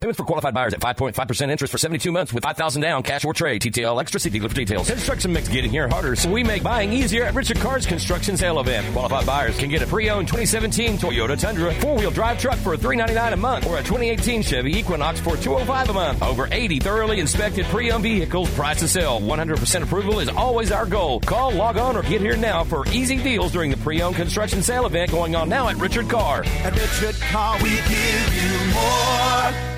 Payments 0.00 0.16
for 0.16 0.24
qualified 0.24 0.54
buyers 0.54 0.74
at 0.74 0.80
5.5% 0.80 1.50
interest 1.50 1.72
for 1.72 1.78
72 1.78 2.12
months 2.12 2.32
with 2.32 2.44
5000 2.44 2.80
down, 2.80 3.02
cash 3.02 3.24
or 3.24 3.34
trade. 3.34 3.62
TTL 3.62 4.00
extra 4.00 4.20
dealer 4.30 4.48
for 4.48 4.54
details. 4.54 4.88
Construction 4.88 5.32
mix 5.32 5.48
getting 5.48 5.72
here 5.72 5.88
harder, 5.88 6.14
so 6.14 6.30
we 6.30 6.44
make 6.44 6.62
buying 6.62 6.92
easier 6.92 7.24
at 7.24 7.34
Richard 7.34 7.56
Cars 7.56 7.84
Construction 7.84 8.36
Sale 8.36 8.60
Event. 8.60 8.86
Qualified 8.92 9.26
buyers 9.26 9.58
can 9.58 9.68
get 9.68 9.82
a 9.82 9.88
pre-owned 9.88 10.28
2017 10.28 10.98
Toyota 10.98 11.36
Tundra 11.36 11.74
four-wheel 11.74 12.12
drive 12.12 12.38
truck 12.38 12.58
for 12.58 12.76
399 12.76 13.32
a 13.32 13.36
month 13.36 13.66
or 13.66 13.78
a 13.78 13.82
2018 13.82 14.40
Chevy 14.42 14.78
Equinox 14.78 15.18
for 15.18 15.36
205 15.36 15.88
a 15.88 15.92
month. 15.92 16.22
Over 16.22 16.46
80 16.48 16.78
thoroughly 16.78 17.18
inspected 17.18 17.66
pre-owned 17.66 18.04
vehicles, 18.04 18.54
price 18.54 18.78
to 18.78 18.86
sell. 18.86 19.20
100% 19.20 19.82
approval 19.82 20.20
is 20.20 20.28
always 20.28 20.70
our 20.70 20.86
goal. 20.86 21.18
Call, 21.18 21.50
log 21.50 21.76
on, 21.76 21.96
or 21.96 22.02
get 22.02 22.20
here 22.20 22.36
now 22.36 22.62
for 22.62 22.86
easy 22.90 23.16
deals 23.16 23.50
during 23.50 23.72
the 23.72 23.76
pre-owned 23.78 24.14
construction 24.14 24.62
sale 24.62 24.86
event 24.86 25.10
going 25.10 25.34
on 25.34 25.48
now 25.48 25.66
at 25.66 25.74
Richard 25.74 26.08
Carr. 26.08 26.44
At 26.44 26.74
Richard 26.74 27.20
Carr, 27.20 27.60
we 27.60 27.70
give 27.70 28.34
you 28.36 28.74
more. 28.74 29.77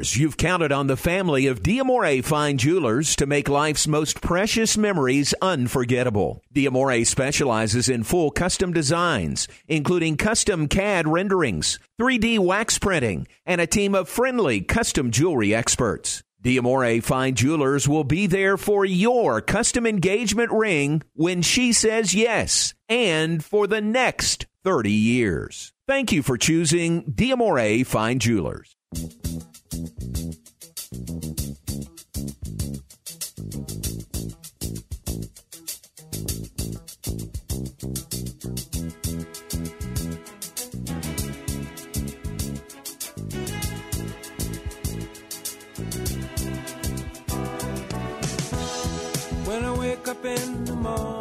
you've 0.00 0.36
counted 0.36 0.72
on 0.72 0.86
the 0.86 0.96
family 0.96 1.46
of 1.46 1.62
Diamore 1.62 2.24
Fine 2.24 2.56
Jewelers 2.56 3.14
to 3.16 3.26
make 3.26 3.48
life's 3.48 3.86
most 3.86 4.22
precious 4.22 4.78
memories 4.78 5.34
unforgettable. 5.42 6.42
Diamore 6.54 7.06
specializes 7.06 7.88
in 7.88 8.02
full 8.02 8.30
custom 8.30 8.72
designs, 8.72 9.46
including 9.68 10.16
custom 10.16 10.68
CAD 10.68 11.06
renderings, 11.06 11.78
3D 12.00 12.38
wax 12.38 12.78
printing, 12.78 13.28
and 13.44 13.60
a 13.60 13.66
team 13.66 13.94
of 13.94 14.08
friendly 14.08 14.62
custom 14.62 15.10
jewelry 15.10 15.54
experts. 15.54 16.22
Diamore 16.42 17.02
Fine 17.02 17.34
Jewelers 17.34 17.86
will 17.86 18.04
be 18.04 18.26
there 18.26 18.56
for 18.56 18.86
your 18.86 19.42
custom 19.42 19.86
engagement 19.86 20.50
ring 20.50 21.02
when 21.12 21.42
she 21.42 21.72
says 21.74 22.14
yes, 22.14 22.72
and 22.88 23.44
for 23.44 23.66
the 23.66 23.82
next 23.82 24.46
30 24.64 24.90
years. 24.90 25.74
Thank 25.86 26.12
you 26.12 26.22
for 26.22 26.38
choosing 26.38 27.04
Diamore 27.04 27.84
Fine 27.84 28.20
Jewelers. 28.20 28.74
When 29.70 29.84
I 49.64 49.78
wake 49.78 50.08
up 50.08 50.24
in 50.24 50.64
the 50.64 50.74
morning. 50.74 51.19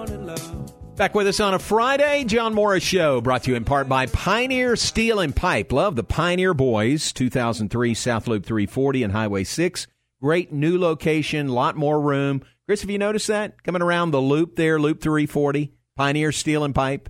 Back 0.99 1.15
with 1.15 1.27
us 1.27 1.39
on 1.39 1.53
a 1.53 1.59
Friday, 1.59 2.25
John 2.25 2.53
Morris 2.53 2.83
Show, 2.83 3.21
brought 3.21 3.43
to 3.43 3.51
you 3.51 3.55
in 3.55 3.63
part 3.63 3.87
by 3.87 4.07
Pioneer 4.07 4.75
Steel 4.75 5.21
and 5.21 5.33
Pipe. 5.33 5.71
Love 5.71 5.95
the 5.95 6.03
Pioneer 6.03 6.53
Boys, 6.53 7.13
2003 7.13 7.93
South 7.93 8.27
Loop 8.27 8.45
340 8.45 9.03
and 9.03 9.13
Highway 9.13 9.45
6. 9.45 9.87
Great 10.21 10.51
new 10.51 10.77
location, 10.77 11.47
lot 11.47 11.77
more 11.77 12.01
room. 12.01 12.41
Chris, 12.65 12.81
have 12.81 12.89
you 12.89 12.97
noticed 12.97 13.27
that? 13.27 13.63
Coming 13.63 13.81
around 13.81 14.11
the 14.11 14.19
loop 14.19 14.57
there, 14.57 14.77
Loop 14.77 14.99
340, 14.99 15.71
Pioneer 15.95 16.33
Steel 16.33 16.65
and 16.65 16.75
Pipe. 16.75 17.07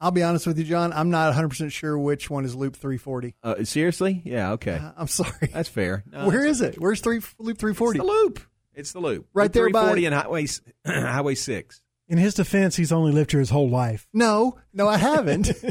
I'll 0.00 0.10
be 0.10 0.24
honest 0.24 0.48
with 0.48 0.58
you, 0.58 0.64
John. 0.64 0.92
I'm 0.92 1.10
not 1.10 1.32
100% 1.32 1.70
sure 1.70 1.96
which 1.96 2.28
one 2.28 2.44
is 2.44 2.56
Loop 2.56 2.74
340. 2.74 3.36
Uh, 3.44 3.62
seriously? 3.62 4.22
Yeah, 4.24 4.54
okay. 4.54 4.80
I'm 4.96 5.06
sorry. 5.06 5.50
That's 5.52 5.68
fair. 5.68 6.02
No, 6.10 6.26
Where 6.26 6.42
that's 6.46 6.56
is 6.56 6.62
it? 6.62 6.80
Where's 6.80 7.00
three, 7.00 7.20
Loop 7.38 7.58
340? 7.58 8.00
It's 8.00 8.04
the 8.04 8.12
loop. 8.12 8.40
It's 8.74 8.92
the 8.92 9.00
loop. 9.00 9.28
Right 9.34 9.44
Loop 9.44 9.52
there 9.52 9.70
by- 9.70 9.92
340 9.92 10.06
and 10.06 10.14
Highway 10.16 10.46
Highway 10.84 11.36
6. 11.36 11.80
In 12.08 12.16
his 12.18 12.34
defense, 12.34 12.76
he's 12.76 12.90
only 12.92 13.12
lived 13.12 13.30
here 13.32 13.40
his 13.40 13.50
whole 13.50 13.68
life. 13.68 14.08
No, 14.12 14.58
no, 14.72 14.88
I 14.88 14.96
haven't. 14.98 15.50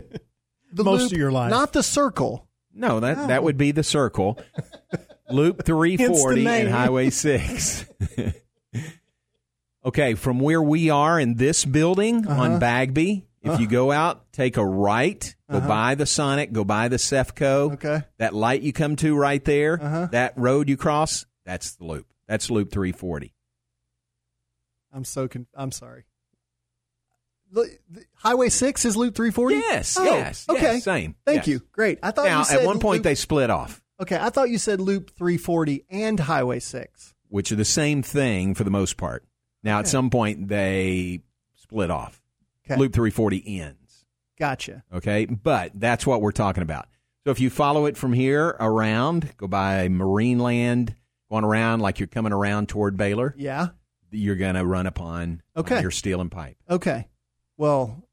The 0.70 0.84
Most 0.84 1.04
loop, 1.04 1.12
of 1.14 1.18
your 1.18 1.32
life. 1.32 1.50
not 1.50 1.72
the 1.72 1.82
circle. 1.82 2.46
No, 2.74 3.00
that 3.00 3.30
that 3.30 3.42
would 3.42 3.58
be 3.58 3.72
the 3.72 3.84
circle. 3.84 4.38
Loop 5.32 5.64
340 5.66 6.44
name. 6.44 6.66
and 6.68 6.76
Highway 6.76 7.10
6. 7.10 7.86
okay, 9.86 10.14
from 10.16 10.40
where 10.42 10.62
we 10.62 10.90
are 10.90 11.20
in 11.20 11.36
this 11.36 11.64
building 11.66 12.28
Uh-huh. 12.28 12.42
on 12.42 12.60
Bagby, 12.60 13.26
if 13.44 13.60
you 13.62 13.68
go 13.68 13.92
out, 13.94 14.32
take 14.34 14.58
a 14.58 14.66
right, 14.66 15.34
go 15.50 15.58
Uh-huh. 15.60 15.68
by 15.68 15.96
the 15.96 16.06
Sonic, 16.06 16.52
go 16.52 16.66
by 16.66 16.90
the 16.90 16.98
Cefco. 16.98 17.74
Okay. 17.76 18.02
That 18.18 18.34
light 18.36 18.62
you 18.62 18.74
come 18.74 18.98
to 18.98 19.16
right 19.16 19.44
there, 19.46 19.80
Uh-huh. 19.82 20.08
that 20.12 20.34
road 20.38 20.68
you 20.68 20.76
cross, 20.76 21.26
that's 21.46 21.76
the 21.78 21.86
loop. 21.86 22.08
That's 22.28 22.50
Loop 22.52 22.72
340. 22.72 23.34
I'm 24.92 25.06
so 25.06 25.30
con- 25.30 25.48
I'm 25.56 25.72
sorry. 25.72 26.04
The, 27.52 27.78
the- 27.90 28.06
Highway 28.16 28.50
Six 28.50 28.84
is 28.86 28.98
Loop 28.98 29.16
340. 29.16 29.56
Yes, 29.56 29.98
Oh, 29.98 30.04
yes, 30.04 30.46
Okay. 30.50 30.62
yes, 30.62 30.84
same. 30.84 31.16
Thank 31.26 31.38
Yes. 31.40 31.48
you. 31.48 31.62
Great. 31.72 32.00
I 32.04 32.12
thought 32.12 32.26
Now, 32.26 32.40
you 32.40 32.46
said 32.46 32.60
at 32.62 32.66
one 32.66 32.80
point, 32.80 32.98
Loop- 33.00 33.04
they 33.04 33.16
split 33.16 33.50
off, 33.50 33.82
Okay, 34.00 34.18
I 34.20 34.30
thought 34.30 34.50
you 34.52 34.58
said 34.60 34.80
Loop 34.80 35.10
340 35.18 35.86
and 35.90 36.20
Highway 36.20 36.60
Six. 36.60 37.14
which 37.30 37.52
are 37.52 37.56
the 37.56 37.66
same 37.66 38.04
thing 38.04 38.54
for 38.54 38.64
the 38.64 38.70
most 38.70 38.96
part. 38.98 39.26
Now, 39.64 39.80
at 39.80 39.88
some 39.88 40.10
point, 40.10 40.48
they 40.50 41.22
split 41.56 41.90
off. 41.90 42.22
Okay. 42.66 42.80
Loop 42.80 42.94
340 42.94 43.60
ends. 43.62 44.06
Gotcha. 44.40 44.84
Okay, 44.94 45.26
but 45.26 45.72
that's 45.74 46.06
what 46.06 46.22
we're 46.22 46.32
talking 46.32 46.62
about. 46.64 46.88
So 47.26 47.32
if 47.32 47.40
you 47.40 47.50
follow 47.50 47.86
it 47.88 47.98
from 47.98 48.14
here 48.14 48.56
around, 48.60 49.36
go 49.38 49.48
by 49.48 49.88
Marineland, 49.90 50.96
going 51.30 51.44
around 51.44 51.80
like 51.82 52.00
you're 52.00 52.08
coming 52.08 52.32
around 52.34 52.70
toward 52.70 52.98
Baylor, 52.98 53.34
Yeah. 53.38 53.70
you're 54.12 54.36
going 54.36 54.56
to 54.56 54.66
run 54.66 54.86
upon 54.86 55.42
uh, 55.56 55.62
Okay. 55.62 55.82
your 55.82 55.92
steel 55.92 56.22
and 56.22 56.32
pipe. 56.32 56.56
Okay. 56.70 57.08
Well, 57.58 58.04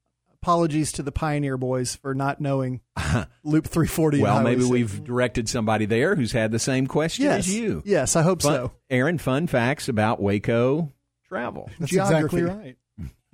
apologies 0.42 0.92
to 0.92 1.02
the 1.02 1.12
Pioneer 1.12 1.56
boys 1.56 1.94
for 1.96 2.14
not 2.14 2.40
knowing 2.40 2.80
Loop 3.44 3.66
340. 3.66 4.20
Well, 4.20 4.42
maybe 4.42 4.62
6. 4.62 4.70
we've 4.70 5.04
directed 5.04 5.48
somebody 5.48 5.86
there 5.86 6.14
who's 6.16 6.32
had 6.32 6.50
the 6.52 6.58
same 6.58 6.86
question 6.86 7.24
Yes. 7.26 7.40
as 7.40 7.54
you. 7.54 7.82
Yes, 7.84 8.16
I 8.16 8.22
hope 8.22 8.42
Fun- 8.42 8.52
so. 8.54 8.72
Aaron, 8.90 9.18
fun 9.18 9.46
facts 9.46 9.88
about 9.88 10.20
Waco 10.20 10.92
travel. 11.28 11.70
That's 11.78 11.90
Geography. 11.92 12.38
exactly 12.38 12.42
right. 12.44 12.76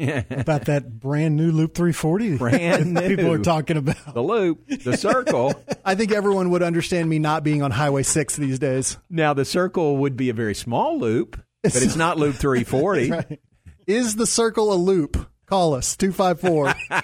About 0.30 0.64
that 0.64 0.98
brand 0.98 1.36
new 1.36 1.52
Loop 1.52 1.74
340 1.74 2.36
Brand 2.38 2.96
that 2.96 3.06
people 3.08 3.32
are 3.32 3.38
talking 3.38 3.76
about. 3.76 4.14
The 4.14 4.22
loop, 4.22 4.66
the 4.66 4.96
circle. 4.96 5.52
I 5.84 5.94
think 5.94 6.10
everyone 6.10 6.48
would 6.52 6.62
understand 6.62 7.06
me 7.10 7.18
not 7.18 7.44
being 7.44 7.60
on 7.62 7.70
Highway 7.70 8.02
6 8.02 8.36
these 8.36 8.58
days. 8.58 8.96
now, 9.10 9.34
the 9.34 9.44
circle 9.44 9.98
would 9.98 10.16
be 10.16 10.30
a 10.30 10.32
very 10.32 10.54
small 10.54 10.98
loop, 10.98 11.38
but 11.62 11.76
it's 11.76 11.96
not 11.96 12.16
Loop 12.16 12.36
340. 12.36 13.10
Right. 13.10 13.40
Is 13.86 14.16
the 14.16 14.24
circle 14.26 14.72
a 14.72 14.76
loop? 14.76 15.18
Call 15.50 15.74
us 15.74 15.96
254. 15.96 16.74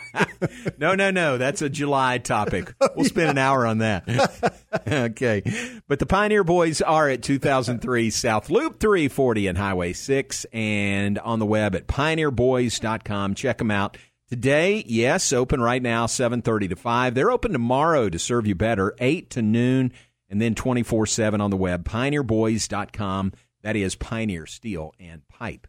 No, 0.79 0.95
no, 0.95 1.11
no. 1.11 1.39
That's 1.39 1.63
a 1.63 1.69
July 1.69 2.19
topic. 2.19 2.73
Oh, 2.81 2.89
we'll 2.95 3.05
spend 3.07 3.31
an 3.31 3.39
hour 3.39 3.67
on 3.67 3.79
that. 3.79 4.63
okay. 4.87 5.43
But 5.89 5.99
the 5.99 6.07
Pioneer 6.07 6.45
Boys 6.45 6.81
are 6.83 7.09
at 7.09 7.23
2003 7.23 8.11
South 8.11 8.51
Loop 8.51 8.79
340 8.79 9.47
and 9.49 9.59
Highway 9.59 9.93
6 9.95 10.47
and 10.53 11.19
on 11.19 11.39
the 11.39 11.47
web 11.47 11.75
at 11.75 11.87
pioneerboys.com. 11.89 13.35
Check 13.35 13.59
them 13.59 13.71
out. 13.71 13.97
Today, 14.29 14.85
yes, 14.87 15.33
open 15.33 15.61
right 15.61 15.83
now, 15.83 16.07
7.30 16.07 16.69
to 16.71 16.77
5. 16.77 17.15
They're 17.15 17.31
open 17.31 17.53
tomorrow 17.53 18.09
to 18.09 18.19
serve 18.19 18.47
you 18.47 18.55
better, 18.55 18.95
8 19.01 19.31
to 19.31 19.43
noon, 19.43 19.93
and 20.29 20.41
then 20.41 20.55
24-7 20.55 21.41
on 21.41 21.51
the 21.51 21.57
web, 21.57 21.85
pioneerboys.com. 21.85 23.33
That 23.63 23.77
is 23.77 23.97
Pioneer 23.97 24.47
Steel 24.47 24.93
and 25.01 25.27
Pipe. 25.29 25.67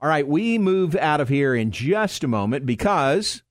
All 0.00 0.08
right, 0.08 0.26
we 0.26 0.58
move 0.58 0.94
out 0.94 1.20
of 1.20 1.28
here 1.28 1.54
in 1.54 1.70
just 1.70 2.22
a 2.24 2.28
moment 2.28 2.66
because 2.66 3.42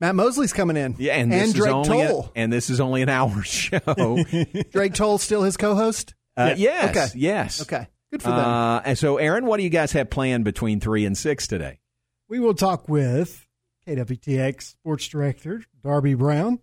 Matt 0.00 0.14
Mosley's 0.14 0.52
coming 0.52 0.76
in. 0.76 0.94
yeah, 0.98 1.14
and, 1.14 1.32
this 1.32 1.52
Drake 1.54 1.68
is 1.68 1.72
only 1.74 2.02
a- 2.02 2.08
Toll. 2.08 2.32
and 2.36 2.52
this 2.52 2.70
is 2.70 2.80
only 2.80 3.02
an 3.02 3.08
hour 3.08 3.42
show. 3.42 3.78
Drake 4.70 4.94
Toll 4.94 5.18
still 5.18 5.42
his 5.42 5.56
co-host? 5.56 6.14
Uh, 6.36 6.54
Yes, 6.56 6.90
Okay. 6.96 7.18
yes. 7.18 7.62
Okay. 7.62 7.88
Good 8.12 8.22
for 8.22 8.28
them. 8.30 8.38
Uh, 8.38 8.80
and 8.84 8.96
so, 8.98 9.16
Aaron, 9.16 9.44
what 9.44 9.56
do 9.58 9.64
you 9.64 9.70
guys 9.70 9.92
have 9.92 10.08
planned 10.08 10.44
between 10.44 10.78
three 10.80 11.04
and 11.04 11.16
six 11.18 11.46
today? 11.46 11.80
We 12.28 12.38
will 12.38 12.54
talk 12.54 12.88
with 12.88 13.46
KWTX 13.86 14.62
Sports 14.62 15.08
Director 15.08 15.62
Darby 15.82 16.14
Brown 16.14 16.60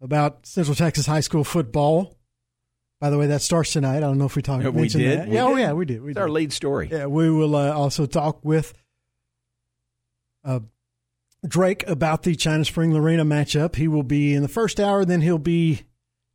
about 0.00 0.46
Central 0.46 0.74
Texas 0.74 1.06
High 1.06 1.20
School 1.20 1.44
football. 1.44 2.16
By 3.02 3.10
the 3.10 3.18
way, 3.18 3.26
that 3.26 3.42
starts 3.42 3.72
tonight. 3.72 3.96
I 3.96 4.00
don't 4.00 4.16
know 4.16 4.26
if 4.26 4.36
we 4.36 4.42
talked. 4.42 4.62
We 4.62 4.70
mentioned 4.70 5.02
did. 5.02 5.18
That. 5.18 5.28
We 5.28 5.34
yeah, 5.34 5.44
oh 5.44 5.56
yeah, 5.56 5.72
we 5.72 5.84
did. 5.86 6.02
We 6.02 6.10
It's 6.10 6.16
did. 6.16 6.22
our 6.22 6.28
lead 6.28 6.52
story. 6.52 6.88
Yeah, 6.88 7.06
we 7.06 7.28
will 7.32 7.56
uh, 7.56 7.72
also 7.72 8.06
talk 8.06 8.44
with 8.44 8.72
uh, 10.44 10.60
Drake 11.44 11.82
about 11.88 12.22
the 12.22 12.36
China 12.36 12.64
Spring 12.64 12.94
Lorena 12.94 13.24
matchup. 13.24 13.74
He 13.74 13.88
will 13.88 14.04
be 14.04 14.34
in 14.34 14.42
the 14.42 14.48
first 14.48 14.78
hour, 14.78 15.04
then 15.04 15.20
he'll 15.20 15.38
be 15.38 15.82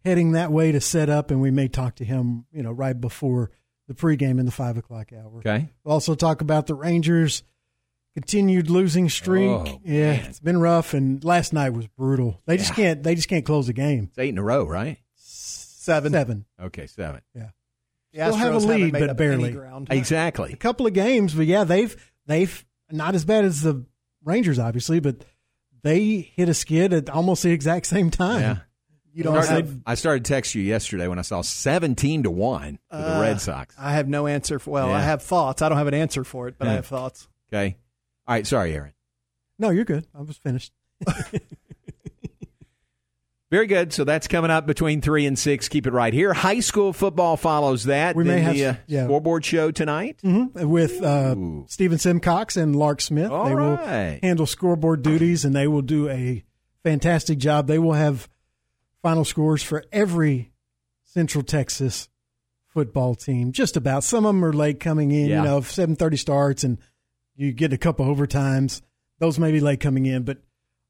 heading 0.04 0.34
that 0.34 0.52
way 0.52 0.74
to 0.74 0.82
set 0.82 1.08
up, 1.10 1.32
and 1.32 1.40
we 1.40 1.52
may 1.52 1.70
talk 1.70 1.96
to 1.96 2.04
him, 2.04 2.44
you 2.52 2.64
know, 2.64 2.74
right 2.74 3.00
before 3.00 3.50
the 3.88 3.94
pregame 3.94 4.38
in 4.38 4.46
the 4.46 4.52
five 4.52 4.76
o'clock 4.76 5.14
hour. 5.14 5.38
Okay. 5.38 5.70
We'll 5.86 5.94
also 5.94 6.16
talk 6.16 6.42
about 6.42 6.68
the 6.68 6.76
Rangers' 6.76 7.44
continued 8.14 8.70
losing 8.70 9.08
streak. 9.08 9.50
Oh, 9.50 9.80
yeah, 9.86 10.18
man. 10.18 10.26
it's 10.26 10.42
been 10.42 10.60
rough, 10.60 10.94
and 10.94 11.24
last 11.24 11.54
night 11.54 11.70
was 11.70 11.88
brutal. 11.88 12.42
They 12.46 12.58
just 12.58 12.74
can't. 12.74 13.04
They 13.04 13.16
just 13.16 13.30
can't 13.30 13.46
close 13.46 13.68
the 13.68 13.74
game. 13.74 14.10
It's 14.10 14.20
eight 14.20 14.30
in 14.32 14.38
a 14.38 14.44
row, 14.44 14.66
right? 14.66 14.98
Seven. 15.88 16.12
Seven. 16.12 16.46
Okay, 16.62 16.86
seven. 16.88 17.22
Yeah. 17.34 17.50
The 18.14 18.20
Still 18.26 18.36
have 18.36 18.54
a 18.54 18.58
Astros 18.58 18.62
haven't 18.62 18.70
lead, 18.82 18.92
but 19.08 19.18
barely. 19.18 19.52
ground. 19.52 19.88
Exactly. 19.90 20.52
a 20.54 20.58
couple 20.58 20.86
of 20.86 20.94
games, 20.94 21.34
but 21.34 21.46
yeah, 21.46 21.64
they've 21.64 21.96
they've 22.26 22.66
not 22.92 23.16
as 23.16 23.26
bad 23.26 23.46
as 23.46 23.62
the 23.62 23.86
Rangers, 24.24 24.60
obviously, 24.60 25.00
but 25.00 25.24
they 25.84 26.20
hit 26.36 26.50
a 26.50 26.54
skid 26.54 26.92
at 26.94 27.10
almost 27.10 27.44
the 27.44 27.52
exact 27.52 27.86
same 27.86 28.10
time. 28.12 28.42
Yeah. 28.42 28.58
You 29.14 29.24
don't 29.24 29.42
Started- 29.42 29.66
have. 29.66 29.80
I 29.86 29.96
started 29.96 30.26
to 30.26 30.30
text 30.34 30.54
you 30.56 30.62
yesterday 30.62 31.08
when 31.08 31.18
I 31.20 31.24
saw 31.24 31.42
17 31.42 32.24
to 32.24 32.30
1 32.32 32.80
for 32.92 32.98
the 32.98 33.18
Uh, 33.18 33.22
Red 33.22 33.42
Sox. 33.42 33.74
I 33.80 33.94
have 33.94 34.08
no 34.08 34.28
answer 34.28 34.60
for. 34.60 34.72
Well, 34.72 34.90
Yeah. 34.90 34.96
I 34.98 35.02
have 35.02 35.24
thoughts. 35.24 35.62
I 35.62 35.70
don't 35.70 35.78
have 35.78 35.88
an 35.88 35.94
answer 35.96 36.24
for 36.24 36.48
it, 36.48 36.56
but 36.60 36.68
I 36.68 36.74
have 36.74 36.86
thoughts. 36.86 37.28
Okay. 37.52 37.78
All 38.28 38.36
right. 38.36 38.46
Sorry, 38.46 38.74
Aaron. 38.74 38.94
No, 39.58 39.70
you're 39.70 39.86
good. 39.86 40.06
I 40.14 40.22
was 40.22 40.38
finished. 40.38 40.72
Very 43.50 43.66
good. 43.68 43.94
So 43.94 44.04
that's 44.04 44.28
coming 44.28 44.52
up 44.52 44.66
between 44.66 45.00
three 45.00 45.26
and 45.26 45.40
six. 45.40 45.70
Keep 45.70 45.88
it 45.88 45.94
right 45.94 46.14
here. 46.14 46.34
High 46.34 46.60
school 46.60 46.92
football 46.92 47.38
follows 47.38 47.86
that. 47.86 48.16
We 48.16 48.26
may 48.26 48.36
the 48.36 48.42
have- 48.42 48.76
uh, 48.76 48.80
yeah. 48.88 49.06
scoreboard 49.06 49.46
show 49.46 49.72
tonight. 49.72 50.20
hmm 50.22 50.48
With 50.54 51.02
uh, 51.02 51.36
Stephen 51.68 51.98
Simcox 51.98 52.58
and 52.58 52.76
Lark 52.76 53.00
Smith, 53.00 53.32
All 53.32 53.46
they 53.46 53.56
will 53.56 53.78
handle 53.78 54.46
scoreboard 54.46 55.02
duties, 55.02 55.46
and 55.46 55.56
they 55.56 55.68
will 55.68 55.82
do 55.82 56.10
a 56.10 56.44
fantastic 56.84 57.38
job. 57.38 57.68
They 57.68 57.80
will 57.80 57.94
have 57.94 58.28
final 59.02 59.24
scores 59.24 59.64
for 59.64 59.86
every 59.94 60.52
Central 61.06 61.44
Texas 61.44 62.10
football 62.74 63.16
team. 63.16 63.54
Just 63.54 63.78
about. 63.78 64.04
Some 64.04 64.26
of 64.26 64.36
them 64.36 64.44
are 64.44 64.52
late 64.54 64.82
coming 64.82 65.12
in. 65.12 65.28
Yeah. 65.30 65.38
You 65.42 65.48
know, 65.48 65.62
seven 65.62 65.96
thirty 65.96 66.18
starts, 66.18 66.66
and 66.66 66.80
you 67.38 67.54
get 67.54 67.72
a 67.72 67.78
couple 67.78 68.06
overtimes. 68.14 68.82
Those 69.20 69.40
may 69.40 69.54
be 69.54 69.62
late 69.62 69.80
coming 69.80 70.06
in, 70.06 70.24
but 70.24 70.40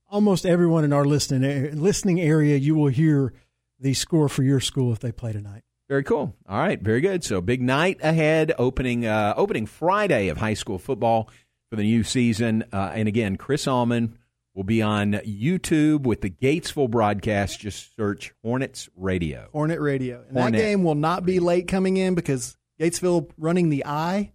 almost 0.10 0.46
everyone 0.46 0.84
in 0.84 0.94
our 0.94 1.06
listening 1.06 1.80
listening 1.80 2.20
area, 2.22 2.58
you 2.58 2.76
will 2.76 2.88
hear 2.88 3.34
the 3.80 3.94
score 3.94 4.30
for 4.30 4.44
your 4.44 4.60
school 4.60 4.92
if 4.92 5.00
they 5.00 5.12
play 5.12 5.34
tonight. 5.34 5.64
Very 5.90 6.04
cool. 6.04 6.36
All 6.48 6.60
right, 6.60 6.82
very 6.82 7.00
good. 7.00 7.24
So 7.24 7.40
big 7.40 7.62
night 7.62 8.00
ahead, 8.02 8.54
opening 8.58 9.06
uh, 9.06 9.34
opening 9.38 9.66
Friday 9.66 10.28
of 10.28 10.38
high 10.38 10.54
school 10.56 10.80
football 10.80 11.30
for 11.70 11.78
the 11.78 11.84
new 11.84 12.04
season. 12.04 12.66
Uh, 12.74 12.92
and 12.94 13.08
again, 13.08 13.38
Chris 13.38 13.68
Allman 13.68 14.18
will 14.54 14.64
be 14.64 14.82
on 14.82 15.14
YouTube 15.14 16.02
with 16.02 16.22
the 16.22 16.30
Gatesville 16.30 16.90
broadcast. 16.90 17.60
Just 17.60 17.96
search 17.96 18.34
Hornets 18.44 18.90
Radio. 18.96 19.48
Hornet 19.54 19.80
Radio. 19.80 20.24
And 20.28 20.38
Hornet. 20.38 20.60
that 20.60 20.66
game 20.66 20.84
will 20.84 20.96
not 20.96 21.26
be 21.26 21.40
late 21.40 21.68
coming 21.68 21.96
in 21.96 22.16
because 22.16 22.58
Gatesville 22.80 23.30
running 23.38 23.70
the 23.70 23.86
I 23.86 24.34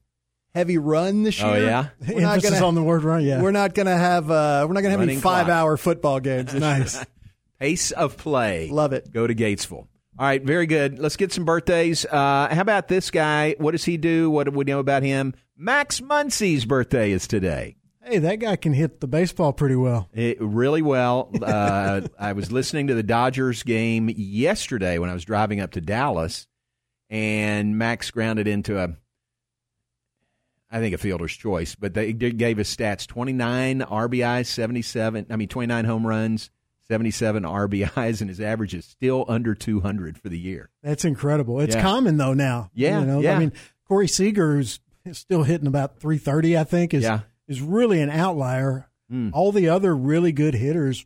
heavy 0.55 0.79
run 0.79 1.23
this 1.23 1.41
year. 1.41 1.51
Oh, 1.51 1.57
yeah? 1.57 1.89
We're 2.09 2.21
not 2.21 2.35
Emphasis 2.35 2.51
gonna, 2.61 2.67
on 2.67 2.75
the 2.75 2.83
word 2.83 3.05
run. 3.05 3.25
Yeah, 3.25 3.41
We're 3.43 3.51
not 3.53 3.75
going 3.75 3.87
to 3.87 3.97
have 3.97 4.31
uh, 4.31 4.65
we're 4.69 4.75
not 4.75 4.83
going 4.83 4.85
to 4.85 4.91
have 4.91 5.01
any 5.01 5.13
Running 5.13 5.21
clock. 5.21 5.47
five 5.47 5.49
hour 5.49 5.77
football 5.77 6.21
games. 6.21 6.55
Nice. 6.63 7.05
Pace 7.59 7.93
of 7.93 8.17
play. 8.17 8.69
Love 8.71 8.93
it. 8.93 9.13
Go 9.13 9.27
to 9.27 9.35
Gatesville. 9.35 9.87
All 10.19 10.27
right, 10.27 10.43
very 10.45 10.67
good. 10.67 10.99
Let's 10.99 11.17
get 11.17 11.33
some 11.33 11.45
birthdays. 11.45 12.05
Uh, 12.05 12.49
how 12.51 12.61
about 12.61 12.89
this 12.89 13.11
guy? 13.11 13.55
What 13.59 13.71
does 13.71 13.85
he 13.85 13.97
do? 13.97 14.31
What 14.31 14.45
do 14.45 14.51
we 14.51 14.65
know 14.65 14.81
about 14.81 15.03
him? 15.03 15.35
Max 15.57 16.01
Muncy's 16.01 16.65
birthday 16.65 17.13
is 17.13 17.27
today. 17.27 17.77
Hey, 18.05 18.19
that 18.19 18.41
guy 18.41 18.57
can 18.57 18.73
hit 18.73 19.01
the 19.01 19.07
baseball 19.07 19.53
pretty 19.53 19.77
well. 19.77 20.09
It, 20.13 20.39
really 20.41 20.83
well. 20.83 21.31
Uh, 21.41 22.03
I 22.19 22.33
was 22.33 22.51
listening 22.51 22.89
to 22.89 22.95
the 22.95 23.05
Dodgers 23.05 23.63
game 23.63 24.11
yesterday 24.15 24.99
when 24.99 25.09
I 25.09 25.15
was 25.15 25.25
driving 25.25 25.61
up 25.61 25.71
to 25.73 25.81
Dallas, 25.81 26.49
and 27.09 27.79
Max 27.79 28.11
grounded 28.11 28.49
into 28.49 28.79
a, 28.79 28.97
I 30.73 30.79
think 30.81 30.95
a 30.95 30.99
fielder's 30.99 31.37
choice, 31.37 31.75
but 31.75 31.93
they 31.95 32.13
gave 32.15 32.59
us 32.59 32.75
stats: 32.75 33.07
twenty 33.07 33.33
nine 33.35 33.81
RBI, 33.81 34.47
seventy 34.47 34.83
seven. 34.83 35.27
I 35.31 35.37
mean, 35.37 35.49
twenty 35.49 35.67
nine 35.67 35.85
home 35.85 36.07
runs, 36.07 36.51
seventy 36.89 37.11
seven 37.11 37.43
RBIs, 37.43 38.21
and 38.21 38.31
his 38.31 38.41
average 38.41 38.75
is 38.75 38.85
still 38.87 39.25
under 39.29 39.55
two 39.55 39.81
hundred 39.81 40.17
for 40.19 40.29
the 40.31 40.39
year. 40.39 40.71
That's 40.83 41.05
incredible. 41.05 41.61
It's 41.61 41.75
Yeah. 41.77 41.83
common 41.83 42.17
though 42.17 42.33
now. 42.35 42.71
Yeah, 42.75 43.01
you 43.01 43.07
know. 43.07 43.21
yeah. 43.21 43.37
I 43.37 43.39
mean, 43.39 43.53
Corey 43.87 44.09
Seager, 44.09 44.55
who's 44.57 44.81
still 45.13 45.43
hitting 45.43 45.67
about 45.67 45.99
330, 45.99 46.57
I 46.57 46.65
think, 46.65 46.95
is 46.95 47.03
Yeah. 47.03 47.21
is 47.47 47.61
really 47.61 48.01
an 48.01 48.09
outlier. 48.11 48.89
Hmm. 49.11 49.29
All 49.35 49.53
the 49.53 49.69
other 49.69 49.95
really 49.95 50.33
good 50.33 50.55
hitters, 50.55 51.05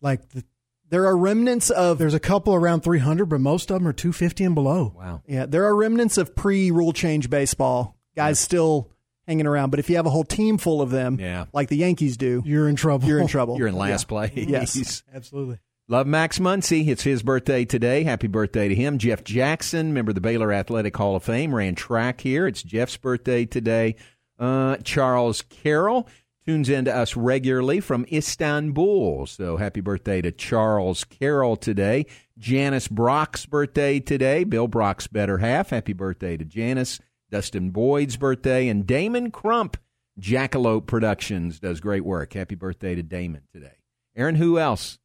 like 0.00 0.28
the, 0.30 0.44
there 0.88 1.06
are 1.06 1.16
remnants 1.16 1.70
of. 1.70 1.98
There's 1.98 2.14
a 2.14 2.20
couple 2.20 2.54
around 2.54 2.80
300, 2.82 3.26
but 3.26 3.40
most 3.40 3.70
of 3.70 3.78
them 3.78 3.88
are 3.88 3.92
250 3.92 4.44
and 4.44 4.54
below. 4.54 4.94
Wow. 4.96 5.22
Yeah, 5.26 5.46
there 5.46 5.64
are 5.64 5.74
remnants 5.76 6.16
of 6.18 6.34
pre 6.34 6.70
rule 6.70 6.92
change 6.92 7.28
baseball. 7.30 7.95
Guys 8.16 8.40
still 8.40 8.90
hanging 9.26 9.46
around, 9.46 9.70
but 9.70 9.78
if 9.78 9.90
you 9.90 9.96
have 9.96 10.06
a 10.06 10.10
whole 10.10 10.24
team 10.24 10.56
full 10.58 10.80
of 10.80 10.90
them, 10.90 11.18
Yeah. 11.20 11.46
like 11.52 11.68
the 11.68 11.76
Yankees 11.76 12.16
do, 12.16 12.42
you're 12.46 12.68
in 12.68 12.76
trouble. 12.76 13.06
You're 13.08 13.20
in 13.20 13.26
trouble. 13.26 13.56
You're 13.58 13.66
in 13.68 13.76
last 13.76 14.04
Yeah. 14.04 14.08
place. 14.08 14.32
Yes. 14.48 15.02
Absolutely. 15.12 15.58
Love 15.88 16.06
Max 16.06 16.38
Muncy. 16.40 16.88
It's 16.88 17.02
his 17.02 17.22
birthday 17.22 17.64
today. 17.64 18.02
Happy 18.04 18.26
birthday 18.26 18.68
to 18.68 18.74
him. 18.74 18.98
Jeff 18.98 19.22
Jackson, 19.22 19.92
member 19.94 20.10
of 20.10 20.14
the 20.16 20.20
Baylor 20.20 20.52
Athletic 20.52 20.96
Hall 20.96 21.14
of 21.14 21.22
Fame, 21.22 21.54
ran 21.54 21.74
track 21.76 22.20
here. 22.22 22.46
It's 22.48 22.62
Jeff's 22.62 22.96
birthday 22.96 23.44
today. 23.44 23.94
Uh, 24.38 24.76
Charles 24.78 25.42
Carroll 25.42 26.08
tunes 26.46 26.68
in 26.68 26.84
to 26.86 26.94
us 26.96 27.16
regularly 27.16 27.80
from 27.80 28.04
Istanbul. 28.12 29.26
So 29.26 29.56
happy 29.56 29.80
birthday 29.80 30.20
to 30.22 30.32
Charles 30.32 31.04
Carroll 31.04 31.56
today. 31.56 32.06
Janice 32.38 32.88
Brock's 32.88 33.46
birthday 33.46 34.00
today. 34.00 34.44
Bill 34.44 34.68
Brock's 34.68 35.06
better 35.06 35.38
half. 35.38 35.70
Happy 35.70 35.92
birthday 35.92 36.36
to 36.36 36.44
Janice. 36.44 37.00
Dustin 37.30 37.70
Boyd's 37.70 38.16
birthday. 38.16 38.68
And 38.68 38.86
Damon 38.86 39.30
Crump, 39.30 39.76
Jackalope 40.20 40.86
Productions, 40.86 41.60
does 41.60 41.80
great 41.80 42.04
work. 42.04 42.32
Happy 42.32 42.54
birthday 42.54 42.94
to 42.94 43.02
Damon 43.02 43.42
today. 43.52 43.78
Aaron, 44.16 44.36
who 44.36 44.58
else? 44.58 44.98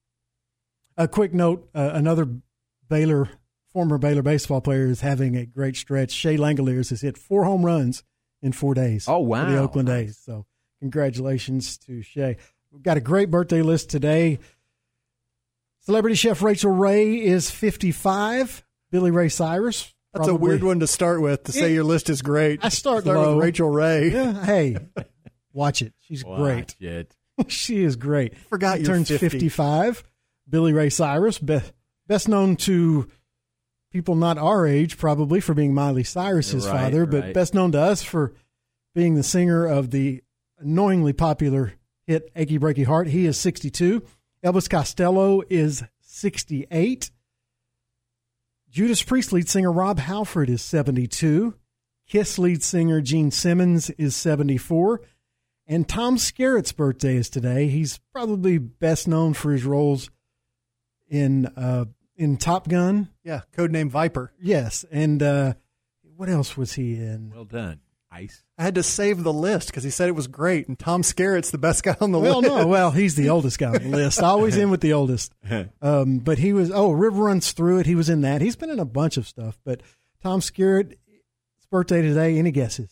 A 0.98 1.08
quick 1.08 1.34
note: 1.34 1.70
uh, 1.74 1.92
another 1.94 2.28
Baylor, 2.90 3.30
former 3.72 3.98
Baylor 3.98 4.22
baseball 4.22 4.62
player, 4.62 4.86
is 4.86 5.02
having 5.02 5.36
a 5.36 5.46
great 5.46 5.76
stretch. 5.76 6.12
Shea 6.12 6.38
Langeliers 6.38 6.90
has 6.90 7.02
hit 7.02 7.18
four 7.18 7.46
home 7.46 7.66
runs 7.66 8.04
in 8.42 8.52
four 8.52 8.74
days. 8.74 9.06
Oh, 9.08 9.20
For 9.20 9.46
the 9.46 9.56
wow. 9.56 9.64
Oakland 9.64 9.90
A's. 9.90 10.18
So 10.18 10.46
congratulations 10.80 11.78
to 11.80 12.02
Shea. 12.02 12.38
We've 12.72 12.84
got 12.84 12.98
a 12.98 13.02
great 13.02 13.30
birthday 13.30 13.62
list 13.62 13.90
today. 13.90 14.40
Celebrity 15.82 16.16
chef 16.16 16.42
Rachael 16.42 16.72
Ray 16.72 17.22
is 17.22 17.50
55. 17.50 18.64
Billy 18.92 19.12
Ray 19.12 19.30
Cyrus. 19.30 19.91
That's 20.14 20.28
a 20.28 20.36
weird 20.36 20.64
one 20.64 20.80
to 20.82 20.88
start 20.88 21.22
with. 21.22 21.44
To 21.46 21.52
say 21.52 21.62
Yeah. 21.70 21.76
your 21.76 21.84
list 21.86 22.10
is 22.10 22.22
great. 22.22 22.60
I 22.64 22.70
start, 22.70 23.04
Start 23.04 23.18
low. 23.18 23.36
with 23.38 23.46
Rachael 23.46 23.70
Ray. 23.70 24.10
Yeah, 24.14 24.46
hey, 24.46 24.78
watch 25.54 25.82
it. 25.82 25.94
She's 26.02 26.24
great. 26.24 26.76
It. 26.80 27.16
she 27.48 27.84
is 27.84 27.96
great. 27.96 28.38
Forgot 28.50 28.80
He 28.80 28.84
you're 28.84 28.94
turns 28.96 29.08
50. 29.08 29.30
55. 29.30 30.04
Billy 30.50 30.74
Ray 30.74 30.90
Cyrus, 30.90 31.40
be- 31.40 31.62
best 32.08 32.28
known 32.28 32.58
to 32.58 33.08
people 33.92 34.16
not 34.16 34.38
our 34.38 34.68
age, 34.68 34.98
probably 34.98 35.40
for 35.40 35.54
being 35.54 35.74
Miley 35.74 36.04
Cyrus's 36.04 36.68
Right, 36.68 36.74
father, 36.84 37.06
but 37.06 37.24
right. 37.24 37.34
best 37.34 37.54
known 37.54 37.72
to 37.72 37.80
us 37.80 38.04
for 38.04 38.34
being 38.94 39.16
the 39.16 39.24
singer 39.24 39.66
of 39.66 39.92
the 39.92 40.22
annoyingly 40.60 41.14
popular 41.14 41.74
hit 42.06 42.30
"Achy 42.36 42.60
Breaky 42.60 42.86
Heart." 42.86 43.08
He 43.08 43.26
is 43.26 43.38
62. 43.40 44.04
Elvis 44.44 44.70
Costello 44.70 45.42
is 45.50 45.84
68. 46.02 47.12
Judas 48.72 49.04
Priest 49.04 49.34
lead 49.34 49.50
singer 49.50 49.72
Rob 49.72 50.00
Halford 50.00 50.50
is 50.50 50.62
72. 50.62 51.56
Kiss 52.08 52.40
lead 52.40 52.64
singer 52.64 53.02
Gene 53.02 53.30
Simmons 53.30 53.90
is 53.92 54.16
74. 54.16 55.02
And 55.68 55.88
Tom 55.88 56.16
Skerritt's 56.16 56.72
birthday 56.72 57.18
is 57.18 57.30
today. 57.30 57.68
He's 57.68 58.00
probably 58.14 58.58
best 58.58 59.10
known 59.10 59.34
for 59.34 59.52
his 59.52 59.66
roles 59.66 60.10
in 61.10 61.48
uh, 61.48 61.86
in 62.16 62.38
Top 62.38 62.70
Gun. 62.70 63.10
Yeah, 63.24 63.42
codename 63.56 63.90
Viper. 63.90 64.32
Yes, 64.42 64.86
and 64.90 65.22
uh, 65.22 65.54
what 66.16 66.30
else 66.30 66.56
was 66.56 66.74
he 66.74 66.96
in? 66.96 67.32
Well 67.34 67.46
done. 67.46 67.82
Ice. 68.12 68.44
I 68.58 68.64
had 68.64 68.76
to 68.76 68.84
save 68.84 69.24
the 69.24 69.32
list 69.32 69.68
because 69.68 69.84
he 69.84 69.90
said 69.90 70.10
it 70.10 70.16
was 70.16 70.28
great, 70.28 70.68
and 70.68 70.78
Tom 70.78 71.02
Skerritt's 71.02 71.52
the 71.52 71.58
best 71.58 71.84
guy 71.84 71.96
on 72.02 72.12
the 72.12 72.20
Well, 72.20 72.42
list. 72.42 72.54
no, 72.54 72.68
well, 72.68 72.92
he's 72.92 73.16
the 73.16 73.30
oldest 73.30 73.58
guy 73.58 73.68
on 73.70 73.74
the 73.84 73.88
list. 73.98 74.20
Always 74.24 74.58
in 74.58 74.70
with 74.70 74.82
the 74.82 74.94
oldest. 74.94 75.34
Um, 75.82 76.20
but 76.20 76.38
he 76.38 76.52
was 76.54 76.72
oh, 76.72 76.92
River 76.92 77.24
runs 77.24 77.52
through 77.54 77.80
it. 77.80 77.86
He 77.86 77.96
was 77.96 78.10
in 78.10 78.22
that. 78.22 78.42
He's 78.42 78.56
been 78.58 78.70
in 78.70 78.80
a 78.80 78.86
bunch 78.86 79.16
of 79.18 79.28
stuff. 79.28 79.60
But 79.64 79.82
Tom 80.22 80.42
Skerritt's 80.42 80.96
birthday 81.72 82.02
today. 82.02 82.38
Any 82.38 82.52
guesses? 82.52 82.92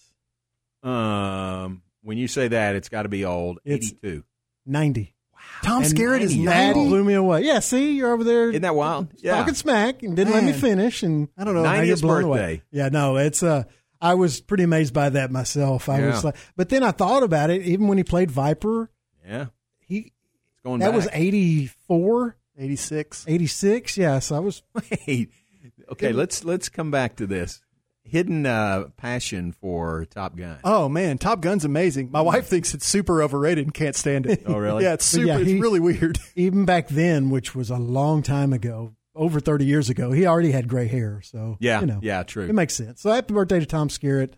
Um, 0.84 1.82
when 2.04 2.18
you 2.18 2.28
say 2.28 2.48
that, 2.48 2.76
it's 2.76 2.90
got 2.90 3.04
to 3.04 3.10
be 3.10 3.26
old. 3.26 3.60
It's- 3.66 3.92
82. 4.04 4.24
Ninety. 4.66 5.16
Tom 5.64 5.84
And 5.84 5.94
Skerritt 5.94 6.22
is 6.22 6.36
that 6.38 6.74
90. 6.76 6.88
blew 6.88 7.04
me 7.04 7.14
away. 7.14 7.42
Yeah, 7.44 7.60
see, 7.60 7.94
you're 7.94 8.14
over 8.14 8.24
there. 8.24 8.50
Isn't 8.50 8.62
that 8.62 8.76
wild? 8.76 9.08
Yeah. 9.18 9.36
talking 9.38 9.54
smack 9.56 10.04
and 10.04 10.16
didn't 10.16 10.34
let 10.34 10.44
me 10.44 10.54
finish. 10.54 11.02
And 11.02 11.28
I 11.38 11.44
don't 11.44 11.54
know. 11.56 11.64
now 11.64 11.82
you're 11.82 11.96
90th 11.98 12.02
blown 12.02 12.24
away. 12.26 12.62
Yeah, 12.72 12.90
no, 12.90 13.18
it's 13.18 13.42
uh, 13.42 13.64
I 14.02 14.14
was 14.14 14.40
pretty 14.42 14.64
amazed 14.64 14.94
by 14.94 15.10
that 15.10 15.32
myself. 15.32 15.90
I 15.90 16.06
was 16.08 16.24
like, 16.24 16.36
but 16.56 16.70
then 16.70 16.84
I 16.84 16.92
thought 16.92 17.24
about 17.24 17.50
it. 17.50 17.62
Even 17.64 17.88
when 17.88 17.98
he 17.98 18.04
played 18.04 18.32
Viper, 18.32 18.90
Yeah. 19.28 19.48
he 19.80 19.98
It's 20.54 20.62
going 20.64 20.80
that 20.80 20.88
back. 20.88 20.96
was 20.96 21.08
84, 21.12 22.38
86. 22.58 23.26
86. 23.28 23.98
Yes, 23.98 24.32
I 24.32 24.40
was. 24.40 24.64
Wait. 25.08 25.32
Okay, 25.92 26.14
let's 26.14 26.44
let's 26.46 26.70
come 26.70 26.92
back 26.92 27.16
to 27.18 27.28
this. 27.28 27.62
Hidden 28.04 28.46
uh, 28.46 28.86
passion 28.98 29.52
for 29.52 30.06
Top 30.06 30.36
Gun. 30.36 30.58
Oh 30.64 30.90
man, 30.90 31.18
Top 31.18 31.42
Gun's 31.42 31.66
amazing. 31.66 32.10
My 32.12 32.22
wife 32.22 32.48
thinks 32.48 32.74
it's 32.74 32.86
super 32.88 33.22
overrated 33.22 33.66
and 33.66 33.74
can't 33.74 33.96
stand 33.96 34.26
it. 34.26 34.44
Oh, 34.48 34.58
really? 34.58 34.84
yeah, 34.86 34.94
it's 34.94 35.06
super. 35.06 35.28
yeah, 35.28 35.38
he- 35.40 35.54
it's 35.54 35.62
really 35.62 35.80
weird. 35.80 36.18
Even 36.36 36.66
back 36.66 36.88
then, 36.88 37.30
which 37.30 37.54
was 37.54 37.70
a 37.70 37.78
long 37.78 38.24
time 38.24 38.52
ago, 38.54 38.94
over 39.20 39.40
30 39.42 39.66
years 39.66 39.90
ago, 39.90 40.12
he 40.12 40.26
already 40.26 40.52
had 40.52 40.68
gray 40.68 40.88
hair. 40.88 41.22
So 41.24 41.58
Yeah, 41.60 41.82
you 41.82 41.86
know, 41.86 42.00
yeah, 42.02 42.24
true. 42.24 42.46
It 42.46 42.54
makes 42.54 42.74
sense. 42.74 43.02
So 43.02 43.12
happy 43.12 43.34
birthday 43.34 43.60
to 43.60 43.66
Tom 43.66 43.90
Skerritt, 43.90 44.34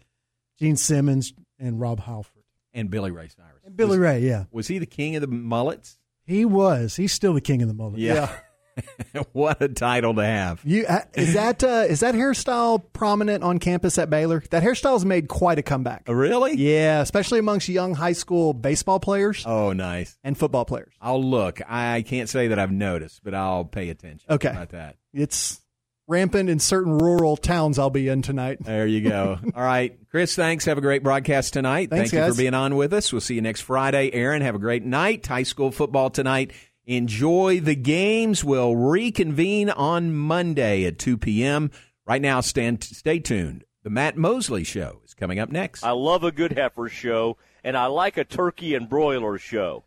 Gene 0.57 0.75
Simmons, 0.75 1.33
and 1.59 1.79
Rob 1.79 2.01
Halford. 2.01 2.43
And 2.73 2.89
Billy 2.89 3.11
Ray 3.11 3.29
Cyrus. 3.29 3.61
And 3.63 3.77
Billy 3.77 3.91
was, 3.91 3.99
Ray, 3.99 4.19
yeah. 4.21 4.45
Was 4.51 4.67
he 4.67 4.79
the 4.79 4.85
king 4.85 5.15
of 5.15 5.21
the 5.21 5.27
mullets? 5.27 5.99
He 6.25 6.45
was. 6.45 6.95
He's 6.95 7.13
still 7.13 7.33
the 7.33 7.41
king 7.41 7.61
of 7.61 7.67
the 7.67 7.73
mullet. 7.73 7.99
Yeah. 7.99 8.35
what 9.33 9.61
a 9.61 9.67
title 9.69 10.13
to 10.15 10.23
have. 10.25 10.61
You 10.63 10.85
uh, 10.87 11.01
is 11.13 11.33
that 11.33 11.63
uh, 11.63 11.85
is 11.89 11.99
that 12.01 12.15
hairstyle 12.15 12.83
prominent 12.93 13.43
on 13.43 13.59
campus 13.59 13.97
at 13.97 14.09
Baylor? 14.09 14.43
That 14.51 14.63
hairstyle's 14.63 15.05
made 15.05 15.27
quite 15.27 15.59
a 15.59 15.63
comeback. 15.63 16.03
Oh, 16.07 16.13
really? 16.13 16.55
Yeah, 16.55 17.01
especially 17.01 17.39
amongst 17.39 17.67
young 17.69 17.93
high 17.95 18.13
school 18.13 18.53
baseball 18.53 18.99
players 18.99 19.43
Oh, 19.45 19.73
nice. 19.73 20.17
and 20.23 20.37
football 20.37 20.65
players. 20.65 20.93
I'll 21.01 21.23
look. 21.23 21.59
I 21.67 22.03
can't 22.03 22.29
say 22.29 22.47
that 22.49 22.59
I've 22.59 22.71
noticed, 22.71 23.23
but 23.23 23.33
I'll 23.33 23.65
pay 23.65 23.89
attention. 23.89 24.31
Okay. 24.31 24.49
About 24.49 24.69
that? 24.69 24.97
It's 25.13 25.59
rampant 26.07 26.49
in 26.49 26.59
certain 26.59 26.97
rural 26.97 27.37
towns 27.37 27.79
I'll 27.79 27.89
be 27.89 28.09
in 28.09 28.21
tonight. 28.21 28.57
There 28.61 28.85
you 28.87 29.07
go. 29.07 29.39
All 29.55 29.63
right. 29.63 29.97
Chris, 30.09 30.35
thanks. 30.35 30.65
Have 30.65 30.77
a 30.77 30.81
great 30.81 31.03
broadcast 31.03 31.53
tonight. 31.53 31.89
Thanks, 31.89 32.11
Thank 32.11 32.13
you 32.13 32.19
guys. 32.27 32.35
for 32.35 32.41
being 32.41 32.53
on 32.53 32.75
with 32.75 32.91
us. 32.93 33.13
We'll 33.13 33.21
see 33.21 33.35
you 33.35 33.41
next 33.41 33.61
Friday. 33.61 34.11
Aaron, 34.11 34.41
have 34.41 34.55
a 34.55 34.59
great 34.59 34.83
night. 34.83 35.25
High 35.25 35.43
school 35.43 35.71
football 35.71 36.09
tonight. 36.09 36.51
Enjoy 36.85 37.59
the 37.59 37.75
games. 37.75 38.43
We'll 38.43 38.75
reconvene 38.75 39.69
on 39.69 40.15
Monday 40.15 40.85
at 40.85 40.97
2 40.97 41.17
p.m. 41.17 41.71
Right 42.05 42.21
now, 42.21 42.41
stand, 42.41 42.83
stay 42.83 43.19
tuned. 43.19 43.63
The 43.83 43.89
Matt 43.89 44.17
Mosley 44.17 44.63
Show 44.63 45.01
is 45.05 45.13
coming 45.13 45.39
up 45.39 45.49
next. 45.49 45.83
I 45.83 45.91
love 45.91 46.23
a 46.23 46.31
good 46.31 46.53
heifer 46.57 46.89
show, 46.89 47.37
and 47.63 47.77
I 47.77 47.85
like 47.87 48.17
a 48.17 48.23
turkey 48.23 48.75
and 48.75 48.89
broiler 48.89 49.37
show. 49.37 49.85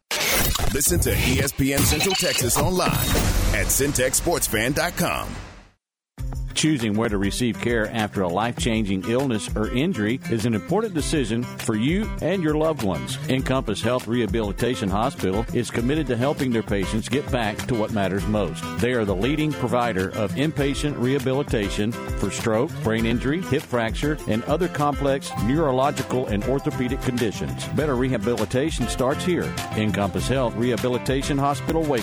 Listen 0.72 0.99
to 1.01 1.12
ESPN 1.12 1.80
Central 1.80 2.14
Texas 2.14 2.59
online 2.59 2.90
at 3.55 3.66
centexsportsfan.com. 3.66 5.28
Choosing 6.55 6.94
where 6.94 7.09
to 7.09 7.18
receive 7.18 7.61
care 7.61 7.88
after 7.90 8.22
a 8.22 8.28
life 8.28 8.57
changing 8.57 9.09
illness 9.09 9.55
or 9.55 9.70
injury 9.70 10.20
is 10.30 10.46
an 10.46 10.55
important 10.55 10.94
decision 10.94 11.42
for 11.42 11.76
you 11.76 12.11
and 12.22 12.42
your 12.42 12.55
loved 12.55 12.82
ones. 12.82 13.18
Encompass 13.28 13.80
Health 13.80 14.07
Rehabilitation 14.07 14.88
Hospital 14.88 15.44
is 15.52 15.70
committed 15.70 16.07
to 16.09 16.16
helping 16.16 16.52
their 16.52 16.62
patients 16.62 17.09
get 17.09 17.30
back 17.30 17.57
to 17.66 17.74
what 17.74 17.92
matters 17.92 18.26
most. 18.26 18.62
They 18.78 18.92
are 18.92 19.05
the 19.05 19.14
leading 19.14 19.52
provider 19.52 20.11
of 20.11 20.32
inpatient 20.32 20.98
rehabilitation 20.98 21.92
for 21.92 22.30
stroke, 22.30 22.70
brain 22.82 23.07
injury, 23.07 23.42
hip 23.42 23.62
fracture, 23.62 24.18
and 24.28 24.42
other 24.44 24.68
complex 24.68 25.30
neurological 25.44 26.26
and 26.26 26.44
orthopedic 26.44 27.00
conditions. 27.02 27.66
Better 27.68 27.94
rehabilitation 27.94 28.88
starts 28.88 29.24
here. 29.24 29.52
Encompass 29.76 30.28
Health 30.28 30.55
Rehabilitation 30.57 31.38
Hospital, 31.38 31.82
Wake. 31.82 32.02